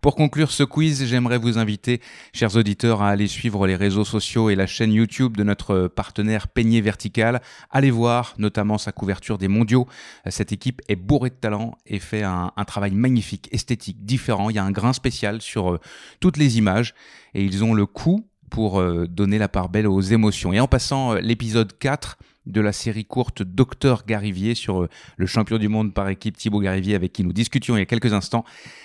[0.00, 2.00] Pour conclure ce quiz, j'aimerais vous inviter,
[2.32, 6.48] chers auditeurs, à aller suivre les réseaux sociaux et la chaîne YouTube de notre partenaire
[6.48, 7.42] Peigné Vertical.
[7.70, 9.86] Allez voir notamment sa couverture des mondiaux.
[10.28, 14.50] Cette équipe est bourrée de talent et fait un, un travail magnifique, esthétique, différent.
[14.50, 15.80] Il y a un grain spécial sur euh,
[16.20, 16.94] toutes les images
[17.34, 20.52] et ils ont le coup pour euh, donner la part belle aux émotions.
[20.52, 25.26] Et en passant euh, l'épisode 4 de la série courte Docteur Garivier sur euh, le
[25.26, 28.12] champion du monde par équipe Thibaut Garivier avec qui nous discutions il y a quelques
[28.12, 28.44] instants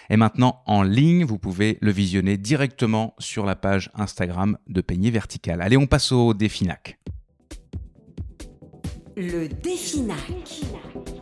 [0.10, 1.24] est maintenant en ligne.
[1.24, 5.62] Vous pouvez le visionner directement sur la page Instagram de Peigné Vertical.
[5.62, 6.98] Allez, on passe au défi NAC.
[9.16, 11.21] Le défi NAC.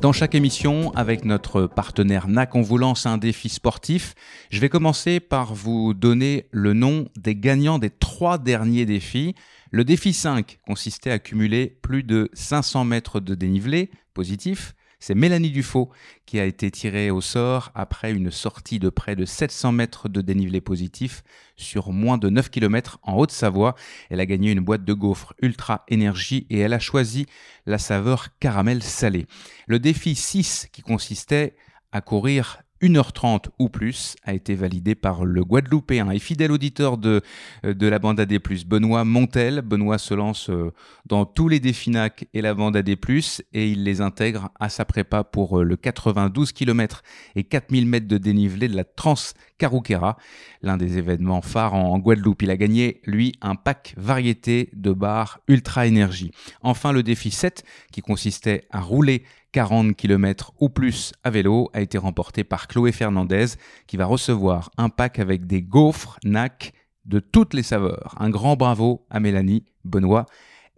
[0.00, 4.14] Dans chaque émission, avec notre partenaire NAC, on vous lance un défi sportif.
[4.48, 9.34] Je vais commencer par vous donner le nom des gagnants des trois derniers défis.
[9.70, 14.74] Le défi 5 consistait à cumuler plus de 500 mètres de dénivelé positif.
[15.02, 15.90] C'est Mélanie Dufaux
[16.26, 20.20] qui a été tirée au sort après une sortie de près de 700 mètres de
[20.20, 21.22] dénivelé positif
[21.56, 23.74] sur moins de 9 km en Haute-Savoie.
[24.10, 27.24] Elle a gagné une boîte de gaufres Ultra Énergie et elle a choisi
[27.64, 29.26] la saveur caramel salé.
[29.66, 31.56] Le défi 6 qui consistait
[31.92, 37.20] à courir 1h30 ou plus a été validé par le Guadeloupéen et fidèle auditeur de,
[37.64, 39.62] euh, la bande AD+, Benoît Montel.
[39.62, 40.72] Benoît se lance euh,
[41.06, 44.84] dans tous les défis NAC et la bande AD+, et il les intègre à sa
[44.84, 47.02] prépa pour euh, le 92 km
[47.36, 50.16] et 4000 mètres de dénivelé de la Trans-Carouquera,
[50.62, 52.42] l'un des événements phares en, en Guadeloupe.
[52.42, 56.30] Il a gagné, lui, un pack variété de barres Ultra Énergie.
[56.62, 61.80] Enfin, le défi 7, qui consistait à rouler 40 km ou plus à vélo a
[61.80, 63.46] été remporté par Chloé Fernandez
[63.86, 66.72] qui va recevoir un pack avec des gaufres NAC
[67.04, 68.14] de toutes les saveurs.
[68.18, 70.26] Un grand bravo à Mélanie, Benoît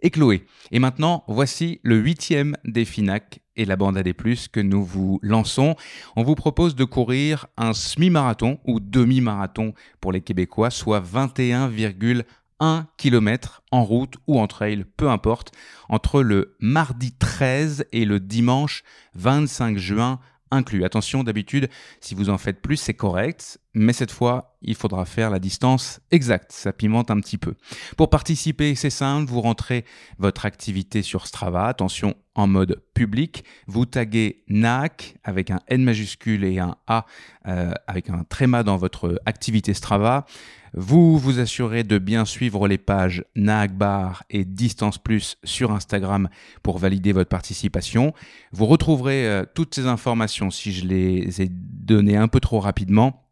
[0.01, 0.45] et Chloé.
[0.71, 4.13] Et maintenant, voici le huitième défi NAC et la bande AD+,
[4.51, 5.75] que nous vous lançons.
[6.15, 12.23] On vous propose de courir un semi-marathon ou demi-marathon pour les Québécois, soit 21,1
[12.63, 15.51] 1 km en route ou en trail, peu importe,
[15.89, 18.83] entre le mardi 13 et le dimanche
[19.15, 20.85] 25 juin inclus.
[20.85, 21.67] Attention, d'habitude,
[21.99, 25.99] si vous en faites plus, c'est correct, mais cette fois, il faudra faire la distance
[26.11, 26.53] exacte.
[26.53, 27.55] Ça pimente un petit peu.
[27.97, 29.83] Pour participer, c'est simple, vous rentrez
[30.19, 36.45] votre activité sur Strava, attention, en mode public, vous taguez NAC avec un N majuscule
[36.45, 37.05] et un A
[37.45, 40.25] euh, avec un tréma dans votre activité Strava.
[40.75, 46.29] Vous vous assurez de bien suivre les pages NAC Bar et Distance Plus sur Instagram
[46.63, 48.13] pour valider votre participation.
[48.51, 53.23] Vous retrouverez euh, toutes ces informations si je les ai données un peu trop rapidement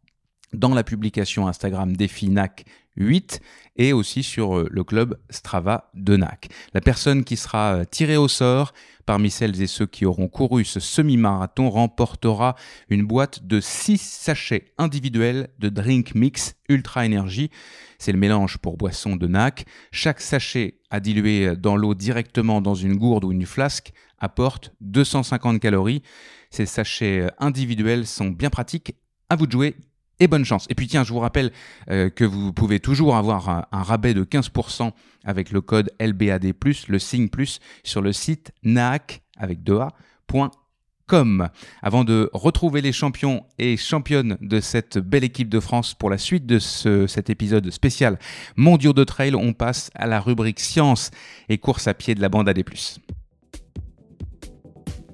[0.52, 2.64] dans la publication Instagram Défi NAC
[2.96, 3.40] 8
[3.76, 6.48] et aussi sur euh, le club Strava de NAC.
[6.74, 8.72] La personne qui sera euh, tirée au sort
[9.06, 12.54] parmi celles et ceux qui auront couru ce semi-marathon remportera
[12.88, 17.50] une boîte de 6 sachets individuels de drink mix Ultra Énergie.
[17.98, 19.66] C'est le mélange pour boisson de NAC.
[19.90, 25.60] Chaque sachet à diluer dans l'eau directement dans une gourde ou une flasque apporte 250
[25.60, 26.02] calories.
[26.50, 28.94] Ces sachets individuels sont bien pratiques.
[29.28, 29.74] À vous de jouer
[30.20, 30.66] et bonne chance.
[30.68, 31.52] Et puis tiens, je vous rappelle
[31.90, 34.92] euh, que vous pouvez toujours avoir un, rabais de 15%
[35.24, 36.52] avec le code LBAD+,
[36.88, 41.48] le signe plus, sur le site nac avec 2a.com.
[41.82, 46.16] Avant de retrouver les champions et championnes de cette belle équipe de France pour la
[46.16, 48.18] suite de ce, cet épisode spécial
[48.56, 51.10] Mondiaux de Trail, on passe à la rubrique science
[51.48, 52.64] et course à pied de la bande AD+.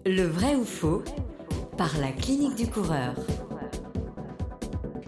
[0.06, 1.02] Le vrai ou faux
[1.76, 3.14] par la clinique du coureur.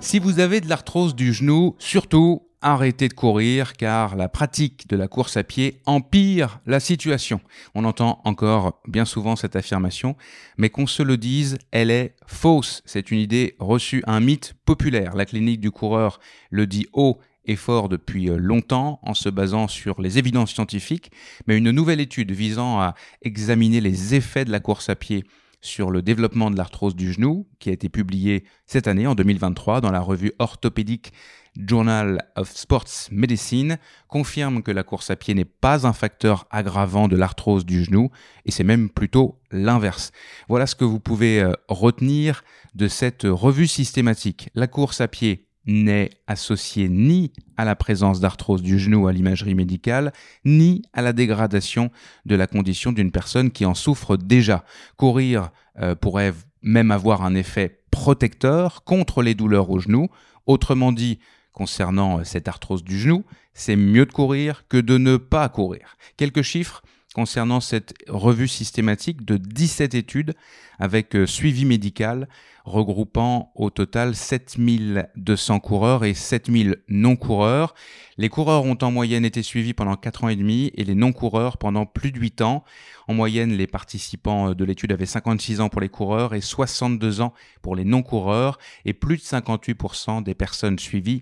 [0.01, 4.97] Si vous avez de l'arthrose du genou, surtout arrêtez de courir car la pratique de
[4.97, 7.41] la course à pied empire la situation.
[7.75, 10.17] On entend encore bien souvent cette affirmation,
[10.57, 12.83] mais qu'on se le dise, elle est fausse.
[12.87, 15.15] C'est une idée reçue, un mythe populaire.
[15.15, 16.19] La clinique du coureur
[16.51, 21.11] le dit haut et fort depuis longtemps en se basant sur les évidences scientifiques,
[21.47, 25.25] mais une nouvelle étude visant à examiner les effets de la course à pied
[25.61, 29.81] sur le développement de l'arthrose du genou, qui a été publié cette année, en 2023,
[29.81, 31.13] dans la revue orthopédique
[31.57, 33.79] Journal of Sports Medicine,
[34.09, 38.11] confirme que la course à pied n'est pas un facteur aggravant de l'arthrose du genou,
[38.47, 40.13] et c'est même plutôt l'inverse.
[40.49, 44.51] Voilà ce que vous pouvez retenir de cette revue systématique.
[44.55, 49.55] La course à pied n'est associée ni à la présence d'arthrose du genou à l'imagerie
[49.55, 50.13] médicale,
[50.45, 51.91] ni à la dégradation
[52.27, 54.65] de la condition d'une personne qui en souffre déjà.
[54.97, 60.09] Courir euh, pourrait même avoir un effet protecteur contre les douleurs au genou.
[60.47, 61.19] Autrement dit,
[61.53, 63.25] concernant cette arthrose du genou,
[63.55, 65.97] c'est mieux de courir que de ne pas courir.
[66.17, 66.83] Quelques chiffres
[67.15, 70.35] concernant cette revue systématique de 17 études
[70.79, 72.29] avec suivi médical
[72.65, 77.75] regroupant au total 7200 coureurs et 7000 non-coureurs.
[78.17, 81.59] Les coureurs ont en moyenne été suivis pendant 4 ans et demi et les non-coureurs
[81.59, 82.65] pendant plus de 8 ans.
[83.09, 87.35] En moyenne, les participants de l'étude avaient 56 ans pour les coureurs et 62 ans
[87.63, 91.21] pour les non-coureurs et plus de 58% des personnes suivies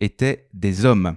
[0.00, 1.16] étaient des hommes.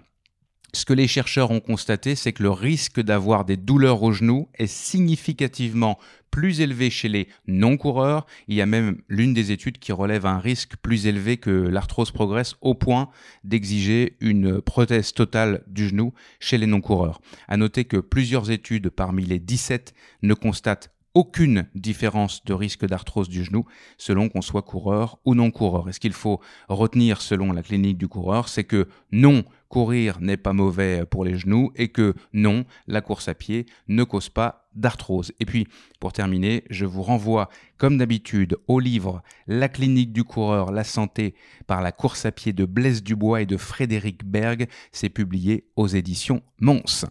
[0.74, 4.48] Ce que les chercheurs ont constaté, c'est que le risque d'avoir des douleurs au genou
[4.56, 6.00] est significativement
[6.32, 8.26] plus élevé chez les non-coureurs.
[8.48, 12.12] Il y a même l'une des études qui relève un risque plus élevé que l'arthrose
[12.12, 13.10] progresse au point
[13.44, 17.20] d'exiger une prothèse totale du genou chez les non-coureurs.
[17.50, 23.30] À noter que plusieurs études parmi les 17 ne constatent aucune différence de risque d'arthrose
[23.30, 23.66] du genou
[23.98, 25.90] selon qu'on soit coureur ou non coureur.
[25.90, 26.40] Et ce qu'il faut
[26.70, 31.38] retenir selon la clinique du coureur, c'est que non, courir n'est pas mauvais pour les
[31.38, 35.34] genoux et que non, la course à pied ne cause pas d'arthrose.
[35.40, 35.68] Et puis,
[36.00, 41.36] pour terminer, je vous renvoie, comme d'habitude, au livre La clinique du coureur, la santé
[41.68, 44.68] par la course à pied de Blaise Dubois et de Frédéric Berg.
[44.92, 47.06] C'est publié aux éditions Mons.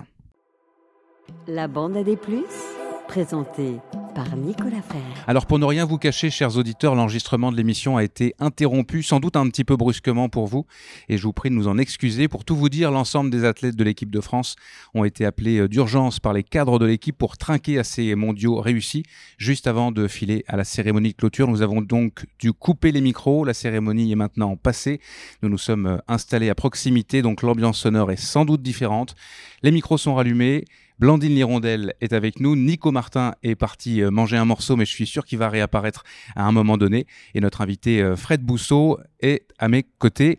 [1.46, 2.79] La bande à des plus?
[3.10, 3.74] Présenté
[4.14, 5.02] par Nicolas Frère.
[5.26, 9.18] Alors pour ne rien vous cacher, chers auditeurs, l'enregistrement de l'émission a été interrompu, sans
[9.18, 10.64] doute un petit peu brusquement pour vous,
[11.08, 12.28] et je vous prie de nous en excuser.
[12.28, 14.54] Pour tout vous dire, l'ensemble des athlètes de l'équipe de France
[14.94, 19.02] ont été appelés d'urgence par les cadres de l'équipe pour trinquer à ces mondiaux réussis.
[19.38, 23.00] Juste avant de filer à la cérémonie de clôture, nous avons donc dû couper les
[23.00, 23.44] micros.
[23.44, 25.00] La cérémonie est maintenant passée.
[25.42, 29.16] Nous nous sommes installés à proximité, donc l'ambiance sonore est sans doute différente.
[29.64, 30.64] Les micros sont rallumés.
[31.00, 32.54] Blandine Lirondelle est avec nous.
[32.56, 36.04] Nico Martin est parti manger un morceau, mais je suis sûr qu'il va réapparaître
[36.36, 37.06] à un moment donné.
[37.34, 40.38] Et notre invité Fred Bousseau est à mes côtés.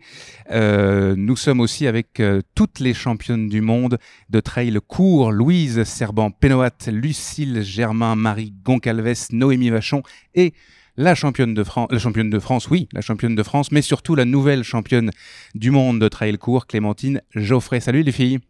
[0.50, 3.98] Euh, nous sommes aussi avec euh, toutes les championnes du monde
[4.30, 10.02] de trail court Louise Serban-Pénoat, Lucille Germain, Marie Goncalves, Noémie Vachon
[10.34, 10.52] et
[10.96, 14.14] la championne de France, la championne de France, oui, la championne de France, mais surtout
[14.14, 15.10] la nouvelle championne
[15.54, 17.80] du monde de trail court, Clémentine Geoffrey.
[17.80, 18.40] Salut les filles.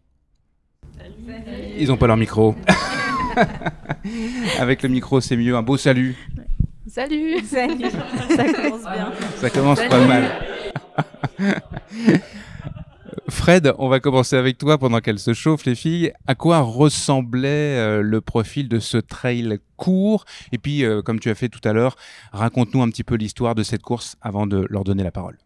[1.83, 2.55] Ils n'ont pas leur micro.
[4.61, 5.57] Avec le micro, c'est mieux.
[5.57, 6.15] Un beau salut.
[6.87, 7.41] Salut.
[7.45, 7.91] Salut.
[8.37, 9.13] Ça commence bien.
[9.41, 9.91] Ça commence Salut.
[9.91, 10.31] pas mal.
[13.29, 16.13] Fred, on va commencer avec toi pendant qu'elle se chauffe, les filles.
[16.29, 17.49] À quoi ressemblait
[17.79, 20.25] euh, le profil de ce trail court?
[20.53, 21.97] Et puis, euh, comme tu as fait tout à l'heure,
[22.33, 25.37] raconte-nous un petit peu l'histoire de cette course avant de leur donner la parole.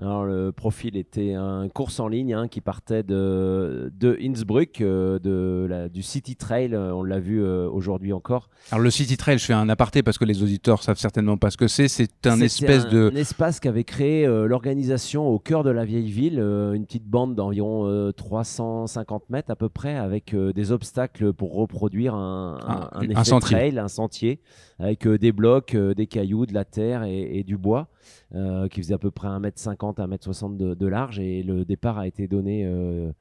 [0.00, 5.18] Alors, le profil était un course en ligne hein, qui partait de, de Innsbruck, euh,
[5.18, 6.74] de la- du City Trail.
[6.74, 8.48] euh, On l'a vu euh, aujourd'hui encore.
[8.70, 11.50] Alors, le City Trail, je fais un aparté parce que les auditeurs savent certainement pas
[11.50, 11.86] ce que c'est.
[11.88, 13.10] C'est un espèce un, de.
[13.12, 17.34] un espace qu'avait créé euh, l'organisation au cœur de la vieille ville, une petite bande
[17.34, 22.88] d'environ euh, 350 mètres à peu près, avec des obstacles pour reproduire un, un, Un-
[22.92, 23.56] un un effet sentier.
[23.56, 24.40] trail, un sentier,
[24.78, 27.88] avec des blocs, des cailloux, de la terre et, et du bois.
[28.34, 31.18] Euh, qui faisait à peu près 1m50, 1m60 de, de large.
[31.18, 33.12] Et le départ a été donné euh,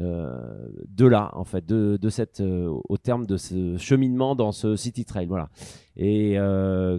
[0.00, 4.76] euh, de là, en fait, de, de cette, au terme de ce cheminement dans ce
[4.76, 5.26] City Trail.
[5.26, 5.48] Voilà.
[5.96, 6.36] Et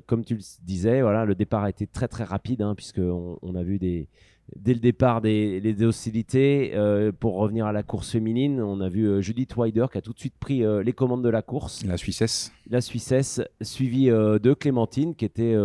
[0.07, 3.55] comme tu le disais, voilà, le départ a été très très rapide, hein, puisqu'on on
[3.55, 4.09] a vu des,
[4.55, 6.71] dès le départ des, les hostilités.
[6.73, 10.01] Euh, pour revenir à la course féminine, on a vu euh, Judith Wider qui a
[10.01, 11.85] tout de suite pris euh, les commandes de la course.
[11.85, 12.51] La Suissesse.
[12.69, 15.55] La Suissesse, suivie de Clémentine qui était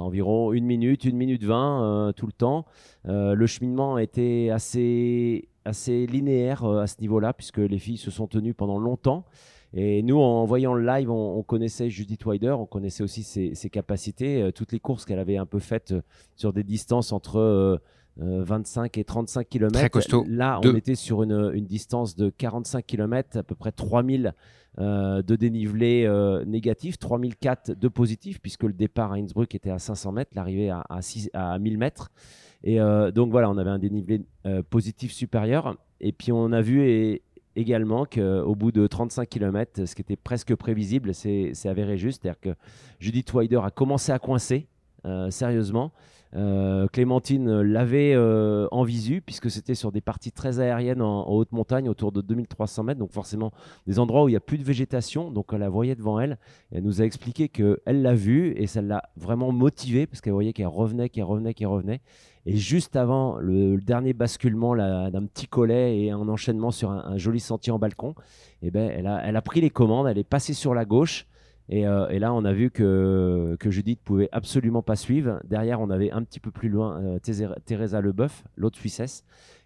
[0.00, 2.66] environ une minute, une minute vingt euh, tout le temps.
[3.08, 8.10] Euh, le cheminement été assez, assez linéaire euh, à ce niveau-là puisque les filles se
[8.10, 9.24] sont tenues pendant longtemps.
[9.74, 13.70] Et nous, en voyant le live, on, on connaissait Judith Wider, on connaissait aussi ses,
[13.70, 15.92] capacités, toutes les courses qu'elle avait un peu faites
[16.34, 17.80] sur des distances entre
[18.20, 19.72] euh, euh, 25 et 35 km.
[19.78, 20.24] Très costaud.
[20.28, 24.34] Là, on était sur une, une distance de 45 km, à peu près 3000
[24.78, 29.78] euh, de dénivelé euh, négatif, 3004 de positif, puisque le départ à Innsbruck était à
[29.78, 32.10] 500 mètres, l'arrivée à, à, 6 à 1000 mètres.
[32.64, 32.78] Et
[33.14, 34.22] donc voilà, on avait un dénivelé
[34.70, 35.76] positif supérieur.
[36.00, 37.22] Et puis on a vu et-
[37.54, 42.22] également qu'au bout de 35 km, ce qui était presque prévisible, c'est c'est avéré juste.
[42.22, 42.54] C'est-à-dire que
[42.98, 44.66] Judith Wider a commencé à coincer,
[45.04, 45.92] euh, sérieusement.
[46.36, 51.52] Euh, Clémentine l'avait euh, en visu, puisque c'était sur des parties très aériennes en, haute
[51.52, 53.52] montagne, autour de 2300 mètres, donc forcément
[53.86, 55.30] des endroits où il n'y a plus de végétation.
[55.30, 56.38] Donc elle la voyait devant elle.
[56.72, 60.52] Elle nous a expliqué qu'elle l'a vue et ça l'a vraiment motivée, parce qu'elle voyait
[60.52, 62.00] qu'elle revenait, qu'elle revenait, qu'elle revenait.
[62.44, 67.40] Et juste avant le, dernier basculement d'un petit collet et un enchaînement sur un, joli
[67.40, 68.14] sentier en balcon,
[68.62, 71.26] eh ben, elle a pris les commandes, elle est passée sur la gauche.
[71.68, 75.40] Et, euh, et là, on a vu que, que Judith pouvait absolument pas suivre.
[75.44, 77.18] Derrière, on avait un petit peu plus loin euh,
[77.64, 79.24] Teresa Leboeuf, l'autre Suissesse.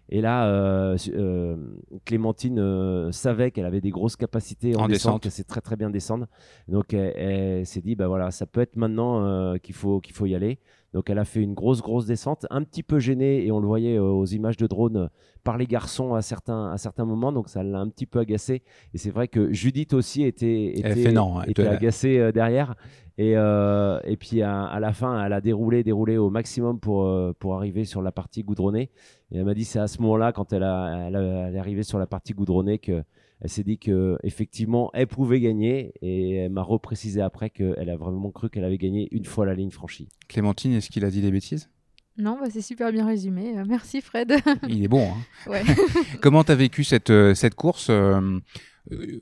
[0.09, 1.55] Et là, euh, euh,
[2.03, 5.21] Clémentine savait qu'elle avait des grosses capacités en, En descente, descente.
[5.21, 6.27] qu'elle sait très très bien descendre.
[6.67, 10.25] Donc, elle, elle s'est dit, bah voilà, ça peut être maintenant qu'il faut qu'il faut
[10.25, 10.59] y aller.
[10.93, 13.67] Donc, elle a fait une grosse grosse descente, un petit peu gênée, et on le
[13.67, 15.07] voyait euh, aux images de drone euh,
[15.43, 17.31] par les garçons à certains à certains moments.
[17.31, 18.61] Donc, ça l'a un petit peu agacée.
[18.93, 22.75] Et c'est vrai que Judith aussi était était, non, hein, était agacée euh, derrière.
[23.17, 27.07] Et, euh, et puis à, à la fin, elle a déroulé, déroulé au maximum pour,
[27.39, 28.89] pour arriver sur la partie goudronnée.
[29.31, 31.59] Et elle m'a dit c'est à ce moment-là, quand elle, a, elle, a- elle est
[31.59, 33.03] arrivée sur la partie goudronnée, que
[33.41, 35.93] elle s'est dit que effectivement elle pouvait gagner.
[36.01, 39.53] Et elle m'a reprécisé après qu'elle a vraiment cru qu'elle avait gagné une fois la
[39.55, 40.07] ligne franchie.
[40.27, 41.69] Clémentine, est-ce qu'il a dit des bêtises?
[42.17, 43.57] Non, bah, c'est super bien résumé.
[43.57, 44.33] Euh, merci Fred.
[44.67, 45.07] Il est bon.
[45.11, 45.17] hein.
[45.49, 45.63] Ouais.
[46.21, 48.39] Comment tu as vécu cette, euh, cette course euh,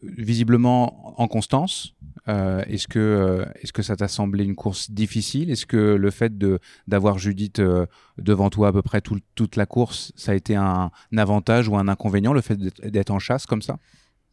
[0.03, 1.93] Visiblement en constance?
[2.27, 5.49] Euh, est-ce, que, euh, est-ce que ça t'a semblé une course difficile?
[5.51, 7.85] Est-ce que le fait de, d'avoir Judith euh,
[8.17, 11.67] devant toi à peu près tout- toute la course, ça a été un, un avantage
[11.67, 13.79] ou un inconvénient, le fait d'être en chasse comme ça?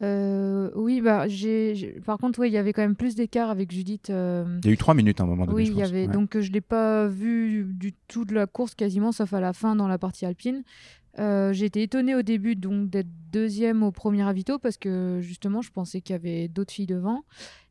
[0.02, 3.72] Euh, oui, bah, j'ai, par contre, ouais, il y avait quand même plus d'écart avec
[3.72, 4.10] Judith.
[4.10, 5.56] euh, Il y a eu trois minutes à un moment donné.
[5.56, 6.06] Oui, il y avait.
[6.06, 6.12] Ouais.
[6.12, 9.52] Donc, euh, je l'ai pas vu du tout de la course quasiment, sauf à la
[9.52, 10.64] fin dans la partie alpine.
[11.18, 15.62] Euh, j'ai été étonnée au début donc d'être deuxième au premier avito parce que justement,
[15.62, 17.24] je pensais qu'il y avait d'autres filles devant.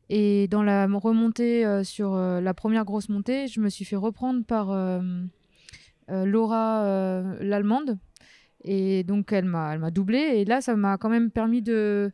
[0.08, 4.68] Et dans la remontée sur la première grosse montée, je me suis fait reprendre par
[6.08, 7.98] Laura, l'allemande.
[8.66, 10.18] Et donc, elle m'a, doublé.
[10.18, 12.10] Et là, ça m'a quand même permis de.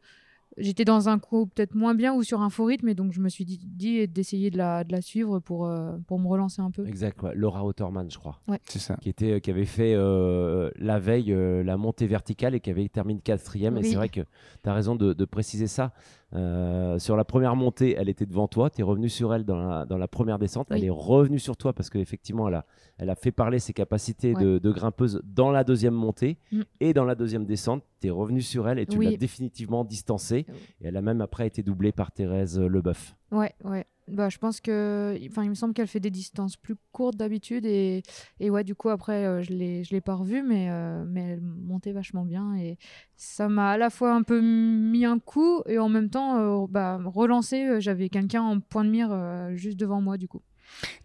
[0.59, 2.89] J'étais dans un coup peut-être moins bien ou sur un faux rythme.
[2.89, 5.97] Et donc, je me suis dit, dit d'essayer de la, de la suivre pour, euh,
[6.07, 6.87] pour me relancer un peu.
[6.87, 7.35] Exact, ouais.
[7.35, 8.41] Laura Otterman, je crois.
[8.49, 8.59] Ouais.
[8.65, 8.97] C'est ça.
[9.01, 12.89] Qui, était, qui avait fait euh, la veille euh, la montée verticale et qui avait
[12.89, 13.77] terminé quatrième.
[13.79, 14.21] Et c'est vrai que
[14.63, 15.93] tu as raison de, de préciser ça.
[16.35, 18.71] Euh, sur la première montée, elle était devant toi.
[18.71, 20.69] Tu es revenu sur elle dans la, dans la première descente.
[20.71, 22.67] Elle est revenue sur toi parce qu'effectivement, elle a,
[22.99, 24.43] elle a fait parler ses capacités Ouais.
[24.43, 26.61] de, de grimpeuse dans la deuxième montée Mm.
[26.81, 27.83] et dans la deuxième descente.
[28.03, 29.11] Tu es revenu sur elle et tu Oui.
[29.11, 30.45] l'as définitivement distancée.
[30.81, 33.15] Et elle a même après été doublée par Thérèse Leboeuf.
[33.31, 33.87] Ouais, ouais.
[34.09, 35.17] Bah, je pense que.
[35.31, 37.65] Enfin, il me semble qu'elle fait des distances plus courtes d'habitude.
[37.65, 38.03] Et,
[38.41, 41.23] et ouais, du coup, après, euh, je l'ai je l'ai pas revue, mais, euh, mais
[41.35, 42.57] elle montait vachement bien.
[42.57, 42.79] Et
[43.17, 46.67] ça m'a à la fois un peu mis un coup et en même temps euh,
[46.69, 47.65] bah, relancé.
[47.65, 50.43] Euh, J'avais quelqu'un en point de mire euh, juste devant moi, du coup.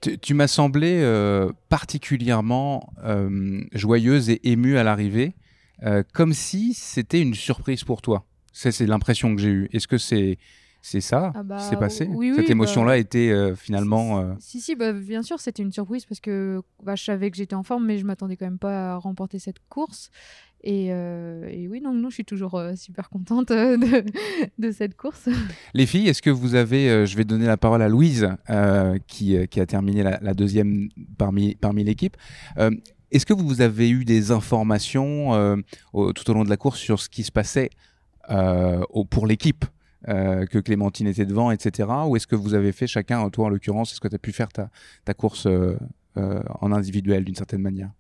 [0.02, 5.34] Tu, tu m'as semblé euh, particulièrement euh, joyeuse et émue à l'arrivée,
[5.84, 8.26] euh, comme si c'était une surprise pour toi.
[8.54, 9.70] C'est, l'impression que j'ai eue.
[9.72, 10.40] Est-ce que c'est,
[10.82, 14.20] c'est ça Ah bah, qui s'est passé oui, Cette oui, émotion-là bah, était euh, finalement.
[14.20, 17.38] euh, Si, si, bah, bien sûr, c'était une surprise parce que bah, je savais que
[17.38, 20.10] j'étais en forme, mais je m'attendais quand même pas à remporter cette course.
[20.64, 24.04] Et, euh, et oui, non, non, je suis toujours euh, super contente euh, de,
[24.58, 25.30] de cette course.
[25.76, 28.28] Les filles, est-ce que vous avez, je vais donner la parole à Louise,
[29.08, 32.18] qui, qui a terminé la, la deuxième parmi, parmi l'équipe.
[33.12, 35.56] Est-ce que vous avez eu des informations euh,
[35.94, 37.70] tout au long de la course sur ce qui se passait
[38.30, 39.66] euh, pour l'équipe
[40.10, 41.90] euh, que Clémentine était devant, etc.
[42.06, 44.34] Ou est-ce que vous avez fait chacun, toi en l'occurrence, est-ce que tu as pu
[44.34, 45.48] faire ta, course
[46.16, 47.92] en individuel d'une certaine manière?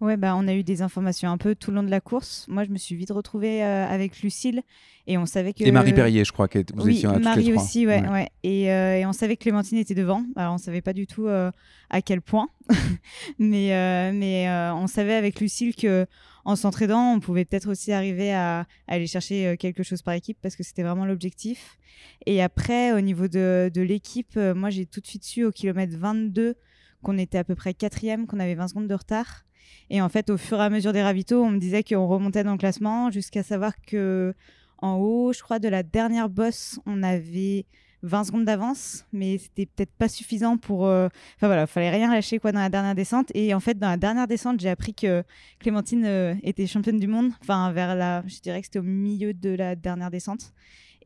[0.00, 2.46] Ouais, bah, on a eu des informations un peu tout le long de la course.
[2.48, 4.62] Moi, je me suis vite retrouvée euh, avec Lucille
[5.08, 5.64] et on savait que.
[5.64, 7.64] Et Marie Perrier, je crois que vous oui, étiez à toutes Marie les trois.
[7.64, 8.00] aussi, ouais.
[8.02, 8.08] Ouais.
[8.08, 8.28] ouais.
[8.44, 10.24] Et, euh, et on savait que Clémentine était devant.
[10.36, 11.50] Alors, on savait pas du tout euh,
[11.90, 12.48] à quel point,
[13.40, 16.06] mais mais on savait avec Lucille que
[16.44, 20.38] en s'entraidant, on pouvait peut-être aussi arriver à, à aller chercher quelque chose par équipe
[20.40, 21.76] parce que c'était vraiment l'objectif.
[22.24, 25.96] Et après, au niveau de, de l'équipe, moi, j'ai tout de suite su au kilomètre
[25.98, 26.54] 22
[27.02, 29.44] qu'on était à peu près quatrième, qu'on avait 20 secondes de retard.
[29.90, 32.44] Et en fait, au fur et à mesure des ravitaux, on me disait qu'on remontait
[32.44, 34.34] dans le classement jusqu'à savoir que
[34.80, 37.66] en haut, je crois, de la dernière bosse, on avait
[38.02, 40.86] 20 secondes d'avance, mais c'était peut-être pas suffisant pour.
[40.86, 43.30] euh, Enfin voilà, fallait rien lâcher quoi dans la dernière descente.
[43.34, 45.24] Et en fait, dans la dernière descente, j'ai appris que
[45.58, 47.32] Clémentine euh, était championne du monde.
[47.42, 48.22] Enfin, vers la.
[48.26, 50.52] Je dirais que c'était au milieu de la dernière descente.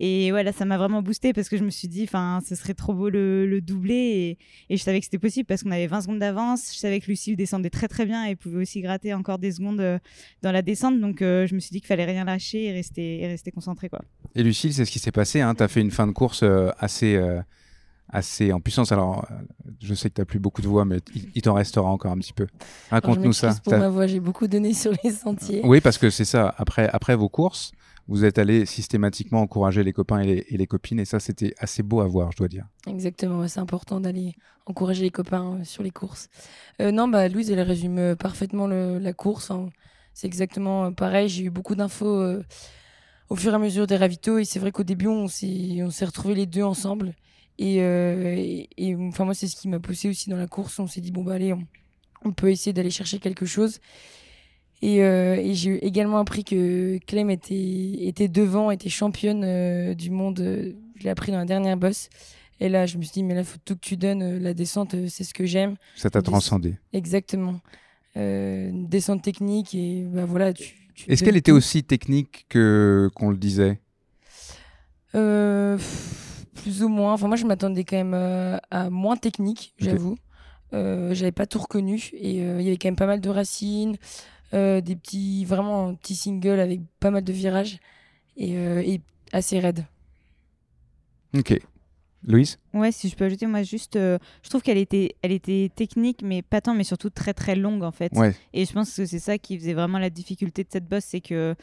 [0.01, 2.55] Et ouais, là, ça m'a vraiment boosté parce que je me suis dit, enfin, ce
[2.55, 4.39] serait trop beau le, le doubler.
[4.69, 6.73] Et, et je savais que c'était possible parce qu'on avait 20 secondes d'avance.
[6.73, 9.81] Je savais que Lucille descendait très très bien et pouvait aussi gratter encore des secondes
[9.81, 9.99] euh,
[10.43, 11.01] dans la descente.
[11.01, 13.89] Donc euh, je me suis dit qu'il fallait rien lâcher et rester, et rester concentré.
[13.89, 14.01] Quoi.
[14.35, 15.41] Et Lucille, c'est ce qui s'est passé.
[15.41, 15.55] Hein.
[15.55, 17.41] Tu as fait une fin de course euh, assez, euh,
[18.09, 18.93] assez en puissance.
[18.93, 19.27] Alors,
[19.81, 22.13] je sais que tu n'as plus beaucoup de voix, mais il, il t'en restera encore
[22.13, 22.47] un petit peu.
[22.91, 23.55] Raconte-nous ça.
[23.63, 25.61] Pour ma voix, j'ai beaucoup donné sur les sentiers.
[25.65, 26.55] Oui, parce que c'est ça.
[26.59, 27.73] Après, après vos courses,
[28.09, 30.99] vous êtes allé systématiquement encourager les copains et les, copines.
[31.01, 32.67] Et ça, c'était assez beau à voir, je dois dire.
[32.87, 34.35] Exactement, c'est important d'aller
[34.67, 36.29] encourager les copains euh, sur les courses.
[36.81, 39.51] Euh, non, bah, Louise, elle résume euh, parfaitement la course.
[39.51, 39.69] hein.
[40.15, 41.29] C'est exactement pareil.
[41.29, 42.23] J'ai eu beaucoup d'infos
[43.31, 44.39] au fur et à mesure des ravitaux.
[44.39, 47.15] Et c'est vrai qu'au début, on s'est retrouvés les deux ensemble.
[47.59, 47.81] Et,
[49.09, 50.79] enfin, moi, c'est ce qui m'a poussé aussi dans la course.
[50.79, 51.55] On s'est dit, bon, bah, allez,
[52.27, 53.81] on peut essayer d'aller chercher quelque chose.
[54.83, 57.55] Et, euh, et j'ai également appris que Clem était,
[58.01, 60.41] était devant, était championne euh, du monde.
[60.41, 62.09] euh, Je l'ai appris dans la dernière bosse.
[62.61, 64.39] Et là, je me suis dit, mais là, faut tout que tu donnes.
[64.39, 65.77] La descente, c'est ce que j'aime.
[65.97, 66.77] Ça t'a transcendé.
[66.93, 67.61] Exactement.
[68.15, 70.53] Une descente technique et bah, voilà.
[70.53, 73.81] Tu, tu Est-ce qu'elle était aussi technique que qu'on le disait?
[75.15, 77.13] Euh, pff, Plus ou moins.
[77.15, 80.17] Enfin, moi, je m'attendais quand même euh, à moins technique, j'avoue.
[80.75, 82.11] Euh, J'avais pas tout reconnu.
[82.15, 83.97] Et il y avait quand même pas mal de racines,
[84.53, 87.79] des petits, vraiment un petit single avec pas mal de virages
[88.37, 89.01] et, euh, et
[89.33, 89.87] assez raide.
[91.35, 91.59] Ok.
[92.25, 92.59] Louise?
[92.73, 96.23] Ouais, si je peux ajouter, moi juste, euh, je trouve qu'elle était, elle était technique,
[96.23, 98.13] mais pas tant, mais surtout très très longue en fait.
[98.15, 98.35] Ouais.
[98.53, 101.21] Et je pense que c'est ça qui faisait vraiment la difficulté de cette bosse, c'est
[101.21, 101.55] que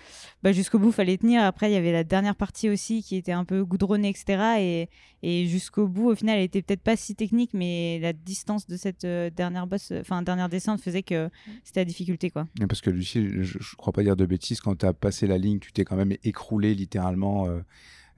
[0.44, 1.42] bah, jusqu'au bout fallait tenir.
[1.44, 4.60] Après, il y avait la dernière partie aussi qui était un peu goudronnée, etc.
[4.60, 4.90] Et,
[5.24, 8.78] et jusqu'au bout, au final, elle était peut-être pas si technique, mais la distance de
[8.78, 11.30] cette euh, dernière bosse, enfin dernière descente, faisait que
[11.64, 12.48] c'était la difficulté quoi.
[12.68, 15.38] Parce que Lucie, je, je crois pas dire de bêtises, quand tu as passé la
[15.38, 17.60] ligne, tu t'es quand même écroulé littéralement euh,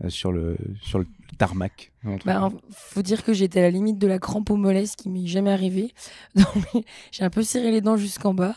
[0.10, 1.06] sur, le, sur le
[1.38, 1.91] tarmac.
[2.26, 5.10] Bah, faut dire que j'étais à la limite de la crampe au mollet, ce qui
[5.10, 5.94] m'est jamais arrivé.
[7.11, 8.56] J'ai un peu serré les dents jusqu'en bas.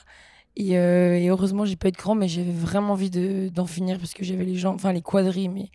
[0.57, 3.67] Et, euh, et heureusement, j'ai pas eu de crampe, mais j'avais vraiment envie de- d'en
[3.67, 5.69] finir parce que j'avais les jambes, enfin les quadris, mais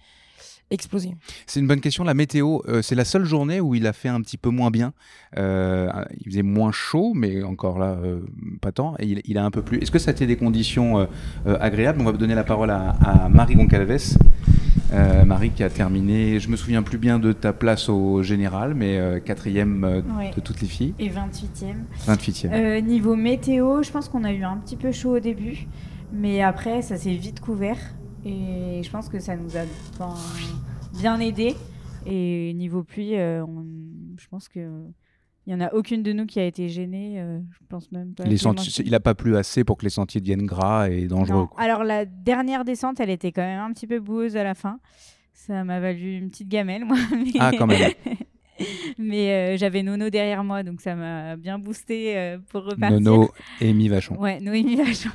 [1.48, 2.04] C'est une bonne question.
[2.04, 4.70] La météo, euh, c'est la seule journée où il a fait un petit peu moins
[4.72, 4.94] bien.
[5.38, 5.90] Euh,
[6.20, 8.20] il faisait moins chaud, mais encore là, euh,
[8.62, 8.96] pas tant.
[9.00, 9.80] Et il, il a un peu plu.
[9.80, 11.06] Est-ce que ça a été des conditions euh,
[11.48, 12.00] euh, agréables?
[12.02, 14.18] On va donner la parole à, à Marie Goncalves.
[14.92, 18.74] Euh, Marie qui a terminé, je me souviens plus bien de ta place au général,
[18.74, 20.32] mais euh, quatrième euh, Ouais.
[20.36, 20.96] de toutes les filles.
[20.98, 21.76] Et 28e.
[22.08, 22.50] 28e.
[22.52, 25.68] Euh, niveau météo, je pense qu'on a eu un petit peu chaud au début,
[26.12, 27.78] mais après ça s'est vite couvert
[28.26, 29.62] et je pense que ça nous a
[29.98, 30.14] ben,
[31.00, 31.56] bien aidé.
[32.06, 33.66] Et niveau pluie, euh, on-
[34.18, 34.60] je pense que
[35.48, 37.20] il y en a aucune de nous qui a été gênée.
[37.20, 38.24] euh, je pense même pas.
[38.24, 38.64] Les Clémentine.
[38.66, 41.48] sentiers- il n'a pas plu assez pour que les sentiers deviennent gras et dangereux.
[41.48, 41.62] Quoi.
[41.62, 44.80] Alors la dernière descente, elle était quand même un petit peu boueuse à la fin.
[45.34, 46.98] Ça m'a valu une petite gamelle, moi.
[47.12, 47.92] mais- Ah, quand même.
[48.98, 53.00] mais euh, j'avais Nono derrière moi, donc ça m'a bien boosté euh, pour repartir.
[53.00, 53.30] Nono
[53.62, 54.16] et Amy Vachon.
[54.20, 55.10] Ouais, Noémie Vachon.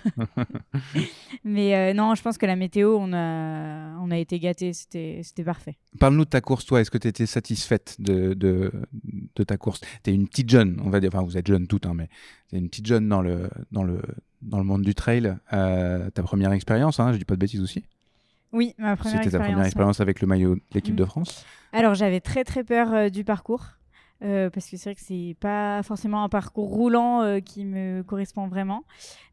[1.44, 5.20] mais euh, non, je pense que la météo, on a, on a été gâtés, c'était
[5.22, 5.76] c'était parfait.
[5.98, 6.80] Parle-nous de ta course, toi.
[6.80, 8.72] Est-ce que tu étais satisfaite de, de,
[9.36, 9.80] de ta course?
[10.02, 11.10] Tu es une petite jeune, on va dire.
[11.12, 12.08] Enfin, vous êtes jeune toutes, hein, mais
[12.48, 14.00] tu es une petite jeune dans le, dans le,
[14.42, 15.36] dans le monde du trail.
[15.50, 17.84] Ta première expérience, hein, je dis pas de bêtises aussi
[18.54, 20.98] Oui, ma première C'était ta première expérience, expérience avec le maillot de l'équipe Mm.
[20.98, 23.66] de France Alors j'avais très très peur euh, du parcours
[24.22, 28.02] euh, parce que c'est vrai que c'est pas forcément un parcours roulant euh, qui me
[28.02, 28.84] correspond vraiment,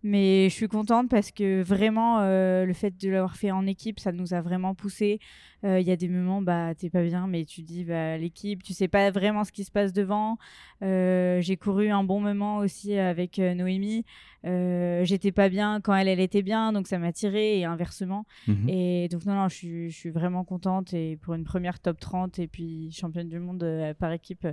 [0.04, 4.00] mais je suis contente parce que vraiment euh, le fait de l'avoir fait en équipe,
[4.00, 5.20] ça nous a vraiment poussé.
[5.64, 8.64] Euh, Il y a des moments bah t'es pas bien, mais tu dis bah l'équipe,
[8.64, 10.38] tu sais pas vraiment ce qui se passe devant.
[10.82, 14.06] Euh, J'ai couru un bon moment aussi avec euh, Noémie.
[14.44, 18.26] J'étais pas bien quand elle elle était bien, donc ça m'a tiré et inversement.
[18.48, 18.70] Mhm.
[18.70, 22.48] Et donc non non, je suis, vraiment contente et pour une première top 30 et
[22.48, 23.66] puis championne du monde
[24.00, 24.48] par équipe,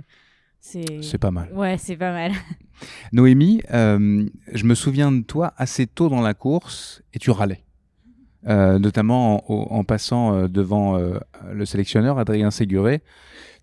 [0.59, 1.51] C'est C'est pas mal.
[1.53, 2.33] Ouais, c'est pas mal.
[3.11, 7.63] Noémie, euh, je me souviens de toi assez tôt dans la course et tu râlais.
[8.47, 11.19] Euh, notamment en, en passant euh, devant euh,
[11.51, 13.01] le sélectionneur Adrien Séguré,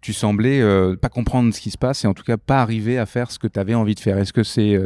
[0.02, 2.98] tu semblais euh, pas comprendre ce qui se passe et en tout cas pas arriver
[2.98, 4.18] à faire ce que tu avais envie de faire.
[4.18, 4.78] Est-ce que c'est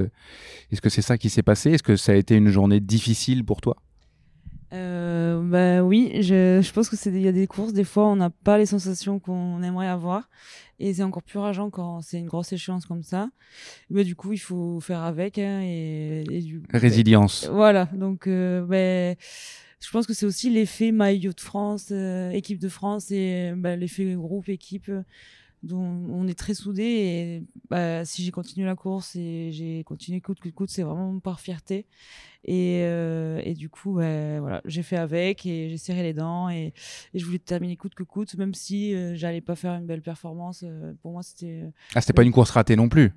[0.70, 1.72] est-ce que c'est ça qui s'est passé?
[1.72, 3.76] Est-ce que ça a été une journée difficile pour toi?
[4.70, 8.14] Bah oui, je, je pense que c'est il y a des courses des fois on
[8.14, 10.28] n'a pas les sensations qu'on aimerait avoir
[10.78, 13.28] et c'est encore plus rageant quand c'est une grosse échéance comme ça.
[13.90, 17.50] Mais du coup il faut faire avec hein, et, et du- Résilience.
[17.52, 19.16] Voilà donc ben,
[19.80, 23.76] je pense que c'est aussi l'effet maillot de France, euh, équipe de France et bah,
[23.76, 25.02] l'effet groupe équipe euh,
[25.62, 30.20] dont on est très soudés et bah, si j'ai continué la course et j'ai continué
[30.20, 31.86] coûte que coûte c'est vraiment par fierté
[32.44, 36.72] et, euh, du coup bah, voilà j'ai fait avec et j'ai serré les dents et,
[37.12, 40.64] je voulais terminer coûte que coûte même si euh, j'allais pas faire une belle performance
[41.02, 43.12] pour moi c'était Ah, c'était pas une course ratée non plus.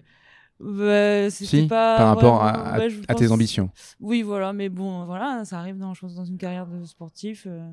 [0.59, 3.69] Bah, Si, pas par rapport à- ouais, tes ambitions.
[3.99, 7.45] Oui, voilà, mais bon, voilà, ça arrive dans, je pense, dans une carrière de sportif.
[7.47, 7.67] euh,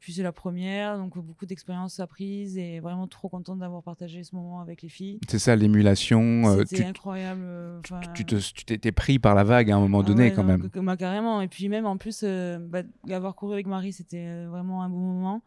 [0.00, 4.34] puis c'est la première, donc beaucoup d'expérience apprise et vraiment trop contente d'avoir partagé ce
[4.34, 5.20] moment avec les filles.
[5.28, 6.20] C'est ça l'émulation.
[6.48, 7.42] euh, C'était tu- incroyable.
[7.44, 7.80] euh,
[8.14, 10.42] tu te- tu t'étais pris par la vague à un moment ah donné ouais, quand
[10.42, 10.68] non, même.
[10.70, 11.40] que- bah, carrément.
[11.40, 14.98] Et puis même en plus, euh, bah, avoir couru avec Marie, c'était vraiment un bon
[14.98, 15.42] moment.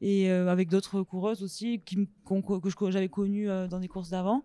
[0.00, 4.44] Et avec d'autres coureuses aussi qui, que j'avais connues dans des courses d'avant.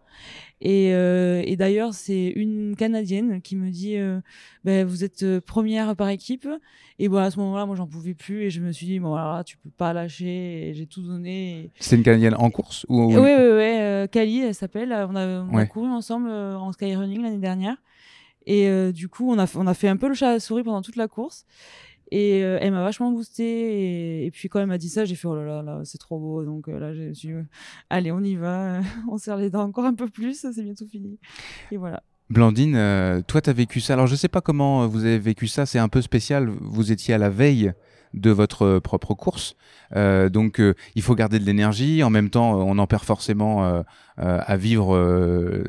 [0.62, 4.22] Et, et d'ailleurs, c'est une Canadienne qui me dit euh,
[4.64, 6.48] Ben, Vous êtes euh, première par équipe.
[7.00, 8.44] Et bon, à ce moment-là, moi, j'en pouvais plus.
[8.44, 10.72] Et je me suis dit Bon, voilà, tu peux pas lâcher.
[10.76, 11.60] J'ai tout donné.
[11.66, 13.28] Et- C'est une Canadienne en course ou oui, oui, oui.
[13.28, 14.94] euh, Kali, elle s'appelle.
[14.94, 15.68] On a, on a Ouais.
[15.68, 17.76] couru ensemble euh, en skyrunning l'année dernière.
[18.46, 20.40] Et euh, du coup, on a, on a fait un peu le chat à la
[20.40, 21.46] souris pendant toute la course.
[22.16, 24.24] Et euh, elle m'a vachement boosté.
[24.24, 26.46] Et, puis, quand elle m'a dit ça, j'ai fait Oh là là, c'est trop beau.
[26.46, 27.34] Donc euh, là, suis dit,
[27.90, 28.82] Allez, on y va.
[29.10, 30.46] on serre les dents encore un peu plus.
[30.54, 31.18] C'est bientôt fini.
[31.72, 32.04] Et voilà.
[32.30, 33.94] Blandine, euh, toi, tu as vécu ça.
[33.94, 35.66] Alors, je sais pas comment vous avez vécu ça.
[35.66, 36.52] C'est un peu spécial.
[36.62, 37.74] Vous étiez à la veille
[38.14, 39.56] de votre euh, propre course.
[39.96, 42.04] Euh, donc, euh, il faut garder de l'énergie.
[42.04, 43.84] En même temps, on en perd forcément euh,
[44.18, 44.98] à vivre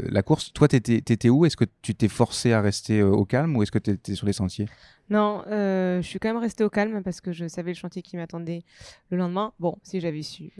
[0.09, 0.53] la course.
[0.53, 1.47] Toi, tu étais, où?
[1.47, 4.27] Est-ce que tu t'es forcé à rester au calme ou est-ce que tu étais sur
[4.27, 4.67] les sentiers?
[5.11, 8.17] Non, je suis quand même restée au calme parce que je savais le chantier qui
[8.17, 8.63] m'attendait
[9.11, 9.53] le lendemain.
[9.61, 10.53] Bon, si j'avais su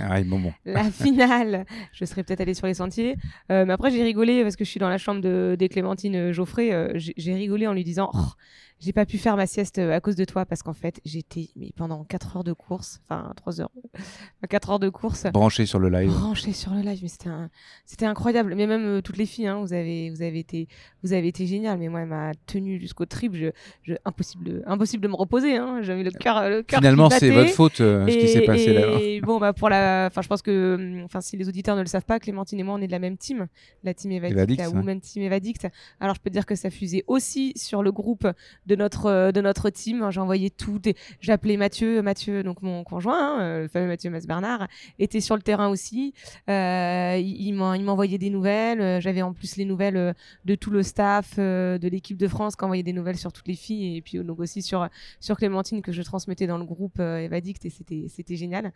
[0.00, 0.52] Ah, bon, bon.
[0.64, 3.16] la finale, je serais peut-être allée sur les sentiers.
[3.50, 6.92] Mais après, j'ai rigolé parce que je suis dans la chambre de, des Clémentine Geoffrey.
[6.94, 8.32] j'ai j'ai rigolé en lui disant Oh,
[8.78, 11.48] j'ai pas pu faire ma sieste euh, à cause de toi parce qu'en fait, j'étais
[11.56, 13.70] mais pendant 4 heures de course, enfin 3 heures,
[14.48, 15.26] 4 heures de course.
[15.32, 16.10] Branché sur le live.
[16.10, 17.50] Branché sur le live, mais c'était un-
[17.84, 18.54] c'était incroyable.
[18.54, 20.68] Mais même euh, toutes les filles, hein, vous avez vous avez été
[21.02, 21.78] vous avez été génial.
[21.78, 23.34] Mais moi, elle m'a tenu jusqu'au trip.
[23.34, 23.48] Je,
[23.82, 25.56] je impossible de, impossible de me reposer.
[25.56, 25.78] Hein.
[25.82, 28.46] J'avais le cœur le cœur qui Finalement, c'est votre faute, euh, ce qui s'est Et-
[28.46, 29.00] passé là.
[29.00, 31.80] Et bon, bah pour la, enfin, je pense que, hum, enfin, si les auditeurs ne
[31.80, 33.46] le savent pas, Clémentine et moi, on est de la même team,
[33.84, 34.70] la team Evadict, Evadict, la.
[34.70, 35.66] Women Team Evadict.
[36.00, 38.26] Alors, je peux te dire que ça fusait aussi sur le groupe
[38.66, 40.06] de notre euh, de notre team.
[40.10, 40.80] J'ai envoyé tout.
[41.20, 44.68] J'appelais Mathieu, Mathieu, donc mon conjoint, hein, euh, le fameux Mathieu Mas Bernard,
[44.98, 46.12] était sur le terrain aussi.
[46.48, 49.00] Euh, il il m'en- il m'envoyait des nouvelles.
[49.00, 50.14] J'avais en plus les nouvelles
[50.44, 53.54] de tout le staff de l'équipe de France qui envoyait des nouvelles sur toutes les
[53.54, 54.88] filles et puis donc aussi sur
[55.20, 58.72] sur Clémentine que je transmettais dans le groupe Evadict et c'était c'était génial.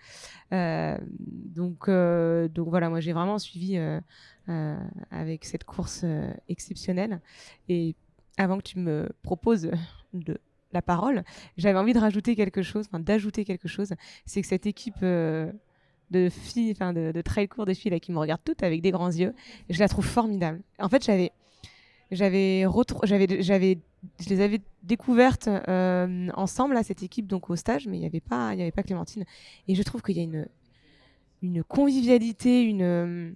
[0.51, 3.79] Donc donc voilà, moi j'ai vraiment suivi
[5.11, 6.05] avec cette course
[6.49, 7.21] exceptionnelle
[7.69, 7.95] et
[8.37, 9.71] avant que tu me proposes
[10.13, 10.39] de
[10.73, 11.25] la parole,
[11.57, 13.93] j'avais envie de rajouter quelque chose, enfin d'ajouter quelque chose,
[14.25, 15.51] c'est que cette équipe euh,
[16.11, 18.81] de filles, enfin de, de trail court des filles là qui me regardent toutes avec
[18.81, 19.35] des grands yeux,
[19.69, 20.61] je la trouve formidable.
[20.79, 21.33] En fait, j'avais
[22.11, 22.67] j'avais
[23.05, 23.79] j'avais j'avais
[24.21, 28.07] je les avais découvertes euh, ensemble à cette équipe donc au stage mais il n'y
[28.07, 29.25] avait pas il y avait pas Clémentine
[29.69, 30.49] et je trouve qu'il y a une
[31.43, 33.35] une convivialité une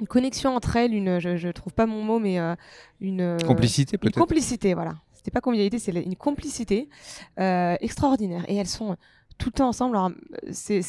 [0.00, 2.54] une connexion entre elles une je, je trouve pas mon mot mais euh,
[3.00, 4.18] une euh, Complicité, une peut-être.
[4.18, 6.88] complicité voilà c'était pas convivialité c'est une complicité
[7.40, 8.96] euh, extraordinaire et elles sont
[9.38, 9.96] tout le temps ensemble.
[9.96, 10.10] Alors,
[10.50, 10.80] c'est-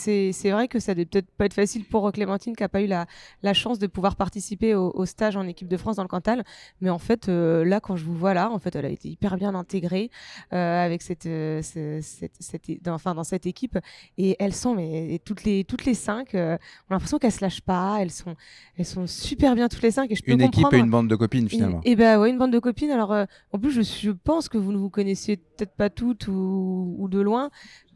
[0.51, 3.05] vrai que ça doit peut-être pas être facile pour Clémentine qui n'a pas eu la,
[3.43, 6.43] la chance de pouvoir participer au, au stage en équipe de France dans le Cantal.
[6.81, 9.09] Mais en fait, euh, là, quand je vous vois là, en fait, elle a été
[9.09, 10.09] hyper bien intégrée
[10.53, 13.77] euh, avec cette, euh, ce- cette, cette- dans, enfin, dans cette équipe.
[14.17, 16.57] Et elles sont, mais toutes les, toutes les cinq, euh,
[16.89, 17.97] on a l'impression qu'elles se lâchent pas.
[17.99, 18.35] Elles sont,
[18.77, 20.11] elles sont super bien toutes les cinq.
[20.11, 21.81] Et je peux Une équipe et une bande de copines, finalement.
[21.83, 22.91] Et, et bah ouais, une bande de copines.
[22.91, 26.27] Alors, euh, en plus, je, je pense que vous ne vous connaissiez peut-être pas toutes
[26.27, 27.49] ou, ou de loin.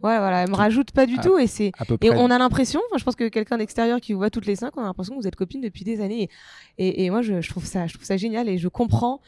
[0.03, 1.37] Ouais, voilà, elle me rajoute pas du À- tout.
[1.37, 1.71] Et c'est
[2.01, 4.55] et on a l'impression, enfin, je pense que quelqu'un d'extérieur qui vous voit toutes les
[4.55, 6.29] cinq, on a l'impression que vous êtes copines depuis des années.
[6.77, 9.21] Et, et moi, je, je trouve ça, je trouve ça génial et je comprends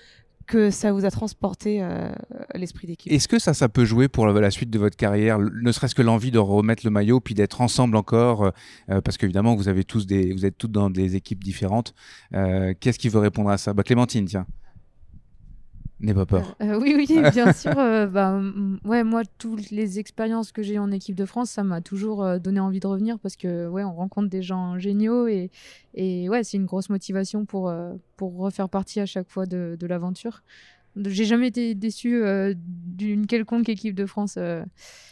[0.46, 2.12] que ça vous a transporté euh,
[2.54, 3.10] l'esprit d'équipe.
[3.10, 5.96] Est-ce que ça, ça peut jouer pour la, la suite de votre carrière, ne serait-ce
[5.96, 8.52] que l'envie de remettre le maillot, puis d'être ensemble encore, euh,
[8.90, 11.94] euh, parce qu'évidemment vous avez tous des, vous êtes toutes dans des équipes différentes.
[12.34, 13.74] Euh, Qu'est-ce qui veut répondre à ça?
[13.74, 14.46] Bah, Clémentine, tiens.
[16.00, 16.56] N'aie pas peur.
[16.62, 17.78] Euh, oui, oui, bien sûr.
[17.78, 18.42] euh, bah,
[18.84, 22.40] ouais, moi, toutes les expériences que j'ai en équipe de France, ça m'a toujours euh,
[22.40, 25.50] donné envie de revenir parce que ouais, on rencontre des gens géniaux et,
[25.94, 27.74] et ouais, c'est une grosse motivation pour,
[28.18, 30.44] pour refaire partie à chaque fois de, de l'aventure.
[30.96, 32.22] J'ai jamais été déçu
[32.56, 34.38] d'une quelconque équipe de France.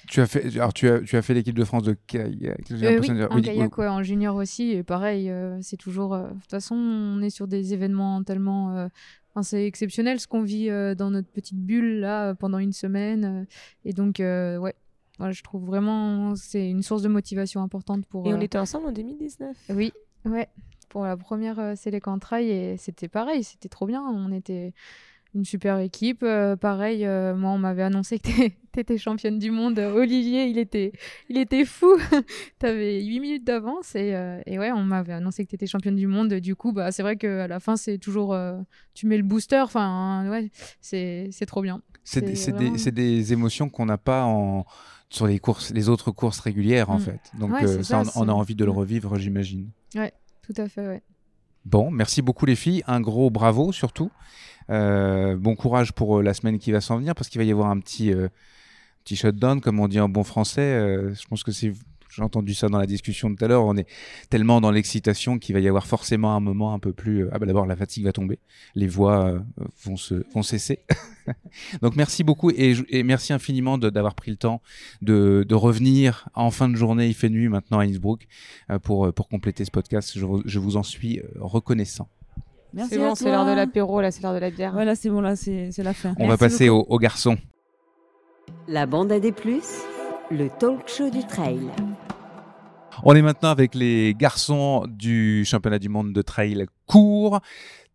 [0.07, 2.59] Tu as fait, alors tu as, tu as fait l'équipe de France de kayak.
[2.69, 3.83] oui, de dire- en oui, kayak, oui.
[3.85, 4.71] ouais, en junior aussi.
[4.73, 5.31] Et pareil,
[5.61, 6.15] c'est toujours.
[6.15, 8.89] De toute façon, on est sur des événements tellement.
[9.33, 12.73] Enfin, c'est exceptionnel ce qu'on vit euh, dans notre petite bulle là euh, pendant une
[12.73, 13.25] semaine.
[13.25, 13.45] euh,
[13.85, 14.75] et donc, euh, ouais.
[15.17, 18.25] Voilà, je trouve vraiment c'est une source de motivation importante pour.
[18.27, 19.55] Et on euh, était ensemble en 2019.
[19.69, 19.93] Oui,
[20.25, 20.47] ouais.
[20.89, 21.77] Pour la première
[22.07, 24.01] en trail et c'était pareil, c'était trop bien.
[24.03, 24.73] On était
[25.33, 26.23] une super équipe.
[26.23, 29.79] Euh, pareil, euh, moi on m'avait annoncé que t'é- t'étais championne du monde.
[29.79, 30.91] Euh, Olivier, il était,
[31.29, 31.87] il était fou.
[32.59, 36.07] T'avais 8 minutes d'avance et, euh, et ouais, on m'avait annoncé que t'étais championne du
[36.07, 36.33] monde.
[36.35, 38.35] Du coup, bah c'est vrai qu'à la fin c'est toujours,
[38.93, 39.59] tu mets le booster.
[39.61, 40.51] Enfin, ouais,
[40.81, 41.81] c'est trop bien.
[42.03, 44.65] C'est des, vraiment- des, émotions qu'on n'a pas en,
[45.09, 47.01] sur les courses, les autres courses régulières en Mm.
[47.01, 47.19] fait.
[47.39, 48.75] Donc Ouais, ça, ça, on, on a envie de le Mm.
[48.77, 49.69] revivre, j'imagine.
[49.95, 51.01] Ouais, tout à fait, ouais.
[51.63, 52.81] Bon, merci beaucoup les filles.
[52.87, 54.09] Un gros bravo surtout.
[54.69, 57.51] Euh, bon courage pour euh, la semaine qui va s'en venir parce qu'il va y
[57.51, 58.29] avoir un petit, euh,
[59.03, 60.61] petit shutdown, comme on dit en bon français.
[61.13, 61.51] Je pense que.
[62.13, 63.63] J'ai entendu ça dans la discussion tout à l'heure.
[63.63, 63.87] On est
[64.29, 67.29] tellement dans l'excitation qu'il va y avoir forcément un moment un peu plus.
[67.31, 68.37] Ah bah d'abord la fatigue va tomber,
[68.75, 69.41] les voix
[69.85, 70.79] vont se vont cesser.
[71.81, 74.61] Donc merci beaucoup et, merci infiniment d'avoir pris le temps
[75.01, 77.07] de, revenir en fin de journée.
[77.07, 78.27] Il fait nuit maintenant à Innsbruck
[78.83, 80.11] pour pour compléter ce podcast.
[80.13, 82.09] Je, vous- en suis reconnaissant.
[82.73, 84.71] Merci C'est bon, c'est l'heure de l'apéro, là, c'est l'heure de la bière.
[84.71, 86.13] Voilà, c'est bon, là, c'est la fin.
[86.19, 87.37] On va passer aux, aux garçons.
[88.67, 89.81] La bande à des plus,
[90.29, 91.61] le talk show du trail.
[93.03, 97.39] On est maintenant avec les garçons du championnat du monde de trail court.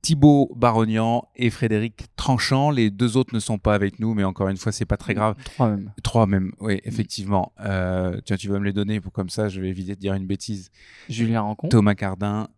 [0.03, 2.71] Thibaut Barognan et Frédéric Tranchant.
[2.71, 5.15] Les deux autres ne sont pas avec nous, mais encore une fois, c'est pas très
[5.15, 5.35] grave.
[5.45, 5.93] Trois même.
[6.03, 7.53] Trois même, oui, effectivement.
[7.61, 10.15] Euh, tiens, tu vas me les donner pour comme ça, je vais éviter de dire
[10.15, 10.71] une bêtise.
[11.09, 11.69] Julien Rancon.
[11.69, 12.49] Thomas Cardin,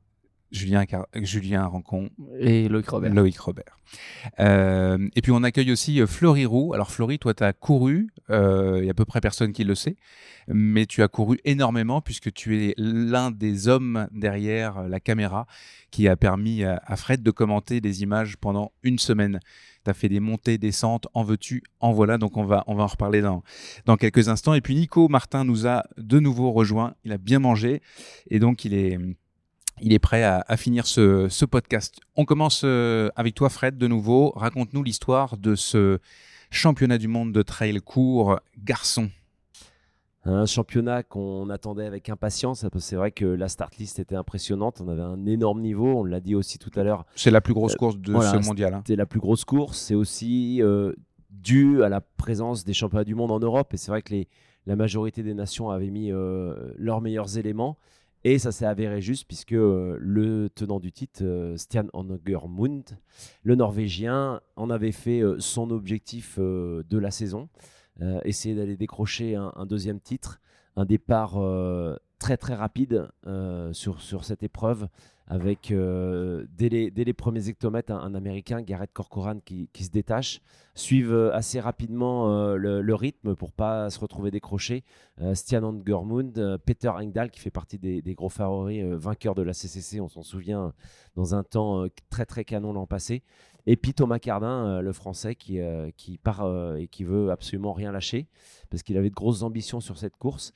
[0.51, 2.11] Julien, Car- Julien Rancon.
[2.39, 3.13] Et Loïc Robert.
[3.15, 3.79] Loïc Robert.
[4.41, 6.73] Euh, et puis on accueille aussi euh, Florie Roux.
[6.75, 9.65] Alors Florie, toi, tu as couru, euh, il y a à peu près personne qui
[9.65, 9.97] le sait,
[10.47, 15.47] mais tu as couru énormément puisque tu es l'un des hommes derrière euh, la caméra
[15.91, 19.41] qui a permis à, à Fred de commenter des images pendant une semaine.
[19.85, 22.19] Tu as fait des montées, descentes, en veux-tu, en voilà.
[22.19, 23.43] Donc on va, on va en reparler dans,
[23.87, 24.55] dans quelques instants.
[24.55, 26.95] Et puis Nico Martin nous a de nouveau rejoint.
[27.05, 27.81] Il a bien mangé
[28.31, 28.99] et donc il est
[29.81, 32.01] il est prêt à, à finir ce, ce podcast.
[32.17, 34.31] On commence euh, avec toi, Fred, de nouveau.
[34.37, 35.99] Raconte-nous l'histoire de ce
[36.51, 39.11] championnat du monde de trail court garçon.
[40.25, 42.67] Un championnat qu'on attendait avec impatience.
[42.81, 44.81] C'est vrai que la start list était impressionnante.
[44.85, 46.01] On avait un énorme niveau.
[46.01, 47.07] On l'a dit aussi tout à l'heure.
[47.17, 48.75] C'est la plus grosse Euh, course de voilà, ce mondial.
[48.75, 48.83] hein.
[48.85, 49.79] C'était la plus grosse course.
[49.79, 50.93] C'est aussi euh,
[51.31, 53.73] dû à la présence des championnats du monde en Europe.
[53.73, 54.29] Et c'est vrai que les,
[54.67, 57.79] la majorité des nations avaient mis euh, leurs meilleurs éléments.
[58.25, 62.99] Et ça s'est avéré juste puisque euh, le tenant du titre, euh, Stian Hongermund,
[63.43, 67.49] le Norvégien, en avait fait euh, son objectif de la saison.
[68.25, 70.41] Essayer d'aller décrocher un, deuxième titre,
[70.77, 71.37] un départ
[72.21, 73.09] très très rapide
[73.73, 74.87] sur cette épreuve
[75.29, 80.41] avec euh, dès, les, premiers hectomètres un, Américain, Garrett Corcoran, qui, se détache,
[80.75, 84.85] suivent euh, assez rapidement euh, le, rythme pour pas se retrouver décroché.
[85.21, 85.83] Euh, Stian
[86.65, 90.23] Peter Engdahl qui fait partie des, gros favoris, euh, vainqueur de la CCC, on s'en
[90.23, 90.73] souvient,
[91.15, 93.23] dans un temps très très canon l'an passé.
[93.67, 95.61] Et puis Thomas Cardin, le français, qui,
[95.95, 98.27] qui part et qui veut absolument rien lâcher,
[98.71, 100.55] parce qu'il avait de grosses ambitions sur cette course.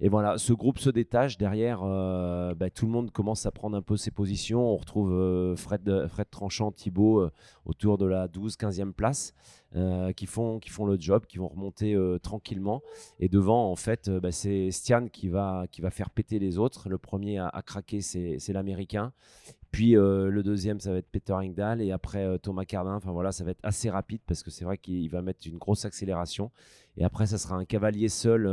[0.00, 1.38] Et voilà, ce groupe se détache.
[1.38, 4.72] Derrière, euh, bah, tout le monde commence à prendre un peu ses positions.
[4.72, 7.30] On retrouve euh, Fred, Fred Tranchant, Thibaut euh,
[7.64, 9.34] autour de la 12-15e place,
[9.76, 12.82] euh, qui, font, qui font le job, qui vont remonter euh, tranquillement.
[13.20, 16.58] Et devant, en fait, euh, bah, c'est Stian qui va, qui va faire péter les
[16.58, 16.88] autres.
[16.88, 19.12] Le premier à, craquer, c'est l'Américain.
[19.72, 21.80] Puis euh, le deuxième, ça va être Peter Engdahl.
[21.80, 22.94] Et après, euh, Thomas Cardin.
[22.94, 25.58] Enfin voilà, ça va être assez rapide parce que c'est vrai qu'il va mettre une
[25.58, 26.50] grosse accélération.
[26.98, 28.46] Et après, ça sera un cavalier seul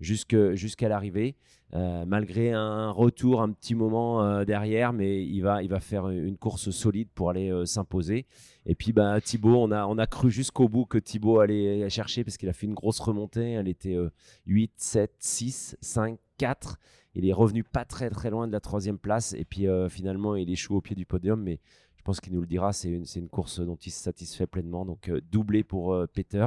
[0.00, 1.36] jusqu'à l'arrivée.
[1.74, 6.08] Euh, malgré un retour un petit moment euh, derrière, mais il va, il va faire
[6.08, 8.26] une course solide pour aller euh, s'imposer.
[8.64, 12.22] Et puis bah, Thibaut, on a, on a cru jusqu'au bout que Thibaut allait chercher
[12.22, 13.52] parce qu'il a fait une grosse remontée.
[13.52, 14.10] Elle était euh,
[14.46, 16.78] 8, 7, 6, 5, 4.
[17.16, 20.50] Il est revenu pas très très loin de la troisième place et puis finalement il
[20.50, 21.40] échoue au pied du podium.
[21.40, 21.60] Mais
[21.96, 22.72] je pense qu'il nous le dira.
[22.72, 24.84] C'est une, une course dont il se satisfait pleinement.
[24.84, 26.46] Donc, doublé pour Peter.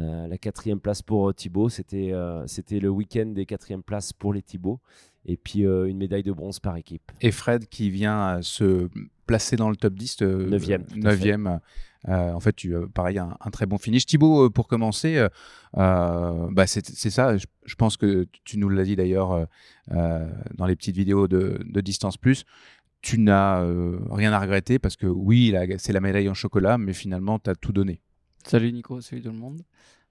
[0.00, 4.12] Euh, la quatrième place pour euh, Thibaut, c'était euh, c'était le week-end des quatrièmes places
[4.12, 4.80] pour les Thibaut.
[5.26, 7.12] Et puis euh, une médaille de bronze par équipe.
[7.20, 8.88] Et Fred qui vient se
[9.26, 10.22] placer dans le top 10.
[10.22, 11.60] euh, Neuvième, tout à neuvième.
[12.08, 14.06] Euh, en fait, tu, pareil, un, un très bon finish.
[14.06, 15.24] Thibaut, pour commencer,
[15.74, 17.36] bah c'est ça.
[17.36, 19.46] Je, je pense que tu nous l'as dit d'ailleurs
[19.90, 22.44] dans les petites vidéos de, de Distance Plus.
[23.02, 26.92] Tu n'as euh, rien à regretter parce que oui, c'est la médaille en chocolat, mais
[26.92, 28.00] finalement, tu as tout donné.
[28.44, 29.62] Salut Nico, salut tout le monde.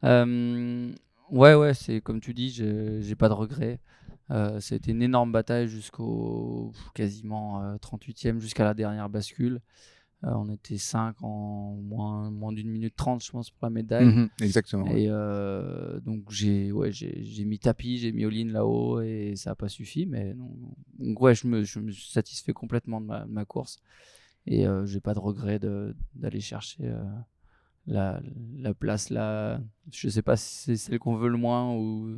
[0.04, 0.92] Euh,
[1.30, 3.80] ouais, ouais, c'est comme tu dis, j'ai pas de regrets.
[4.32, 9.60] Euh, C'était une énorme bataille jusqu'au quasiment euh, 38e, jusqu'à la dernière bascule.
[10.24, 14.06] Euh, on était 5 en moins, moins d'une minute 30, je pense, pour la médaille.
[14.06, 16.92] Mhm, exactement, Et euh, donc, j'ai ouais,
[17.46, 20.06] mis tapis, j'ai mis all-in là-haut et ça n'a pas suffi.
[20.06, 20.52] Mais non,
[21.00, 23.78] donc, ouais, je me, je me suis satisfait complètement de ma, de ma course.
[24.48, 27.04] Et euh, j'ai pas de regret de- d'aller chercher euh,
[27.88, 28.22] la,
[28.58, 29.60] la place là.
[29.92, 32.18] Je sais pas si c'est celle qu'on veut le moins ou,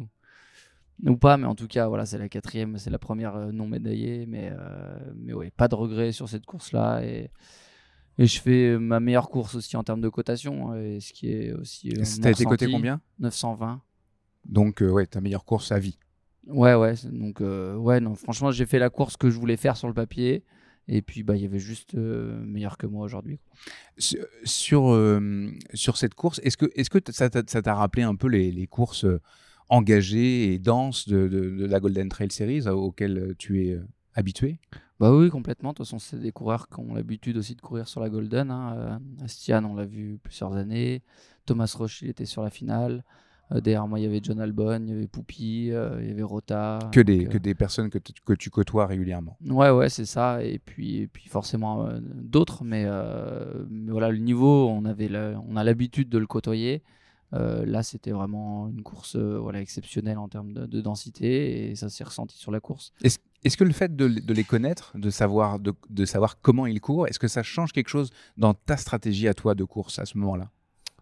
[1.06, 3.68] ou pas, mais en tout cas, voilà, c'est la quatrième, c'est la première euh, non
[3.68, 4.26] médaillée.
[4.26, 7.03] Mais, euh, mais ouais, pas de regret sur cette course-là.
[7.03, 7.31] Et,
[8.19, 11.52] et je fais ma meilleure course aussi en termes de cotation, et ce qui est
[11.53, 11.90] aussi.
[11.90, 13.02] euh, T'as été coté combien?
[13.19, 13.81] 920.
[14.45, 15.98] Donc, euh, ouais, ta meilleure course à vie.
[16.45, 16.94] Ouais, ouais.
[17.06, 19.94] Donc, euh, ouais, non, franchement, j'ai fait la course que je voulais faire sur le
[19.94, 20.44] papier.
[20.88, 23.40] Et puis, bah, il y avait juste euh, meilleur que moi aujourd'hui.
[23.98, 28.16] Sur, sur, euh, sur cette course, est-ce que, est-ce que t- ça t'a rappelé un
[28.16, 29.22] peu les, les courses euh,
[29.70, 33.80] engagées et denses de, de- de la Golden Trail Series auxquelles tu es
[34.14, 34.60] habitué?
[35.00, 35.72] Bah oui, complètement.
[35.72, 38.52] De toute façon, c'est des coureurs qui ont l'habitude aussi de courir sur la Golden.
[38.52, 39.00] Hein.
[39.24, 41.02] Astian, on l'a vu plusieurs années.
[41.46, 43.04] Thomas Roche, il était sur la finale.
[43.52, 46.11] Euh, derrière moi, il y avait John Albon, il y avait Poupy, euh, il y
[46.11, 46.80] avait Rota.
[46.91, 49.38] que des, Donc, euh, que des personnes que, que tu côtoies régulièrement.
[49.45, 50.44] Ouais, ouais, c'est ça.
[50.44, 52.86] Et puis, et puis forcément d'autres, mais,
[53.70, 56.82] mais voilà, le niveau, on avait, la- on a l'habitude de le côtoyer.
[57.34, 61.76] Euh, là, c'était vraiment une course euh, voilà, exceptionnelle en termes de, de densité et
[61.76, 62.94] ça s'est ressenti sur la course.
[63.03, 66.65] Est-ce est-ce que le fait de, de les connaître, de savoir, de, de savoir comment
[66.65, 69.99] ils courent, est-ce que ça change quelque chose dans ta stratégie à toi de course
[69.99, 70.49] à ce moment-là?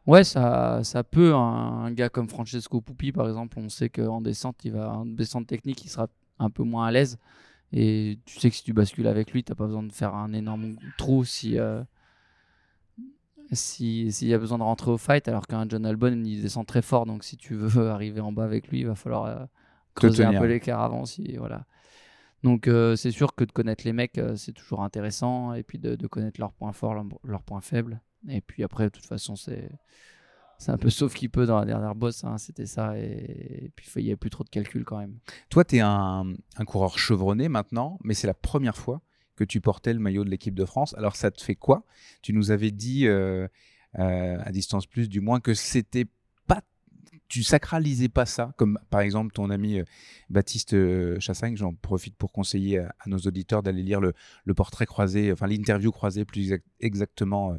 [0.07, 1.34] Ouais, ça, ça peut.
[1.36, 1.38] Un,
[1.86, 5.48] un gars comme Francesco Pupi, par exemple, on sait qu'en descente, il va, en descente
[5.48, 6.07] technique, il sera
[6.40, 7.18] un peu moins à l'aise.
[7.73, 10.34] Et tu sais que si tu bascules avec lui, t'as pas besoin de faire un
[10.34, 11.84] énorme trou si euh,
[13.52, 15.28] si- s'il y a besoin de rentrer au fight.
[15.28, 17.06] Alors qu'un John Albon, il descend très fort.
[17.06, 19.45] Donc si tu veux arriver en bas avec lui, il va falloir euh,
[19.95, 21.06] creuser un peu l'écart avant.
[21.06, 21.65] Si, voilà.
[22.44, 25.53] Donc euh, c'est sûr que de connaître les mecs, euh, c'est toujours intéressant.
[25.53, 28.02] Et puis de, de connaître leurs points forts, leurs, leurs points faibles.
[28.30, 29.69] Et puis après, de toute façon, c'est
[30.57, 32.23] c'est un peu sauf qui peut dans la dernière bosse.
[32.23, 32.95] hein, C'était ça.
[32.95, 35.18] Et, puis il n'y a plus trop de calculs quand même.
[35.49, 39.02] Toi, tu es un, un coureur chevronné maintenant, mais c'est la première fois
[39.35, 40.93] que tu portais le maillot de l'équipe de France.
[40.99, 41.84] Alors, ça te fait quoi?
[42.22, 43.48] Tu nous avais dit, euh,
[43.98, 46.06] euh, à distance plus du moins, que c'était.
[47.32, 49.86] Tu sacralisais pas ça, comme par exemple ton ami euh,
[50.30, 51.56] Baptiste euh, Chassagne.
[51.56, 54.14] J'en profite pour conseiller à, nos auditeurs d'aller lire le,
[54.53, 57.58] portrait croisé, enfin l'interview croisée plus exact- exactement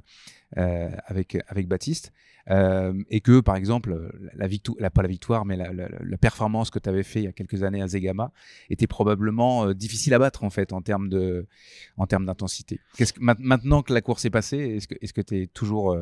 [0.58, 2.12] euh, avec, avec Baptiste.
[2.50, 7.02] Et que, par exemple, la victoire, pas la victoire, mais la, performance que tu avais
[7.02, 8.30] fait il y a quelques années à Zegama
[8.68, 12.78] était probablement difficile à battre en fait en termes d'intensité.
[13.20, 15.96] Maintenant que la course est passée, est-ce que, que tu toujours,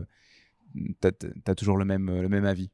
[1.01, 2.71] t'as toujours le même, le même avis?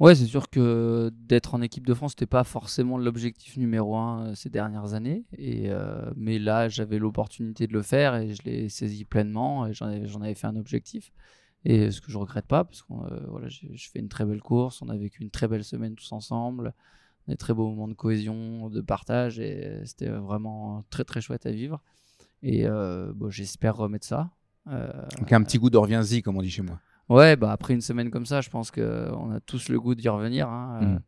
[0.00, 4.28] Ouais, c'est sûr que d'être en équipe de France, c'était pas forcément l'objectif numéro un
[4.28, 5.26] euh, ces dernières années.
[5.36, 9.66] Et, euh, mais là, j'avais l'opportunité de le faire et je l'ai saisi pleinement.
[9.66, 9.88] Et j'en
[10.22, 11.12] avais, fait un objectif.
[11.66, 14.40] Et ce que je regrette pas, parce que euh, voilà, je fais une très belle
[14.40, 14.80] course.
[14.80, 16.72] On a vécu une très belle semaine tous ensemble.
[17.28, 19.38] Des très beaux moments de cohésion, de partage.
[19.38, 21.82] Et c'était vraiment très très chouette à vivre.
[22.42, 24.30] Et euh, bon, j'espère remettre ça.
[24.68, 26.80] Euh, Donc un petit goût d'Orvienzi, comme on dit chez moi.
[27.10, 30.08] Ouais, bah après une semaine comme ça, je pense qu'on a tous le goût d'y
[30.08, 30.48] revenir.
[30.48, 30.78] hein.
[30.82, 31.00] Euh, Mm.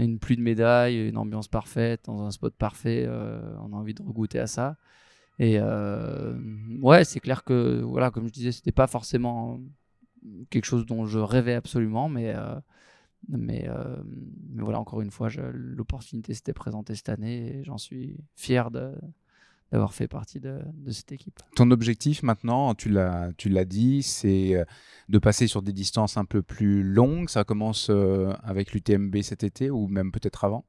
[0.00, 3.04] a une pluie de médailles, une ambiance parfaite, dans un spot parfait.
[3.06, 4.76] euh, on a envie de regoûter à ça.
[5.38, 6.34] Et euh,
[6.80, 9.60] ouais, c'est clair que, voilà, comme je disais, c'était pas forcément
[10.50, 12.54] quelque chose dont je rêvais absolument, mais, euh,
[13.28, 13.96] mais, euh,
[14.50, 18.94] mais voilà, encore une fois, l'opportunité s'était présentée cette année et j'en suis fier de-
[19.72, 21.40] d'avoir fait partie de, de cette équipe.
[21.56, 24.64] Ton objectif maintenant, tu l'as, tu l'as dit, c'est euh,
[25.08, 27.30] de passer sur des distances un peu plus longues.
[27.30, 30.66] Ça commence euh, avec l'UTMB cet été ou même peut-être avant?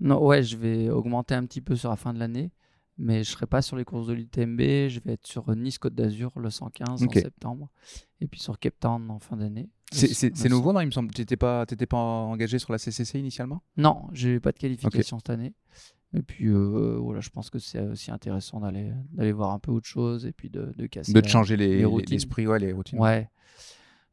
[0.00, 2.50] Non, ouais, je vais augmenter un petit peu sur la fin de l'année,
[2.96, 4.60] mais je serai pas sur les courses de l'UTMB.
[4.88, 7.16] Je vais être sur Nice-Côte d'Azur le 115 Ok.
[7.16, 7.70] en septembre,
[8.22, 9.68] et puis sur Cape Town en fin d'année.
[9.92, 11.12] C'est, nouveau, non Il me semble?
[11.12, 13.62] Tu n'étais pas, pas engagé sur la CCC initialement?
[13.76, 15.52] Non, j'ai pas de qualification cette année.
[16.14, 19.70] Et puis euh, voilà, je pense que c'est aussi intéressant d'aller d'aller voir un peu
[19.72, 21.12] autre chose et puis de, de casser.
[21.12, 22.10] De te la- changer les- les- routines.
[22.14, 22.98] l'esprit, ouais, les routines.
[22.98, 23.28] Ouais.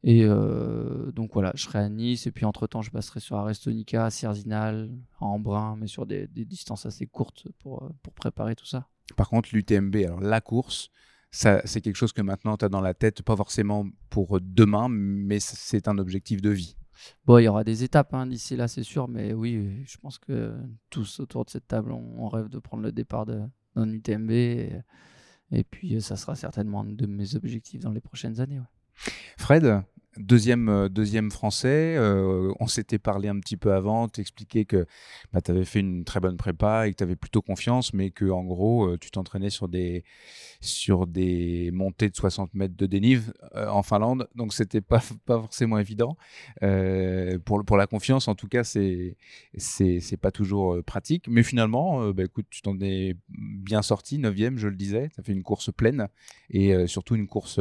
[0.02, 3.36] Et euh, donc voilà, je serai à Nice et puis entre temps, je passerai sur
[3.36, 4.90] Arestonica, Cerzinal,
[5.20, 8.88] à Embrun, mais sur des, des distances assez courtes pour, euh, pour préparer tout ça.
[9.16, 10.88] Par contre, l'UTMB, alors la course,
[11.30, 14.88] ça, c'est quelque chose que maintenant tu as dans la tête, pas forcément pour demain,
[14.88, 16.76] mais c'est un objectif de vie.
[17.24, 20.18] Bon, il y aura des étapes hein, d'ici là, c'est sûr, mais oui, je pense
[20.18, 20.56] que
[20.90, 24.30] tous autour de cette table, on, rêve de prendre le départ d'un UTMB.
[24.30, 28.60] Et, puis, euh, ça sera certainement un de mes objectifs dans les prochaines années.
[29.36, 29.82] Fred,
[30.16, 34.86] deuxième, euh, deuxième français, euh, on s'était parlé un petit peu avant, t'expliquais que
[35.32, 38.10] bah, tu avais fait une très bonne prépa et que tu avais plutôt confiance, mais
[38.10, 40.04] que en gros, euh, tu t'entraînais sur des,
[40.60, 45.78] sur des montées de 60 mètres de dénive en Finlande, donc c'était pas, pas forcément
[45.78, 46.16] évident.
[47.44, 49.16] Pour, pour la confiance, en tout cas, c'est
[49.56, 54.68] c'est pas toujours pratique, mais finalement, bah, écoute, tu t'en es bien sorti, 9 je
[54.68, 56.08] le disais, as fait une course pleine
[56.50, 57.60] et surtout une course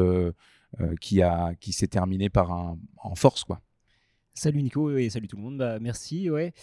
[1.02, 3.44] qui, a, qui s'est terminée par un, en force.
[3.44, 3.62] quoi.
[4.34, 5.58] Salut Nico et salut tout le monde.
[5.58, 6.30] Bah, merci.
[6.30, 6.54] Ouais.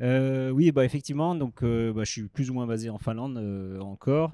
[0.00, 3.36] Euh, oui, bah, effectivement, donc, euh, bah, je suis plus ou moins basé en Finlande
[3.38, 4.32] euh, encore.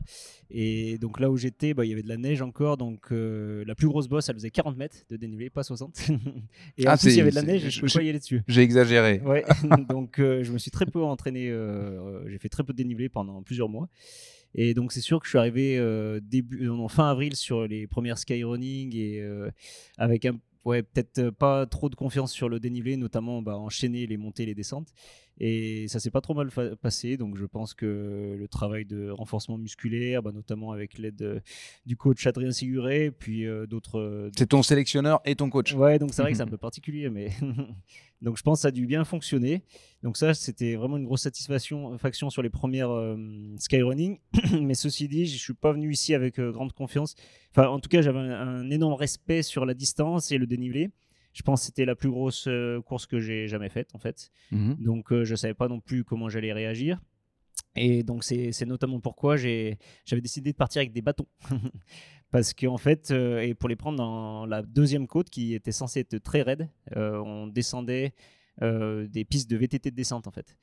[0.51, 2.77] Et donc là où j'étais, bah, il y avait de la neige encore.
[2.79, 6.09] Donc euh, la plus grosse bosse, elle faisait 40 mètres de dénivelé, pas 60.
[6.79, 8.03] et Ah, en plus, il y avait de la neige et je- je pouvais pas
[8.03, 8.43] y aller dessus.
[8.49, 9.21] j'ai exagéré.
[9.21, 9.45] Ouais.
[9.91, 11.51] donc euh, je me suis très peu entraîné.
[11.51, 13.89] euh, j'ai fait très peu de dénivelé pendant plusieurs mois.
[14.55, 17.87] Et donc c'est sûr que je suis arrivé euh, début, en fin avril sur les
[17.87, 19.51] premières skyrunning et euh,
[19.97, 24.17] avec un peut-être euh, pas trop de confiance sur le dénivelé, notamment bah, enchaîner les
[24.17, 24.93] montées et les descentes.
[25.43, 26.51] Et ça s'est pas trop mal
[26.83, 31.41] passé, donc je pense que le travail de renforcement musculaire, bah, notamment avec l'aide euh,
[31.87, 33.99] du coach Adrien Siguré, puis euh, d'autres.
[33.99, 35.73] euh, C'est ton sélectionneur et ton coach.
[35.73, 37.31] Ouais, donc c'est vrai que c'est un peu particulier, mais
[38.21, 39.63] donc je pense que ça a dû bien fonctionner.
[40.03, 43.17] Donc ça, c'était vraiment une grosse satisfaction faction sur les premières euh,
[43.59, 44.19] skyrunning.
[44.61, 47.15] mais ceci dit, je suis pas venu ici avec euh, grande confiance.
[47.57, 50.91] Enfin, en tout cas, j'avais un, un énorme respect sur la distance et le dénivelé.
[51.33, 54.31] Je pense que c'était la plus grosse euh, course que j'ai jamais faite, en fait.
[54.51, 54.77] Mhm.
[54.81, 57.01] Donc euh, je savais pas non plus comment j'allais réagir.
[57.77, 59.79] Et donc c'est notamment pourquoi j'avais
[60.13, 61.29] décidé de partir avec des bâtons.
[62.31, 66.01] Parce qu'en fait, euh, et pour les prendre dans la deuxième côte qui était censée
[66.01, 68.13] être très raide, euh, on descendait
[68.61, 70.55] des pistes de VTT de descente en fait.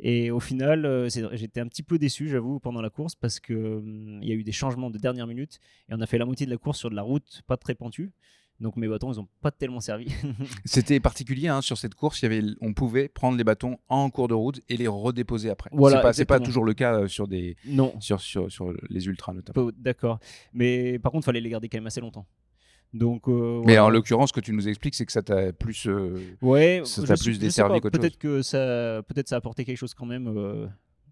[0.00, 3.78] Et au final, euh, j'étais un petit peu déçu, j'avoue, pendant la course parce que
[3.78, 5.58] hum, y a eu des changements de dernière minute
[5.88, 7.74] et on a fait la moitié de la course sur de la route pas très
[7.74, 8.12] pentue.
[8.60, 10.12] Donc mes bâtons, ils ont pas tellement servi.
[10.64, 12.20] C'était particulier hein, sur cette course.
[12.20, 15.48] Il y avait, on pouvait prendre les bâtons en cours de route et les redéposer
[15.50, 15.70] après.
[15.72, 17.94] Voilà, c'est pas, toujours le cas euh, sur des Non.
[18.00, 19.70] sur, sur, sur les ultras notamment.
[19.76, 20.18] D'accord.
[20.52, 22.26] Mais par contre, il fallait les garder quand même assez longtemps.
[22.94, 23.84] Donc, euh, Mais voilà.
[23.84, 27.02] en l'occurrence, ce que tu nous expliques, c'est que ça t'a plus, euh, Ouais, ça
[27.04, 27.80] t'a plus desservi.
[27.80, 30.26] Peut-être que ça, peut-être ça a apporté quelque chose quand même.
[30.26, 30.66] euh,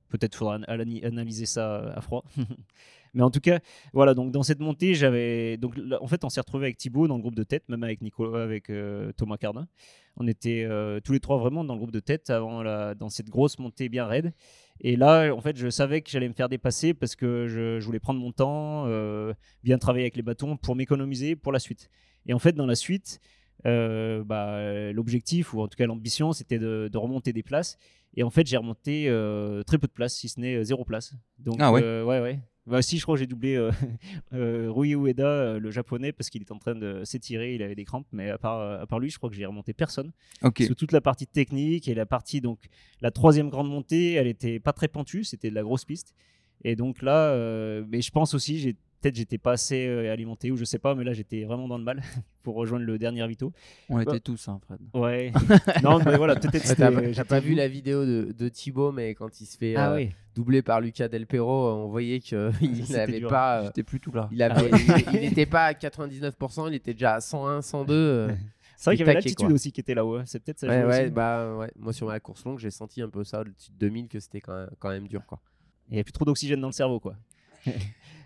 [0.09, 0.73] peut-être faudra ana-
[1.05, 2.25] analyser ça à froid.
[3.15, 3.61] Mais en tout cas,
[3.93, 4.15] voilà.
[4.15, 7.17] Donc dans cette montée, j'avais donc là, en fait, on s'est retrouvé avec Thibaut dans
[7.17, 9.67] le groupe de tête, même avec Nicolas, avec euh, Thomas Cardin.
[10.17, 13.11] On était euh, tous les trois vraiment dans le groupe de tête avant la, dans
[13.11, 14.33] cette grosse montée bien raide.
[14.81, 17.85] Et là, en fait, je savais que j'allais me faire dépasser parce que je, je
[17.87, 21.91] voulais prendre mon temps, euh, bien travailler avec les bâtons pour m'économiser pour la suite.
[22.27, 23.21] Et en fait, dans la suite,
[23.67, 27.77] euh, bah, l'objectif, ou en tout cas l'ambition, c'était de, de remonter des places.
[28.17, 30.85] Et en fait, j'ai remonté euh, très peu de places, si ce n'est euh, zéro
[30.85, 31.15] place.
[31.39, 31.83] Donc, Ah ouais.
[31.83, 32.41] euh, ouais, ouais.
[32.67, 33.71] Bah, si, je crois que j'ai doublé euh,
[34.35, 37.75] euh, Rui Ueda, euh, le japonais, parce qu'il était en train de s'étirer, il avait
[37.75, 38.07] des crampes.
[38.13, 40.13] Mais à part, à part lui, je crois que j'ai remonté personne.
[40.43, 40.59] Ok.
[40.59, 42.59] Parce que toute la partie technique et la partie, donc,
[43.01, 46.15] la troisième grande montée, elle était pas très pentue, c'était de la grosse piste.
[46.65, 50.51] Et donc là, euh, mais je pense aussi, j'ai peut-être j'étais pas assez euh, alimenté
[50.51, 52.03] ou je sais pas, mais là j'étais vraiment dans le mal
[52.43, 53.53] pour rejoindre le dernier Vito.
[53.89, 54.79] On Bah, était tous, hein, Fred.
[54.95, 55.33] Ouais.
[55.83, 56.55] non, mais voilà, peut-être.
[56.55, 59.75] Ouais, c'était- T'as pas- vu la vidéo de, de Thibaut, mais quand il se fait
[59.77, 60.11] Ah euh, oui.
[60.35, 62.39] doubler par Lucas Del Perro, on voyait qu'il
[62.91, 63.61] n'avait pas.
[63.61, 64.29] euh, J'étais plus tout là.
[64.33, 64.71] Il avait, Ah ouais.
[65.13, 67.93] il- il n'était pas à 99%, il était déjà à 101, 102.
[67.95, 68.29] euh,
[68.79, 69.49] C'est vrai il qu'il y avait quoi.
[69.49, 70.17] aussi qui était là-haut.
[70.17, 70.23] hein.
[70.27, 70.67] C'est peut-être ça.
[70.69, 71.11] Ouais, joue ouais, aussi.
[71.11, 71.71] bah ouais.
[71.77, 74.41] Moi sur ma course longue, j'ai senti un peu ça au-dessus de 2000 que c'était
[74.41, 75.41] quand même, quand même dur quoi.
[75.89, 77.15] Il n'y a plus trop d'oxygène dans le cerveau, quoi.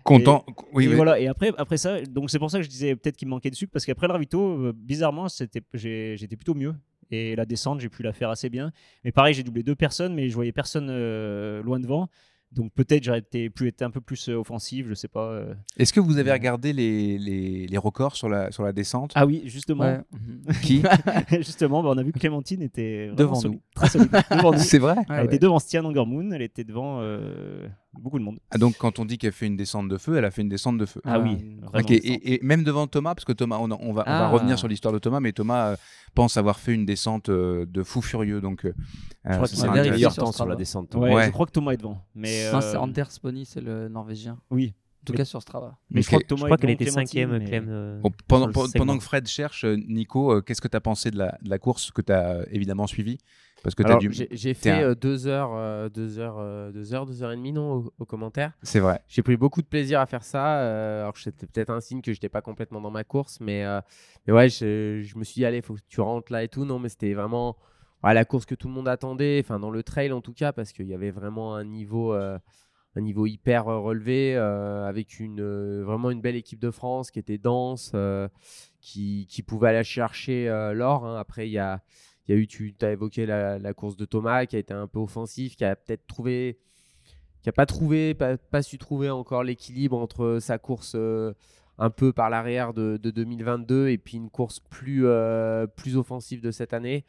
[0.03, 0.43] Content.
[0.47, 0.95] Et, Oui, et oui.
[0.95, 1.19] voilà.
[1.19, 3.49] Et après, après ça, donc c'est pour ça que je disais peut-être qu'il me manquait
[3.49, 6.73] de sucre parce qu'après le ravito, euh, bizarrement, c'était, j'ai- j'étais plutôt mieux.
[7.13, 8.71] Et la descente, j'ai pu la faire assez bien.
[9.03, 12.09] Mais pareil, j'ai doublé deux personnes, mais je voyais personne euh, loin devant.
[12.53, 15.25] Donc peut-être j'aurais été, pu être un peu plus euh, offensif, je sais pas.
[15.31, 15.53] euh.
[15.77, 19.13] Est-ce que vous avez regardé les, les, les records sur la, sur la descente?
[19.15, 19.85] Ah oui, justement.
[19.85, 20.01] Ouais.
[20.61, 20.83] Qui?
[21.37, 23.61] Justement, bah, on a vu que Clémentine était Devant solide, nous.
[23.73, 24.09] très solide.
[24.31, 24.57] devant nous.
[24.57, 24.95] C'est vrai?
[24.99, 25.39] Elle Ah était ouais.
[25.39, 26.99] devant Stian Angermoon, elle était devant.
[26.99, 28.39] euh, beaucoup de monde.
[28.51, 30.49] Ah, donc quand on dit qu'elle fait une descente de feu, elle a fait une
[30.49, 31.01] descente de feu.
[31.03, 31.37] Ah oui,
[31.67, 34.29] Ok, vraiment et, même devant Thomas, parce que Thomas, on, on va, on va Ah.
[34.29, 35.75] revenir sur l'histoire de Thomas, mais Thomas euh,
[36.15, 38.39] pense avoir fait une descente euh, de fou furieux.
[38.41, 38.73] Donc, euh,
[39.25, 40.89] Je crois qu'il a meilleur temps sur la descente.
[40.89, 41.07] Thomas.
[41.07, 41.25] Ouais, Ouais.
[41.27, 42.01] je crois que Thomas est devant.
[42.15, 44.39] Mais c'est Anders Pony, c'est le norvégien.
[44.49, 44.73] Oui.
[44.73, 45.79] En tout Mais- cas sur Strava.
[45.89, 47.65] Mais je crois Je qu'elle était cinquième, mais- Clem.
[47.69, 51.39] euh, Bon, pendant, que Fred cherche, Nico, euh, qu'est-ce que tu as pensé de la,
[51.41, 53.17] de la course que tu as évidemment suivi
[53.63, 53.83] Parce que
[54.31, 57.35] j'ai fait un- euh, deux heures, euh, deux heures, euh, deux heures, deux heures et
[57.35, 58.53] demie, non, au, au commentaire.
[58.63, 59.01] C'est vrai.
[59.07, 60.61] J'ai pris beaucoup de plaisir à faire ça.
[60.61, 63.79] euh, alors, c'était peut-être un signe que j'étais pas complètement dans ma course, mais, euh,
[64.25, 66.65] mais ouais, je, je me suis dit, allez, faut que tu rentres là et tout.
[66.65, 67.55] Non, mais c'était vraiment
[68.03, 70.51] ouais, la course que tout le monde attendait, enfin, dans le trail en tout cas,
[70.53, 72.13] parce qu'il y avait vraiment un niveau.
[72.13, 72.39] euh,
[72.97, 77.95] un niveau hyper relevé avec une vraiment une belle équipe de France qui était dense
[78.81, 81.17] qui, qui pouvait aller chercher l'or hein.
[81.17, 81.81] après il y a
[82.31, 84.99] y a eu tu as évoqué la, course de Thomas qui a été un peu
[84.99, 86.59] offensif qui a peut-être trouvé
[87.41, 91.33] qui a pas trouvé pas, pas su trouver encore l'équilibre entre sa course euh,
[91.77, 96.41] un peu par l'arrière de, de 2022 et puis une course plus euh, plus offensive
[96.41, 97.05] de cette année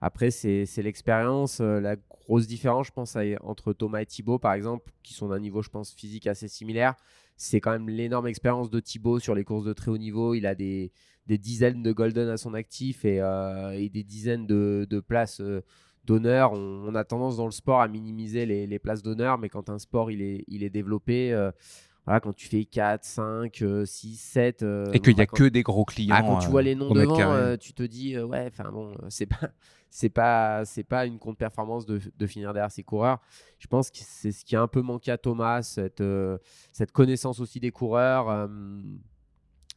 [0.00, 1.60] après, c'est l'expérience.
[1.60, 5.38] Euh, la grosse différence, je pense, entre Thomas et Thibaut, par exemple, qui sont d'un
[5.38, 6.94] niveau, je pense, physique assez similaire,
[7.36, 10.34] c'est quand même l'énorme expérience de Thibaut sur les courses de très haut niveau.
[10.34, 10.92] Il a des,
[11.28, 15.62] dizaines de Golden à son actif et, euh, des dizaines de, places euh,
[16.04, 16.52] d'honneur.
[16.52, 20.10] On, a tendance dans le sport à minimiser les, places d'honneur, mais quand un sport
[20.10, 21.50] il est, il est développé, euh,
[22.06, 24.64] voilà, quand tu fais 4, 5, 6, 7.
[24.92, 26.88] Et qu'il y a que des gros clients, Ah, quand tu euh, vois les noms
[26.92, 29.50] devant, euh, tu te dis, euh, ouais, enfin bon, euh, c'est pas,
[29.90, 33.20] c'est pas, c'est pas une contre-performance de, de finir derrière ces coureurs.
[33.58, 36.38] Je pense que c'est ce qui a un peu manqué à Thomas, cette, euh,
[36.72, 38.30] cette connaissance aussi des coureurs.
[38.30, 38.46] euh,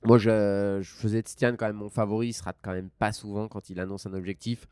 [0.06, 2.30] moi, je, je faisais de Stian quand même mon favori.
[2.30, 4.66] Il se rate quand même pas souvent quand il annonce un objectif.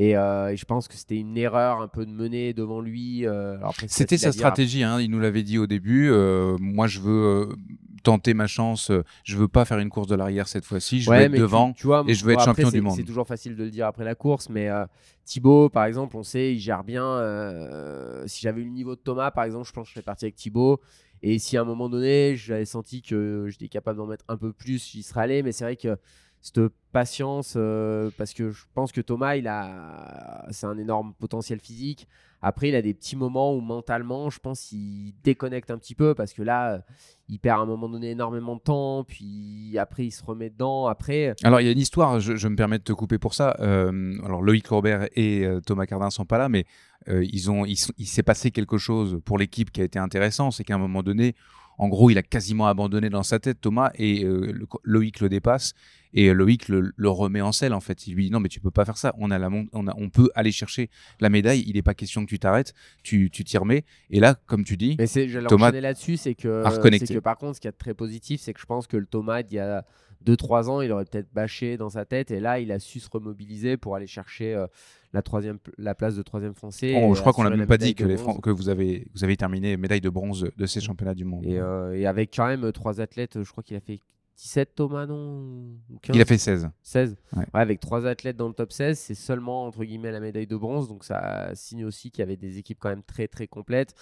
[0.00, 3.26] Et, euh, et je pense que c'était une erreur un peu de mener devant lui.
[3.26, 3.56] euh,
[3.88, 6.08] C'était sa stratégie, hein, il nous l'avait dit au début.
[6.08, 7.48] euh, moi, je veux
[8.04, 8.92] tenter ma chance.
[9.24, 11.00] je veux pas faire une course de l'arrière cette fois-ci.
[11.00, 12.80] Je Ouais, veux être tu- devant tu vois, et je veux être après, champion du
[12.80, 12.94] monde.
[12.94, 14.68] C'est toujours facile de le dire après la course, mais
[15.24, 17.18] Thibaut, par exemple, on sait, il gère bien.
[18.26, 20.26] si j'avais eu le niveau de Thomas, par exemple, je pense que je serais parti
[20.26, 20.80] avec Thibaut.
[21.22, 24.52] Et si à un moment donné, j'avais senti que j'étais capable d'en mettre un peu
[24.52, 25.42] plus, j'y serais allé.
[25.42, 25.96] Mais c'est vrai que
[26.40, 26.60] cette
[26.92, 32.08] patience, euh, parce que je pense que Thomas, il a, c'est un énorme potentiel physique.
[32.40, 36.14] Après, il a des petits moments où mentalement, je pense, il déconnecte un petit peu
[36.14, 36.78] parce que là, euh,
[37.28, 40.86] il perd à un moment donné énormément de temps, puis après, il se remet dedans.
[40.86, 43.56] Après, Alors, il y a une histoire, je, me permets de te couper pour ça.
[43.58, 46.64] Euh, alors, Loïc Robert et euh, Thomas Cardin sont pas là, mais
[47.08, 50.52] euh, ils ont, il s'est passé quelque chose pour l'équipe qui a été intéressant.
[50.52, 51.34] C'est qu'à un moment donné,
[51.78, 54.52] en gros, il a quasiment abandonné dans sa tête, Thomas, et euh,
[54.82, 55.74] Loïc le dépasse.
[56.14, 58.06] Et euh, Loïc le, le remet en selle, en fait.
[58.06, 59.14] Il lui dit Non, mais tu peux pas faire ça.
[59.18, 60.90] On, a la on, a- on peut aller chercher
[61.20, 61.64] la médaille.
[61.66, 62.74] Il n'est pas question que tu t'arrêtes.
[63.02, 63.84] Tu tu t'y remets.
[64.10, 65.06] Et là, comme tu dis, Mais
[65.46, 68.60] Thomas là-dessus, c'est que, a que par contre, ce qui est très positif, c'est que
[68.60, 69.84] je pense que le Thomas d'il y a
[70.26, 73.08] 2-3 ans, il aurait peut-être bâché dans sa tête, et là, il a su se
[73.10, 74.66] remobiliser pour aller chercher euh,
[75.12, 77.00] la, troisième, la place de troisième français.
[77.02, 79.24] Oh, je crois qu'on n'a même pas dit que, de les que vous, avez, vous
[79.24, 81.44] avez terminé médaille de bronze de ces championnats du monde.
[81.44, 84.00] Et, euh, et avec quand même trois athlètes, je crois qu'il a fait
[84.38, 86.14] 17 Thomas, non Ou 15?
[86.16, 86.70] Il a fait 16.
[86.82, 87.16] 16.
[87.32, 87.40] Ouais.
[87.40, 90.56] Ouais, avec trois athlètes dans le top 16, c'est seulement entre guillemets la médaille de
[90.56, 90.88] bronze.
[90.88, 93.94] Donc ça signe aussi qu'il y avait des équipes quand même très très complètes.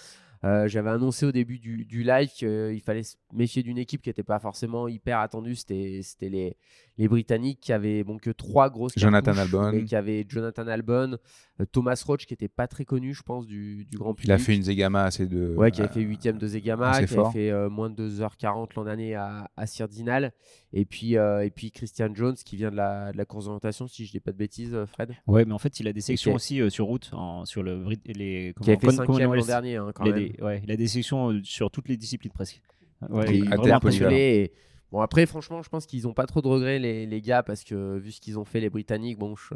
[0.43, 4.09] Euh, J'avais annoncé au début du, du live qu'il fallait se méfier d'une équipe qui
[4.09, 5.55] n'était pas forcément hyper attendue.
[5.55, 6.55] C'était c'était les,
[6.97, 9.71] les Britanniques qui avaient bon, que trois grosses Jonathan Albon.
[9.73, 11.17] mais qui avaient Jonathan Albon,
[11.59, 14.27] euh, Thomas Roach qui était pas très connu, je pense, du, du grand public.
[14.27, 15.55] Il a fait une Zegama assez de.
[15.57, 17.27] Ouais, qui avait euh, fait 8ème de Zegama, qui fort.
[17.29, 20.33] avait fait euh, moins de 2h40 l'an dernier à, à Sirdinal.
[20.73, 23.87] Et puis, euh, et puis Christian Jones qui vient de la, de la course d'orientation,
[23.87, 25.13] si je dis pas de bêtises, euh, Fred.
[25.25, 27.63] Ouais, mais en fait, il a des Et a- aussi euh, sur route, en- sur
[27.63, 28.53] le Brit- les.
[28.61, 30.26] Qui avait fait cinquième l'an dernier, hein, quand même.
[30.41, 32.61] Ouais, il a des sections euh, sur toutes les disciplines presque.
[33.09, 34.51] Ouais, il est impressionné.
[34.91, 37.63] Bon, après, franchement, je pense qu'ils n'ont pas trop de regrets, les, les gars, parce
[37.63, 39.53] que vu ce qu'ils ont fait, les Britanniques, bon, je-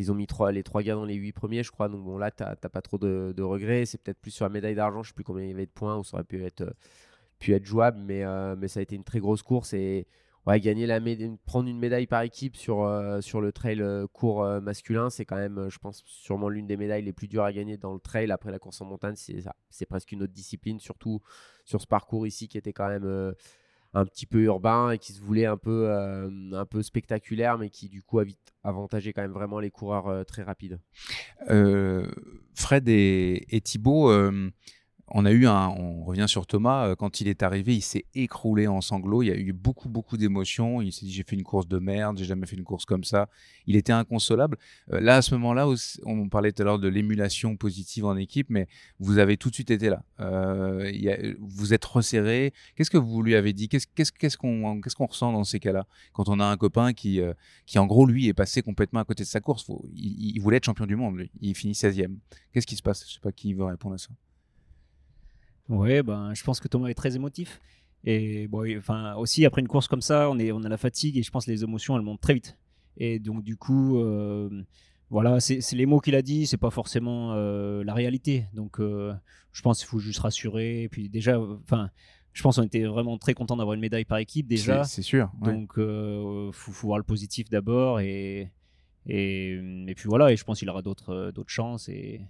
[0.00, 1.88] ils ont mis trois, les trois gars dans les huit premiers, je crois.
[1.88, 3.86] Donc, bon, là, tu n'as pas trop de, de regrets.
[3.86, 5.70] C'est peut-être plus sur la médaille d'argent, je sais plus combien il y avait de
[5.70, 6.70] points, où ça aurait pu être, euh,
[7.38, 9.72] pu être jouable, mais, euh, mais ça a été une très grosse course.
[9.74, 10.06] Et
[10.48, 10.98] ouais, gagner la
[11.44, 15.24] prendre une médaille par équipe sur, euh, sur le trail euh, court euh, masculin, c'est
[15.24, 18.00] quand même, je pense, sûrement l'une des médailles les plus dures à gagner dans le
[18.00, 18.30] trail.
[18.30, 21.20] Après la course en montagne, c'est presque une autre discipline, surtout
[21.64, 23.34] sur ce parcours ici qui était quand même
[23.94, 27.88] un petit peu urbain et qui se voulait un peu, un peu spectaculaire, mais qui
[27.88, 30.78] du coup a vite avantagé quand même vraiment les coureurs très rapides.
[32.54, 34.10] Fred et, et Thibaut,
[35.10, 38.04] On a eu un, on revient sur Thomas, euh, quand il est arrivé, il s'est
[38.14, 39.22] écroulé en sanglots.
[39.22, 40.82] Il y a eu beaucoup, beaucoup d'émotions.
[40.82, 43.04] Il s'est dit j'ai fait une course de merde, j'ai jamais fait une course comme
[43.04, 43.28] ça.
[43.66, 44.58] Il était inconsolable.
[44.92, 45.66] Euh, là, à ce moment-là,
[46.04, 48.68] on parlait tout à l'heure de l'émulation positive en équipe, mais
[49.00, 50.02] vous avez tout de suite été là.
[50.20, 52.52] Euh, vous êtes resserré.
[52.76, 53.68] Qu'est-ce que vous lui avez dit?
[53.68, 55.86] Qu'est-ce qu'on ressent dans ces cas-là?
[56.12, 57.20] Quand on a un copain qui,
[57.64, 59.66] qui, en gros, lui, est passé complètement à côté de sa course.
[59.94, 61.30] Il, voulait être champion du monde, lui.
[61.40, 62.14] Il finit 16e.
[62.52, 63.04] Qu'est-ce qui se passe?
[63.08, 64.10] Je sais pas qui veut répondre à ça.
[65.68, 67.60] Ouais, ben, je pense que Thomas est très émotif.
[68.04, 71.16] Et bon, enfin, aussi, après une course comme ça, on, est, on a la fatigue
[71.18, 72.56] et je pense que les émotions, elles montent très vite.
[72.96, 74.48] Et donc, du coup, euh,
[75.10, 78.46] voilà, c'est les mots qu'il a dit, c'est pas forcément euh, la réalité.
[78.54, 79.12] Donc, euh,
[79.52, 80.82] je pense qu'il faut juste rassurer.
[80.84, 81.90] Et puis, déjà, enfin.
[82.34, 84.84] Je pense qu'on était vraiment très content d'avoir une médaille par équipe déjà.
[84.84, 85.52] C'est- sûr, ouais.
[85.52, 87.98] Donc, il faut, faut voir le positif d'abord.
[87.98, 88.52] Et,
[89.06, 89.54] et,
[89.88, 91.88] et puis voilà, et je pense qu'il aura d'autres d'autres chances.
[91.88, 92.20] Et,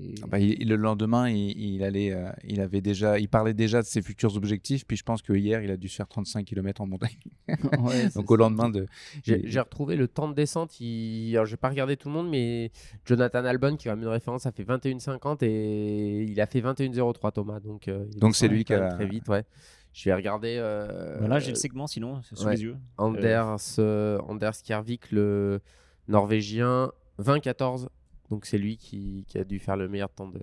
[0.00, 3.54] et- Ah bah, il- le lendemain, il, il allait, euh, il avait déjà, il parlait
[3.54, 4.86] déjà de ses futurs objectifs.
[4.86, 7.16] Puis je pense que hier, il a dû se faire 35 km en montagne.
[8.14, 8.86] Donc au lendemain de,
[9.24, 10.80] J'ai retrouvé le temps de descente.
[10.80, 11.32] Il...
[11.34, 12.70] Alors, j'ai pas regardé tout le monde, mais
[13.04, 17.60] Jonathan Albon, qui va une référence, a fait 21,50 et il a fait 21,03 Thomas.
[17.60, 19.28] Donc, euh, il est Donc, c'est lui qui a- très vite.
[19.28, 19.44] Ouais.
[19.92, 20.56] Je vais regarder.
[20.58, 22.54] euh, Voilà, j'ai le segment, sinon, sous ouais.
[22.56, 22.76] les yeux.
[22.98, 25.60] Anders, euh, Anders Kjærvik, le
[26.08, 27.88] Norvégien, 20-14.
[28.30, 30.40] Donc c'est lui qui, qui a dû faire le meilleur temps de,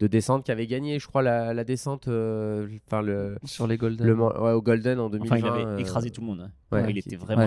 [0.00, 2.66] de descente, qui avait gagné, je crois, la, la descente euh,
[3.04, 4.04] le, Sur les Golden.
[4.04, 5.36] le man- ouais, au Golden en 2020.
[5.36, 6.50] Enfin, il avait euh, écrasé tout le monde, hein.
[6.72, 7.46] ouais, Ouais, il qui- était vraiment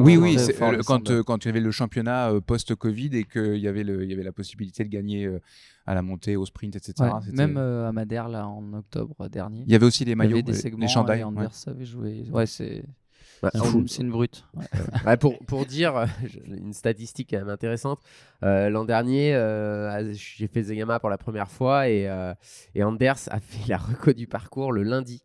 [0.00, 3.56] oui, oui, le- quand, euh, quand il y avait le championnat euh, post-Covid et qu'il
[3.56, 5.40] y avait, le, il y avait la possibilité de gagner euh,
[5.86, 6.92] à la montée, au sprint, etc.
[7.00, 9.62] Ouais, même euh, à Madère, là, en octobre dernier.
[9.66, 11.24] Il y avait aussi les Il y maillots, avait des les- les segments, chandails, ouais.
[11.24, 12.24] Anders avait joué.
[12.30, 12.84] Ouais, c'est
[13.44, 13.50] Bah,
[13.86, 14.44] c'est une brute.
[14.54, 14.64] Ouais.
[15.06, 16.06] Ouais, pour, pour dire
[16.46, 18.00] une statistique quand même intéressante,
[18.42, 22.34] euh, l'an dernier, euh, j'ai fait Zegama pour la première fois et, euh,
[22.74, 25.24] et Anders a fait la reco du parcours le lundi.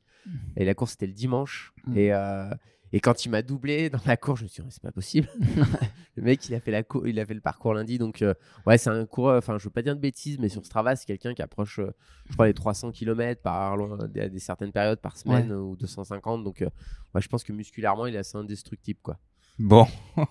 [0.57, 1.73] Et la course, c'était le dimanche.
[1.85, 1.97] Mm.
[1.97, 2.49] Et, euh,
[2.91, 5.27] et quand il m'a doublé dans la course, je me suis dit, c'est pas possible.
[6.15, 7.97] le mec, il a fait, la cou- il a fait le parcours lundi.
[7.97, 8.33] Donc, euh,
[8.65, 11.05] ouais, c'est un coureur, enfin, je veux pas dire de bêtises, mais sur Strava, c'est
[11.05, 11.91] quelqu'un qui approche, euh,
[12.27, 15.57] je crois, les 300 km par, à des, des certaines périodes par semaine Ouais.
[15.57, 16.43] ou 250.
[16.43, 16.69] Donc, euh,
[17.13, 19.17] ouais, je pense que musculairement, il est assez indestructible, quoi.
[19.57, 19.85] Bon.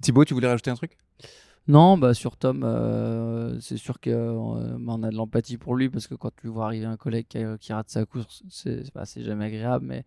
[0.00, 0.96] Thibaut, tu voulais rajouter un truc?
[1.66, 6.14] Non, bah sur Tom, euh, c'est sûr qu'on a de l'empathie pour lui parce que
[6.14, 9.46] quand tu vois arriver un collègue qui, qui rate sa course, c'est bah, c'est jamais
[9.46, 9.86] agréable.
[9.86, 10.04] Mais,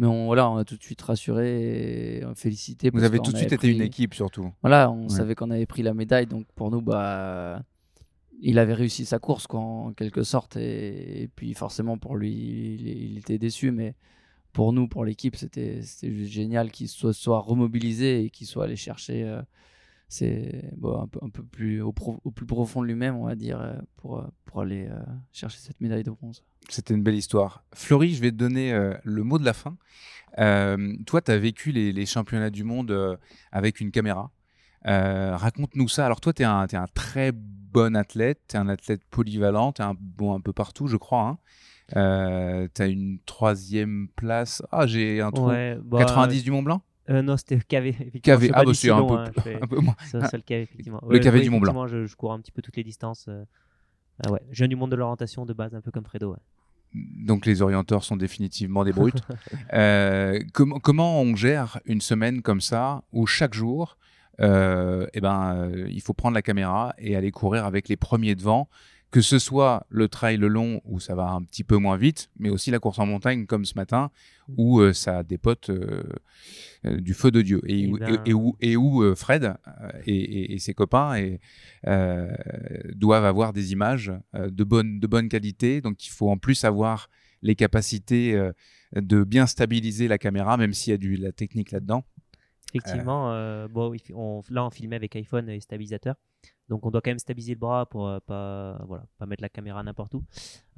[0.00, 2.90] mais on, voilà, on a tout de suite rassuré et félicité.
[2.92, 4.50] Vous avez tout de suite été une équipe, surtout.
[4.62, 5.08] Voilà, on Ouais.
[5.10, 7.62] savait qu'on avait pris la médaille, donc pour nous, bah,
[8.40, 10.56] il avait réussi sa course quoi, en quelque sorte.
[10.56, 13.94] Et, et puis forcément, pour lui, il, il était déçu, mais
[14.52, 18.64] pour nous, pour l'équipe, c'était c'était juste génial qu'il soit, soit remobilisé et qu'il soit
[18.64, 19.22] allé chercher.
[19.24, 19.42] euh,
[20.12, 23.26] c'est bon, un, peu, un peu plus au, pro- au plus profond de lui-même, on
[23.26, 24.98] va dire, euh, pour, euh, pour aller euh,
[25.32, 26.42] chercher cette médaille de bronze.
[26.68, 27.64] C'était une belle histoire.
[27.74, 29.76] Fleury, je vais te donner euh, le mot de la fin.
[30.38, 33.16] Euh, toi, tu as vécu les, les championnats du monde euh,
[33.52, 34.30] avec une caméra.
[34.86, 36.06] Euh, Raconte-nous ça.
[36.06, 39.72] Alors, toi, tu es, un t'es un très bon athlète, tu es un athlète polyvalent,
[39.72, 41.22] tu es un, bon, un peu partout, je crois.
[41.28, 41.38] Hein.
[41.96, 44.62] Euh, tu as une troisième place.
[44.72, 45.48] Ah, j'ai un trou.
[45.48, 46.82] Ouais, bah, 90 du Mont Blanc?
[47.08, 47.92] Euh, non, c'était KV.
[48.22, 49.96] KV, ah bah c'est un peu, hein, fais- un peu moins.
[50.04, 51.00] C'est seul KV, effectivement.
[51.08, 51.86] Le KV du Mont Blanc.
[51.86, 53.26] Je, je cours un petit peu toutes les distances.
[53.28, 53.44] euh,
[54.24, 54.40] ah ouais.
[54.50, 56.32] Je viens du monde de l'orientation de base, un peu comme Fredo.
[56.32, 56.38] ouais.
[56.92, 59.22] Donc les orienteurs sont définitivement des brutes.
[59.72, 63.96] Euh, comment, comment on gère une semaine comme ça où chaque jour,
[64.40, 68.68] eh ben, il faut prendre la caméra et aller courir avec les premiers devant,
[69.10, 72.48] que ce soit le trail long où ça va un petit peu moins vite, mais
[72.48, 74.10] aussi la course en montagne comme ce matin
[74.56, 76.02] où euh, ça dépote euh,
[76.84, 79.54] euh, du feu de Dieu et, où- ben- et où, et où, Fred
[80.06, 81.40] et, ses copains et,
[82.94, 85.80] doivent avoir des images de, bonne, de bonne qualité.
[85.80, 87.08] Donc il faut en plus avoir
[87.42, 88.38] les capacités
[88.94, 92.04] de bien stabiliser la caméra, même s'il y a du, de la technique là-dedans.
[92.74, 96.14] Effectivement, bon, on- là on filmait avec iPhone et stabilisateur,
[96.70, 98.78] donc on doit quand même stabiliser le bras pour euh, pas,
[99.26, 100.24] mettre la caméra n'importe où.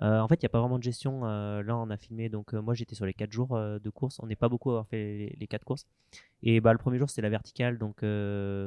[0.01, 1.21] Euh, en fait, il n'y a pas vraiment de gestion.
[1.27, 4.19] euh, là, on a filmé, donc moi j'étais sur les 4 jours de course.
[4.21, 5.87] On n'est pas beaucoup à avoir fait les, les 4 courses.
[6.43, 7.99] Et bah, le premier jour, c'était la verticale, donc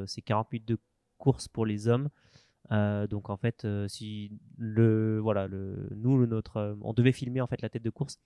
[0.08, 0.78] c'est 40 minutes de
[1.18, 2.10] course pour les hommes.
[2.70, 7.84] Donc en fait, si le voilà, le, nous on devait filmer en fait la tête
[7.84, 8.20] de course.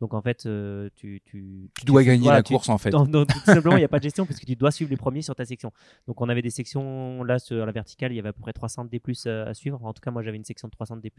[0.00, 2.90] Donc en fait, euh, tu, tu, Tu dois gagner la course, en fait.
[2.90, 4.90] non, non, tout simplement, il n'y a pas de gestion parce que tu dois suivre
[4.90, 5.72] les premiers sur ta section.
[6.06, 8.52] Donc on avait des sections là sur la verticale, il y avait à peu près
[8.52, 9.82] 300 D+ euh, à suivre.
[9.84, 11.10] En tout cas, moi j'avais une section de 300 D+.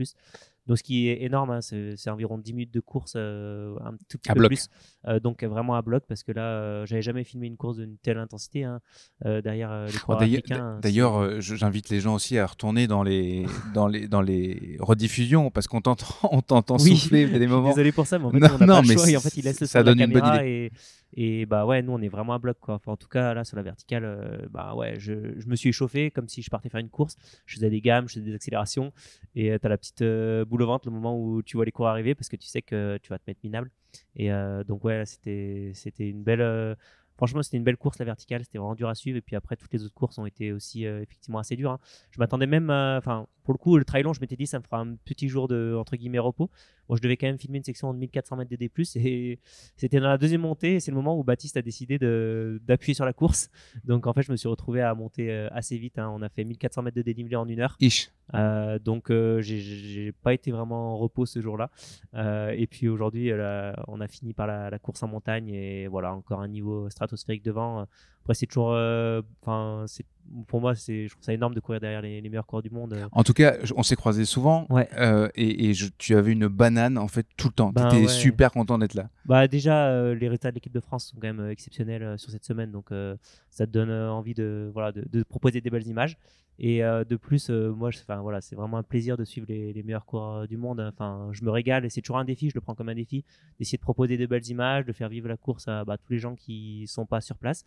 [0.68, 4.18] Donc ce qui est énorme, hein, c'est environ 10 minutes de course, euh, un tout
[4.20, 4.50] petit À peu bloc.
[4.52, 4.68] plus.
[5.08, 8.20] Euh, donc vraiment à bloc parce que là, j'avais jamais filmé une course d'une telle
[8.20, 8.80] intensité hein,
[9.24, 10.80] derrière les coureurs D'ailleurs, africains.
[10.82, 14.78] d'ailleurs, euh, je- j'invite les gens aussi à retourner dans les, dans les, dans les
[14.80, 17.70] rediffusions parce qu'on t'entend, on t'entend Oui, souffler a des moments.
[17.70, 19.22] Désolé pour ça, mais en fait, on n'a non, pas le mais choix et en
[19.22, 20.72] fait, il laisse le ça son de la donne une bonne idée.
[21.14, 22.76] Et, et bah ouais, nous, on est vraiment à bloc quoi.
[22.76, 25.70] Enfin, en tout cas, là, sur la verticale, euh, bah ouais, je, je me suis
[25.70, 27.16] échauffé comme si je partais faire une course.
[27.46, 28.92] Je faisais des gammes, je faisais des accélérations
[29.36, 31.72] et tu t'as la petite euh, boule au ventre le moment où tu vois les
[31.72, 33.72] cours arriver parce que tu sais que tu vas te mettre minable.
[34.16, 36.76] Et euh, donc ouais, c'était c'était une belle.
[37.18, 39.18] Franchement, c'était une belle course la verticale, c'était vraiment dur à suivre.
[39.18, 41.72] Et puis après, toutes les autres courses ont été aussi euh, effectivement assez dures.
[41.72, 41.80] hein.
[42.12, 44.64] Je m'attendais même, enfin, pour le coup, le trail long, je m'étais dit, ça me
[44.64, 46.50] fera un petit jour de entre guillemets repos.
[46.90, 49.40] Moi, je devais quand même filmer une section de 1400 mètres de D+, et
[49.76, 50.76] c'était dans la deuxième montée.
[50.76, 53.50] Et c'est le moment où Baptiste a décidé de- d'appuyer sur la course.
[53.84, 55.98] Donc en fait, je me suis retrouvé à monter euh, assez vite.
[56.00, 56.10] hein.
[56.16, 57.76] On a fait 1400 mètres de dénivelé en une heure.
[57.80, 58.10] Ish.
[58.34, 61.70] Euh, donc euh, j'ai- pas été vraiment en repos ce jour-là.
[62.14, 63.32] Euh, et puis aujourd'hui,
[63.88, 67.44] on a fini par la, la course en montagne et voilà encore un niveau stratosphérique
[67.44, 67.88] devant.
[68.28, 70.06] Après c'est toujours, euh, enfin c'est
[70.48, 72.70] pour moi c'est, je trouve ça énorme de courir derrière les, les meilleurs coureurs du
[72.70, 72.92] monde.
[72.92, 73.08] euh.
[73.14, 74.68] En tout cas, on s'est croisés souvent
[74.98, 77.72] euh, et, et je- tu avais une banane en fait tout le temps.
[77.72, 78.12] Ben tu étais ouais.
[78.12, 79.10] super content d'être là.
[79.24, 82.32] Bah déjà, euh, les résultats de l'équipe de France sont quand même exceptionnels euh, sur
[82.32, 82.90] cette semaine, donc
[83.50, 86.18] ça te donne envie de, voilà, de, de proposer des belles images.
[86.60, 89.84] Et de plus, moi, je- enfin voilà, c'est vraiment un plaisir de suivre les, les
[89.84, 90.80] meilleurs coureurs du monde.
[90.92, 92.50] Enfin, je me régale et c'est toujours un défi.
[92.50, 93.24] Je le prends comme un défi
[93.60, 96.18] d'essayer de proposer de belles images, de faire vivre la course à bah, tous les
[96.18, 97.64] gens qui sont pas sur place.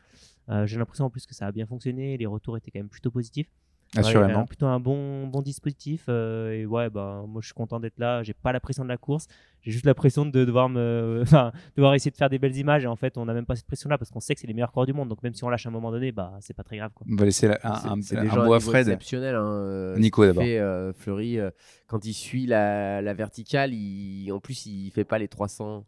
[0.51, 2.17] Euh, J'ai l'impression en plus que ça a bien fonctionné.
[2.17, 3.49] Les retours étaient quand même plutôt positifs.
[3.97, 4.45] Assurément.
[4.47, 6.05] plutôt un bon, bon dispositif.
[6.09, 8.23] euh, et ouais, bah, moi je suis content d'être là.
[8.23, 9.27] J'ai pas la pression de la course.
[9.63, 12.85] J'ai juste la pression de devoir me, enfin, devoir essayer de faire des belles images.
[12.85, 14.55] Et en fait, on n'a même pas cette pression-là parce qu'on sait que c'est les
[14.55, 15.09] meilleurs coureurs du monde.
[15.09, 16.93] Donc même si on lâche à un moment donné, bah, c'est pas très grave.
[16.95, 17.05] Quoi.
[17.11, 18.87] On va laisser la- un, C'est- un- un mot à Fred.
[18.87, 19.35] exceptionnel.
[19.35, 20.45] hein, euh, Nico d'abord.
[20.47, 21.51] euh, Fleury, euh,
[21.89, 25.85] quand il suit la, la verticale, il, en plus, il fait pas les 300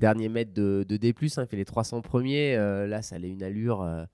[0.00, 2.56] derniers mètres de, D+, hein, il fait les 300 premiers.
[2.56, 4.04] euh, là, ça a une allure euh,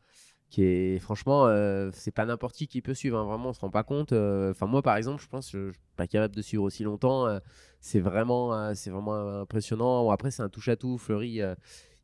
[0.51, 3.19] qui est, franchement, euh, c'est pas n'importe qui qui peut suivre.
[3.19, 4.13] hein, vraiment, on se rend pas compte.
[4.13, 7.27] Enfin, moi, par exemple, je pense que je suis pas capable de suivre aussi longtemps.
[7.81, 10.11] c'est vraiment, vraiment impressionnant.
[10.11, 10.99] Après, c'est un touche à tout.
[10.99, 11.41] Fleury,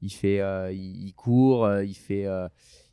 [0.01, 0.41] il fait,
[0.75, 2.27] il, court, il fait.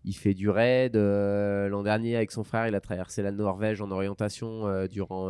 [0.03, 0.95] il fait du raid.
[0.95, 5.29] L'an dernier, avec son frère, il a traversé la Norvège en orientation durant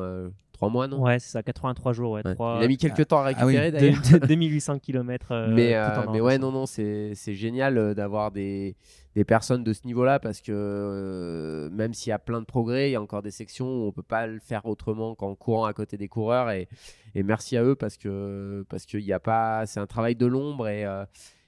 [0.59, 1.01] trois mois, non?
[1.01, 2.11] Ouais, c'est ça, 83 jours.
[2.11, 2.33] Ouais, Ouais.
[2.35, 3.57] trois- Il a mis quelques temps à Ah oui.
[3.57, 4.19] récupérer De- d'ailleurs.
[4.19, 8.31] de- 2800 kilomètres, euh, mais euh, mais ouais, non, non, c'est c'est génial euh, d'avoir
[8.31, 8.75] des,
[9.15, 12.89] des personnes de ce niveau-là parce que euh, même s'il y a plein de progrès,
[12.89, 15.63] il y a encore des sections où on peut pas le faire autrement qu'en courant
[15.65, 16.49] à côté des coureurs.
[16.51, 16.67] Et,
[17.15, 20.25] et merci à eux parce que parce qu'il y a pas, c'est un travail de
[20.25, 20.85] l'ombre et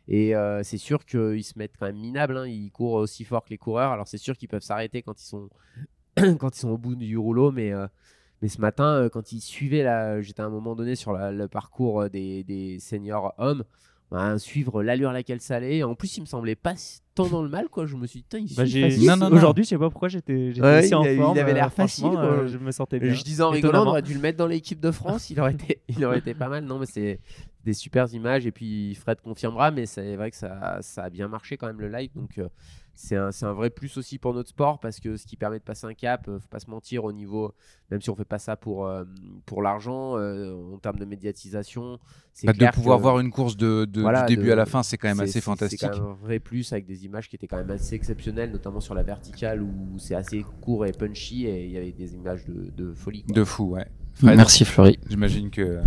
[0.07, 2.37] et euh, c'est sûr qu'ils se mettent quand même minables.
[2.37, 2.47] hein.
[2.47, 3.91] Ils courent aussi fort que les coureurs.
[3.91, 5.49] Alors c'est sûr qu'ils peuvent s'arrêter quand ils sont
[6.39, 7.87] quand ils sont au bout du rouleau, mais euh,
[8.41, 11.31] mais ce matin, euh, quand ils suivaient là, j'étais à un moment donné sur la-
[11.31, 13.63] le parcours euh, des, des seniors hommes,
[14.09, 15.83] bah, suivre l'allure à laquelle ça allait.
[15.83, 17.85] En plus, il me semblait pas si- tant dans le mal, quoi.
[17.85, 19.15] Je me suis dit, putain, il Bah.
[19.15, 19.37] Non, non, non.
[19.37, 21.71] Aujourd'hui, je sais pas pourquoi j'étais- aussi il en a- forme, Il avait euh, l'air
[21.73, 22.09] facile.
[22.09, 22.23] quoi.
[22.25, 23.13] euh, je me sentais bien.
[23.13, 25.29] Je disais en rigolant, on aurait dû le mettre dans l'équipe de France.
[25.29, 26.65] Il aurait été, il aurait été pas mal.
[26.65, 27.19] Non, mais c'est
[27.65, 28.45] des super images.
[28.45, 31.81] Et puis Fred confirmera, mais c'est vrai que ça, ça a bien marché quand même
[31.81, 32.09] le live.
[32.15, 32.47] Donc euh,
[32.93, 35.57] c'est un, c'est un vrai plus aussi pour notre sport parce que ce qui permet
[35.59, 37.53] de passer un cap, euh, faut pas se mentir au niveau,
[37.89, 39.05] même si on fait pas ça pour, euh,
[39.45, 41.99] pour l'argent, euh, en termes de médiatisation,
[42.33, 44.83] c'est Bah, de pouvoir que- voir une course de- de- du début à la fin,
[44.83, 45.79] c'est quand même assez fantastique.
[45.79, 48.93] C'est un vrai plus avec des images qui étaient quand même assez exceptionnelles, notamment sur
[48.93, 52.71] la verticale où c'est assez court et punchy et il y avait des images de,
[52.75, 53.23] de folie.
[53.23, 53.33] quoi.
[53.35, 53.87] De fou, ouais.
[54.21, 54.99] Merci, Fleury.
[55.09, 55.79] J'imagine que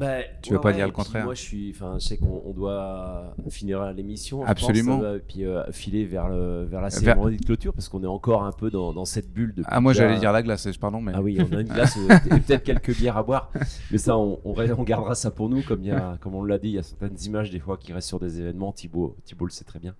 [0.00, 1.24] Bah, tu veux ouais, pas ouais, dire le contraire.
[1.26, 4.38] Moi, je suis, enfin, je sais qu'on on doit finir l'émission.
[4.40, 5.02] pense, Absolument.
[5.02, 8.02] euh, et puis euh, filer vers le, vers la Vers- cérémonie de clôture parce qu'on
[8.02, 9.62] est encore un peu dans, dans cette bulle de.
[9.66, 12.14] Ah, moi, j'allais dire la glace, pardon, mais- Ah oui, on a une glace euh,
[12.34, 13.52] et peut-être quelques bières à boire,
[13.90, 16.44] mais ça, on, on, on gardera ça pour nous, comme il y a, comme on
[16.44, 18.72] l'a dit, il y a certaines images des fois qui restent sur des événements.
[18.72, 19.94] Thibaut, Thibaut le sait très bien.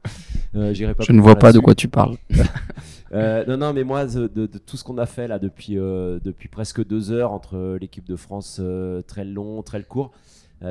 [0.54, 2.16] Euh, pas Je ne vois pas de quoi tu parles.
[3.12, 6.48] Euh, non, non, mais moi, de, tout ce qu'on a fait là depuis, euh, depuis
[6.48, 10.12] presque deux heures entre l'équipe de France euh, très long, très court,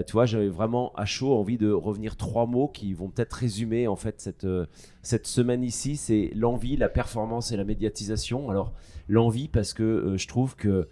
[0.06, 3.88] tu vois, j'avais vraiment à chaud envie de revenir trois mots qui vont peut-être résumer
[3.88, 4.46] en fait cette,
[5.02, 5.98] cette semaine ici.
[5.98, 8.52] C'est l'envie, la performance et la médiatisation.
[8.52, 8.72] Alors,
[9.08, 10.88] l'envie parce que je trouve que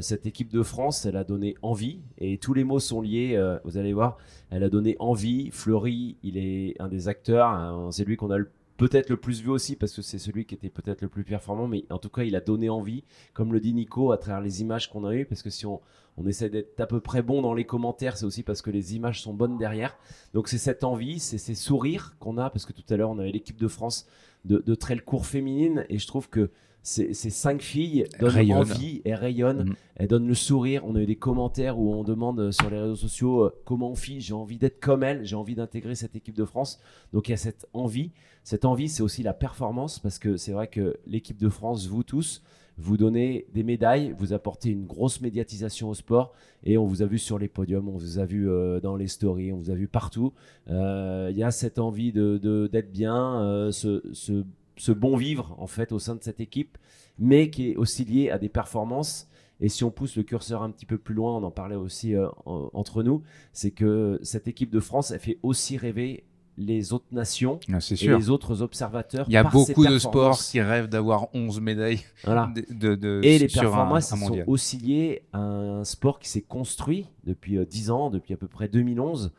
[0.00, 3.36] cette équipe de France, elle a donné envie et tous les mots sont liés.
[3.64, 4.16] vous allez voir,
[4.50, 5.50] elle a donné envie.
[5.50, 7.48] Fleury, il est un des acteurs.
[7.48, 8.48] hein, c'est lui qu'on a le
[8.80, 11.68] peut-être le plus vu aussi parce que c'est celui qui était peut-être le plus performant,
[11.68, 13.04] mais en tout cas, il a donné envie,
[13.34, 15.82] comme le dit Nico, à travers les images qu'on a eues, parce que si on,
[16.16, 18.96] on essaie d'être à peu près bon dans les commentaires, c'est aussi parce que les
[18.96, 19.98] images sont bonnes derrière.
[20.32, 23.18] Donc c'est cette envie, c'est ces sourires qu'on a, parce que tout à l'heure, on
[23.18, 24.06] avait l'équipe de France
[24.46, 26.50] de, de trail court féminine, et je trouve que
[26.82, 28.58] ces, ces cinq filles donnent Rayonnent.
[28.72, 29.64] envie et rayonnent.
[29.70, 29.74] Mhm.
[29.96, 30.82] Elles donnent le sourire.
[30.86, 33.90] On a eu des commentaires où on demande euh, sur les réseaux sociaux euh, comment
[33.90, 34.20] on fit.
[34.20, 35.24] J'ai envie d'être comme elle.
[35.26, 36.80] J'ai envie d'intégrer cette équipe de France.
[37.12, 38.10] Donc il y a cette envie.
[38.44, 42.02] Cette envie, c'est aussi la performance parce que c'est vrai que l'équipe de France, vous
[42.02, 42.42] tous,
[42.78, 46.32] vous donnez des médailles, vous apportez une grosse médiatisation au sport
[46.64, 49.08] et on vous a vu sur les podiums, on vous a vu euh, dans les
[49.08, 50.32] stories, on vous a vu partout.
[50.70, 54.44] Euh, Il y a cette envie de de- d'être bien, euh, ce, ce,
[54.80, 56.78] ce bon vivre en fait au sein de cette équipe,
[57.18, 59.28] mais qui est aussi lié à des performances.
[59.60, 62.14] Et si on pousse le curseur un petit peu plus loin, on en parlait aussi
[62.14, 66.24] euh, en- entre nous, c'est que cette équipe de France, elle fait aussi rêver
[66.56, 69.24] les autres nations Ah, et les autres observateurs.
[69.28, 72.50] Il y a par beaucoup de sports qui rêvent d'avoir 11 médailles Voilà.
[72.54, 76.28] de, de- de- et les un- performances un sont aussi liées à un sport qui
[76.30, 79.30] s'est construit depuis euh, 10 ans, depuis à peu près 2011,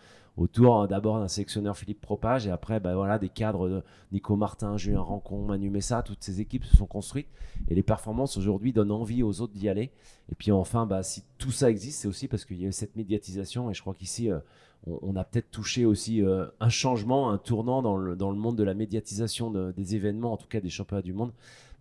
[0.42, 4.36] autour euh, d'abord d'un sélectionneur Philippe Propage et après bah, voilà, des cadres de Nico
[4.36, 7.28] Martin, Julien Rancon, Manu Messa, toutes ces équipes se sont construites
[7.70, 9.92] et les performances aujourd'hui donnent envie aux autres d'y aller.
[10.32, 12.72] Et puis enfin, bah, si tout ça existe, c'est aussi parce qu'il y a eu
[12.72, 14.40] cette médiatisation et je crois qu'ici, euh,
[14.88, 18.58] on, a peut-être touché aussi euh, un changement, un tournant dans le, dans le monde
[18.58, 21.32] de la médiatisation de- des événements, en tout cas des championnats du monde,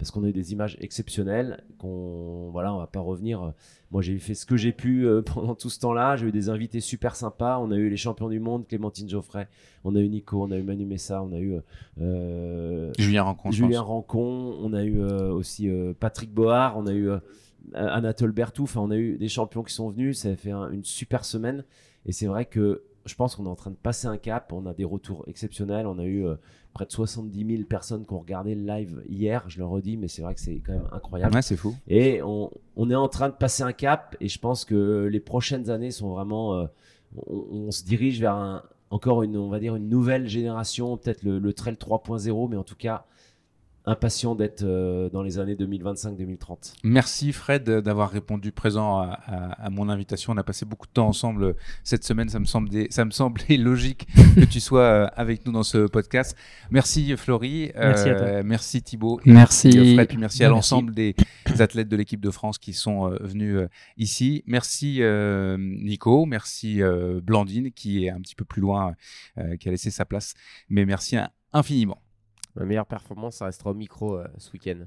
[0.01, 1.62] parce qu'on a eu des images exceptionnelles.
[1.78, 3.52] Qu'on, voilà, on va pas revenir.
[3.90, 6.16] Moi, j'ai fait ce que j'ai pu euh, pendant tout ce temps-là.
[6.16, 7.59] J'ai eu des invités super sympas.
[7.59, 9.47] On a eu les champions du monde, Clémentine Geoffrey.
[9.85, 11.55] On a eu Nico, on a eu Manu Messa, on a eu
[12.01, 13.82] euh, Julien Rancon, Julien.
[13.82, 14.56] Rancon.
[14.62, 16.77] On a eu euh, aussi euh, Patrick Bohard.
[16.78, 17.18] On a eu euh,
[17.74, 18.62] Anatole Bertou.
[18.64, 20.18] Enfin, on a eu des champions qui sont venus.
[20.20, 21.64] Ça a fait un- une super semaine.
[22.06, 24.52] Et c'est vrai que je pense qu'on est en train de passer un cap.
[24.52, 25.86] On a des retours exceptionnels.
[25.86, 26.36] On a eu euh,
[26.74, 29.44] près de 70 000 personnes qui ont regardé le live hier.
[29.48, 31.35] Je le redis, mais c'est vrai que c'est quand même incroyable.
[31.35, 31.74] Ouais, c'est fou.
[31.89, 34.16] Et on, on est en train de passer un cap.
[34.20, 36.55] Et je pense que les prochaines années sont vraiment.
[36.55, 36.66] euh,
[37.27, 41.22] on, on se dirige vers un, encore une, on va dire, une nouvelle génération, peut-être
[41.22, 43.05] le, le trail 3.0, mais en tout cas
[43.86, 46.74] impatient d'être euh, dans les années 2025-2030.
[46.85, 50.32] Merci Fred d'avoir répondu présent à, à- à mon invitation.
[50.32, 51.52] On a passé beaucoup de temps ensemble euh,
[51.85, 52.28] cette semaine.
[52.28, 55.62] Ça me, semble des- ça me semblait logique que tu sois euh, avec nous dans
[55.62, 56.36] ce podcast.
[56.70, 57.73] Merci Florie.
[57.74, 58.27] Merci à toi.
[58.27, 59.20] Euh, merci Thibaut.
[59.24, 59.70] Merci.
[59.94, 60.09] Fred.
[60.09, 61.15] Puis merci à l'ensemble des
[61.59, 64.44] athlètes de l'équipe de France qui sont euh, venus euh, ici.
[64.47, 66.27] Merci euh, Nico.
[66.27, 68.94] Merci euh, Blandine qui est un petit peu plus loin,
[69.39, 70.35] euh, qui a laissé sa place.
[70.69, 71.98] Mais merci in- infiniment.
[72.56, 74.85] Ma meilleure performance, ça restera au micro euh, ce week-end.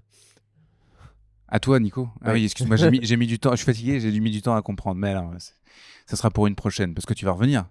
[1.48, 2.10] À toi, Nico.
[2.22, 2.34] Ah Ouais.
[2.36, 3.52] oui, excuse-moi, j'ai mis, du temps.
[3.52, 5.00] Je suis fatigué, j'ai mis du temps à comprendre.
[5.00, 5.32] Mais alors,
[6.06, 7.66] ça sera pour une prochaine, parce que tu vas revenir.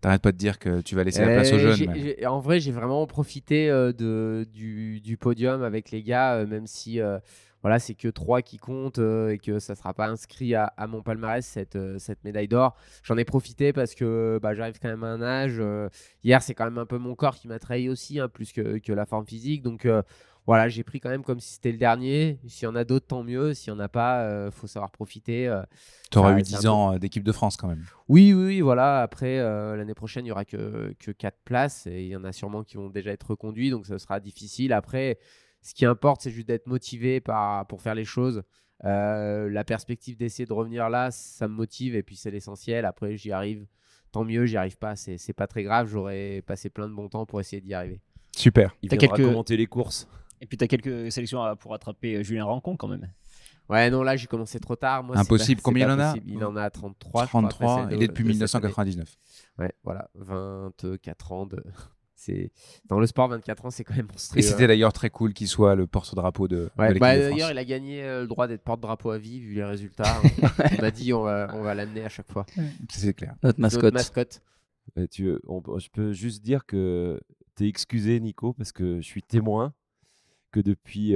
[0.00, 1.90] T'arrêtes pas de dire que tu vas laisser la place aux Euh, jeunes.
[1.94, 6.46] mais- en vrai, j'ai vraiment profité euh, de, du, du podium avec les gars, euh,
[6.46, 7.18] même si euh,
[7.64, 10.86] voilà, c'est que trois qui comptent euh, et que ça sera pas inscrit à, à
[10.86, 12.76] mon palmarès cette, euh, cette médaille d'or.
[13.02, 15.56] J'en ai profité parce que bah, j'arrive quand même à un âge.
[15.58, 15.88] euh,
[16.22, 18.76] hier, c'est quand même un peu mon corps qui m'a trahi aussi, hein, plus que,
[18.78, 19.62] que la forme physique.
[19.62, 19.88] Donc
[20.46, 22.38] voilà, j'ai pris quand même comme si c'était le dernier.
[22.46, 23.54] S'il y en a d'autres, tant mieux.
[23.54, 25.46] S'il y en a pas, faut savoir profiter.
[26.10, 27.82] T'auras Ça- eu c'est un 10 peu- ans d'équipe de France quand même.
[28.10, 29.00] oui, oui, oui, voilà.
[29.00, 32.32] Après, l'année prochaine, il n'y aura que, que 4 places et il y en a
[32.32, 34.74] sûrement qui vont déjà être reconduits, donc ça sera difficile.
[34.74, 35.18] Après,
[35.64, 38.42] ce qui importe, c'est juste d'être motivé par, pour faire les choses.
[38.84, 42.84] Euh, la perspective d'essayer de revenir là, ça me motive et puis c'est l'essentiel.
[42.84, 43.66] Après, j'y arrive,
[44.12, 45.88] tant mieux, j'y arrive pas, c'est pas très grave.
[45.88, 48.00] J'aurais passé plein de bon temps pour essayer d'y arriver.
[48.36, 48.76] Super.
[48.82, 50.06] Il viendra quelques- commenter les courses.
[50.40, 53.10] Et puis tu as quelques sélections pour attraper euh, Julien Rancon quand même.
[53.70, 55.02] Ouais, non, là, j'ai commencé trop tard.
[55.02, 55.62] Moi, c'est Impossible.
[55.62, 56.14] pas- Combien il en a.
[56.26, 57.22] Il en a 33.
[57.24, 58.68] je crois, après 33, celle il est depuis de cette année.
[58.68, 59.16] 1999.
[59.58, 61.62] Ouais, voilà, 24 ans de.
[62.24, 62.50] C'est
[62.88, 64.38] dans le sport, 24 ans, c'est quand même monstrueux.
[64.38, 67.64] Et c'était d'ailleurs très cool qu'il soit le porte-drapeau de, Ouais, bah, d'ailleurs, il a
[67.66, 70.22] gagné euh, le droit d'être porte-drapeau à vie vu les résultats.
[70.72, 72.46] il m'a dit on va, on va l'amener à chaque fois.
[72.90, 73.34] C'est clair.
[73.42, 73.92] Notre mascotte.
[73.92, 74.42] mascotte.
[74.96, 77.20] Euh, tu, on- je peux juste dire que
[77.56, 79.74] tu es excusé, Nico, parce que je suis témoin
[80.50, 81.14] que depuis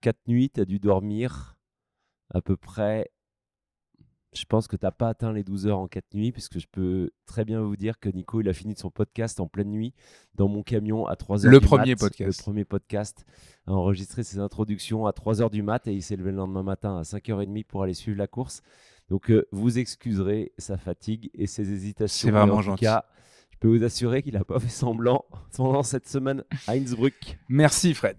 [0.00, 1.56] 4 nuits, tu as dû dormir
[2.34, 3.08] à peu près.
[4.34, 6.66] Je pense que tu n'as pas atteint les 12 heures en 4 nuits, puisque je
[6.70, 9.92] peux très bien vous dire que Nico, il a fini son podcast en pleine nuit
[10.36, 12.38] dans mon camion à 3 heures Le du premier mat, podcast.
[12.38, 13.26] Le premier podcast
[13.66, 16.62] a enregistré ses introductions à 3 heures du mat et il s'est levé le lendemain
[16.62, 18.62] matin à 5h30 pour aller suivre la course.
[19.10, 22.28] Donc euh, vous excuserez sa fatigue et ses hésitations.
[22.28, 22.84] C'est vraiment en tout gentil.
[22.84, 23.04] cas,
[23.50, 27.38] je peux vous assurer qu'il n'a pas fait semblant pendant cette semaine à Innsbruck.
[27.50, 28.16] Merci Fred.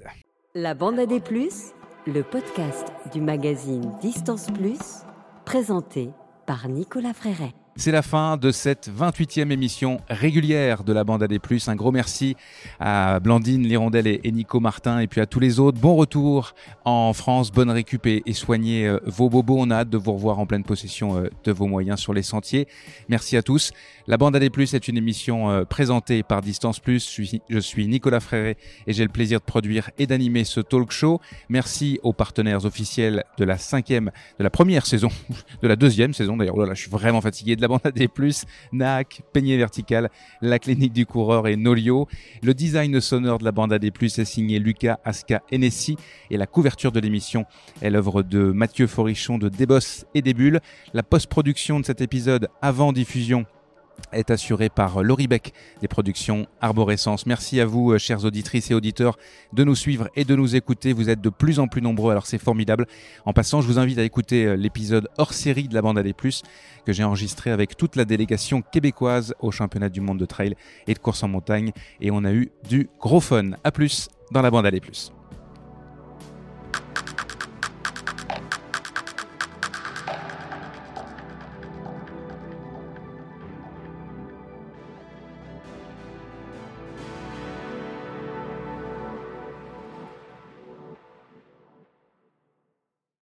[0.54, 1.72] La bande à des plus,
[2.06, 4.78] le podcast du magazine Distance Plus,
[5.46, 6.12] présenté
[6.46, 7.54] par Nicolas Fréret.
[7.76, 11.40] C'est la fin de cette 28e émission régulière de la bande AD+.
[11.66, 12.36] Un gros merci
[12.80, 15.80] à Blandine Lirondelle et Nico Martin et puis à tous les autres.
[15.80, 16.54] Bon retour
[16.86, 19.58] en France, bonne récup et, soignez euh, vos bobos.
[19.58, 22.22] On a hâte de vous revoir en pleine possession euh, de vos moyens sur les
[22.22, 22.68] sentiers.
[23.10, 23.72] Merci à tous.
[24.06, 27.04] La bande AD+, est une émission euh, présentée par Distance Plus.
[27.04, 28.56] Je suis, je suis Nicolas Fréré
[28.86, 31.20] et j'ai le plaisir de produire et d'animer ce talk show.
[31.50, 35.10] Merci aux partenaires officiels de la cinquième, de la première saison,
[35.64, 36.56] de la deuxième saison d'ailleurs.
[36.56, 38.08] Oh là, je suis vraiment fatigué la bande AD+,
[38.74, 40.10] NAC, Peigné Vertical,
[40.42, 42.08] la clinique du coureur et Nolio.
[42.44, 45.98] Le design sonore de la bande AD+, est signé Lucas Aska Enessi
[46.30, 47.46] et la couverture de l'émission
[47.82, 50.60] est l'œuvre de Mathieu Forichon de Débos et des Bulles.
[50.94, 53.46] La post-production de cet épisode avant diffusion
[54.12, 57.26] est assuré par Laurie Beck des productions Arborescence.
[57.26, 59.18] Merci à vous, euh, chères auditrices et auditeurs,
[59.54, 60.94] de nous suivre et de nous écouter.
[60.94, 62.88] Vous êtes de plus en plus nombreux, alors c'est formidable.
[63.26, 66.14] En passant, je vous invite à écouter euh, l'épisode hors série de la bande AD+,
[66.86, 70.56] que j'ai enregistré avec toute la délégation québécoise au championnat du monde de trail
[70.88, 71.72] et de course en montagne.
[72.02, 73.52] Et on a eu du gros fun.
[73.64, 74.82] À plus dans la bande AD+.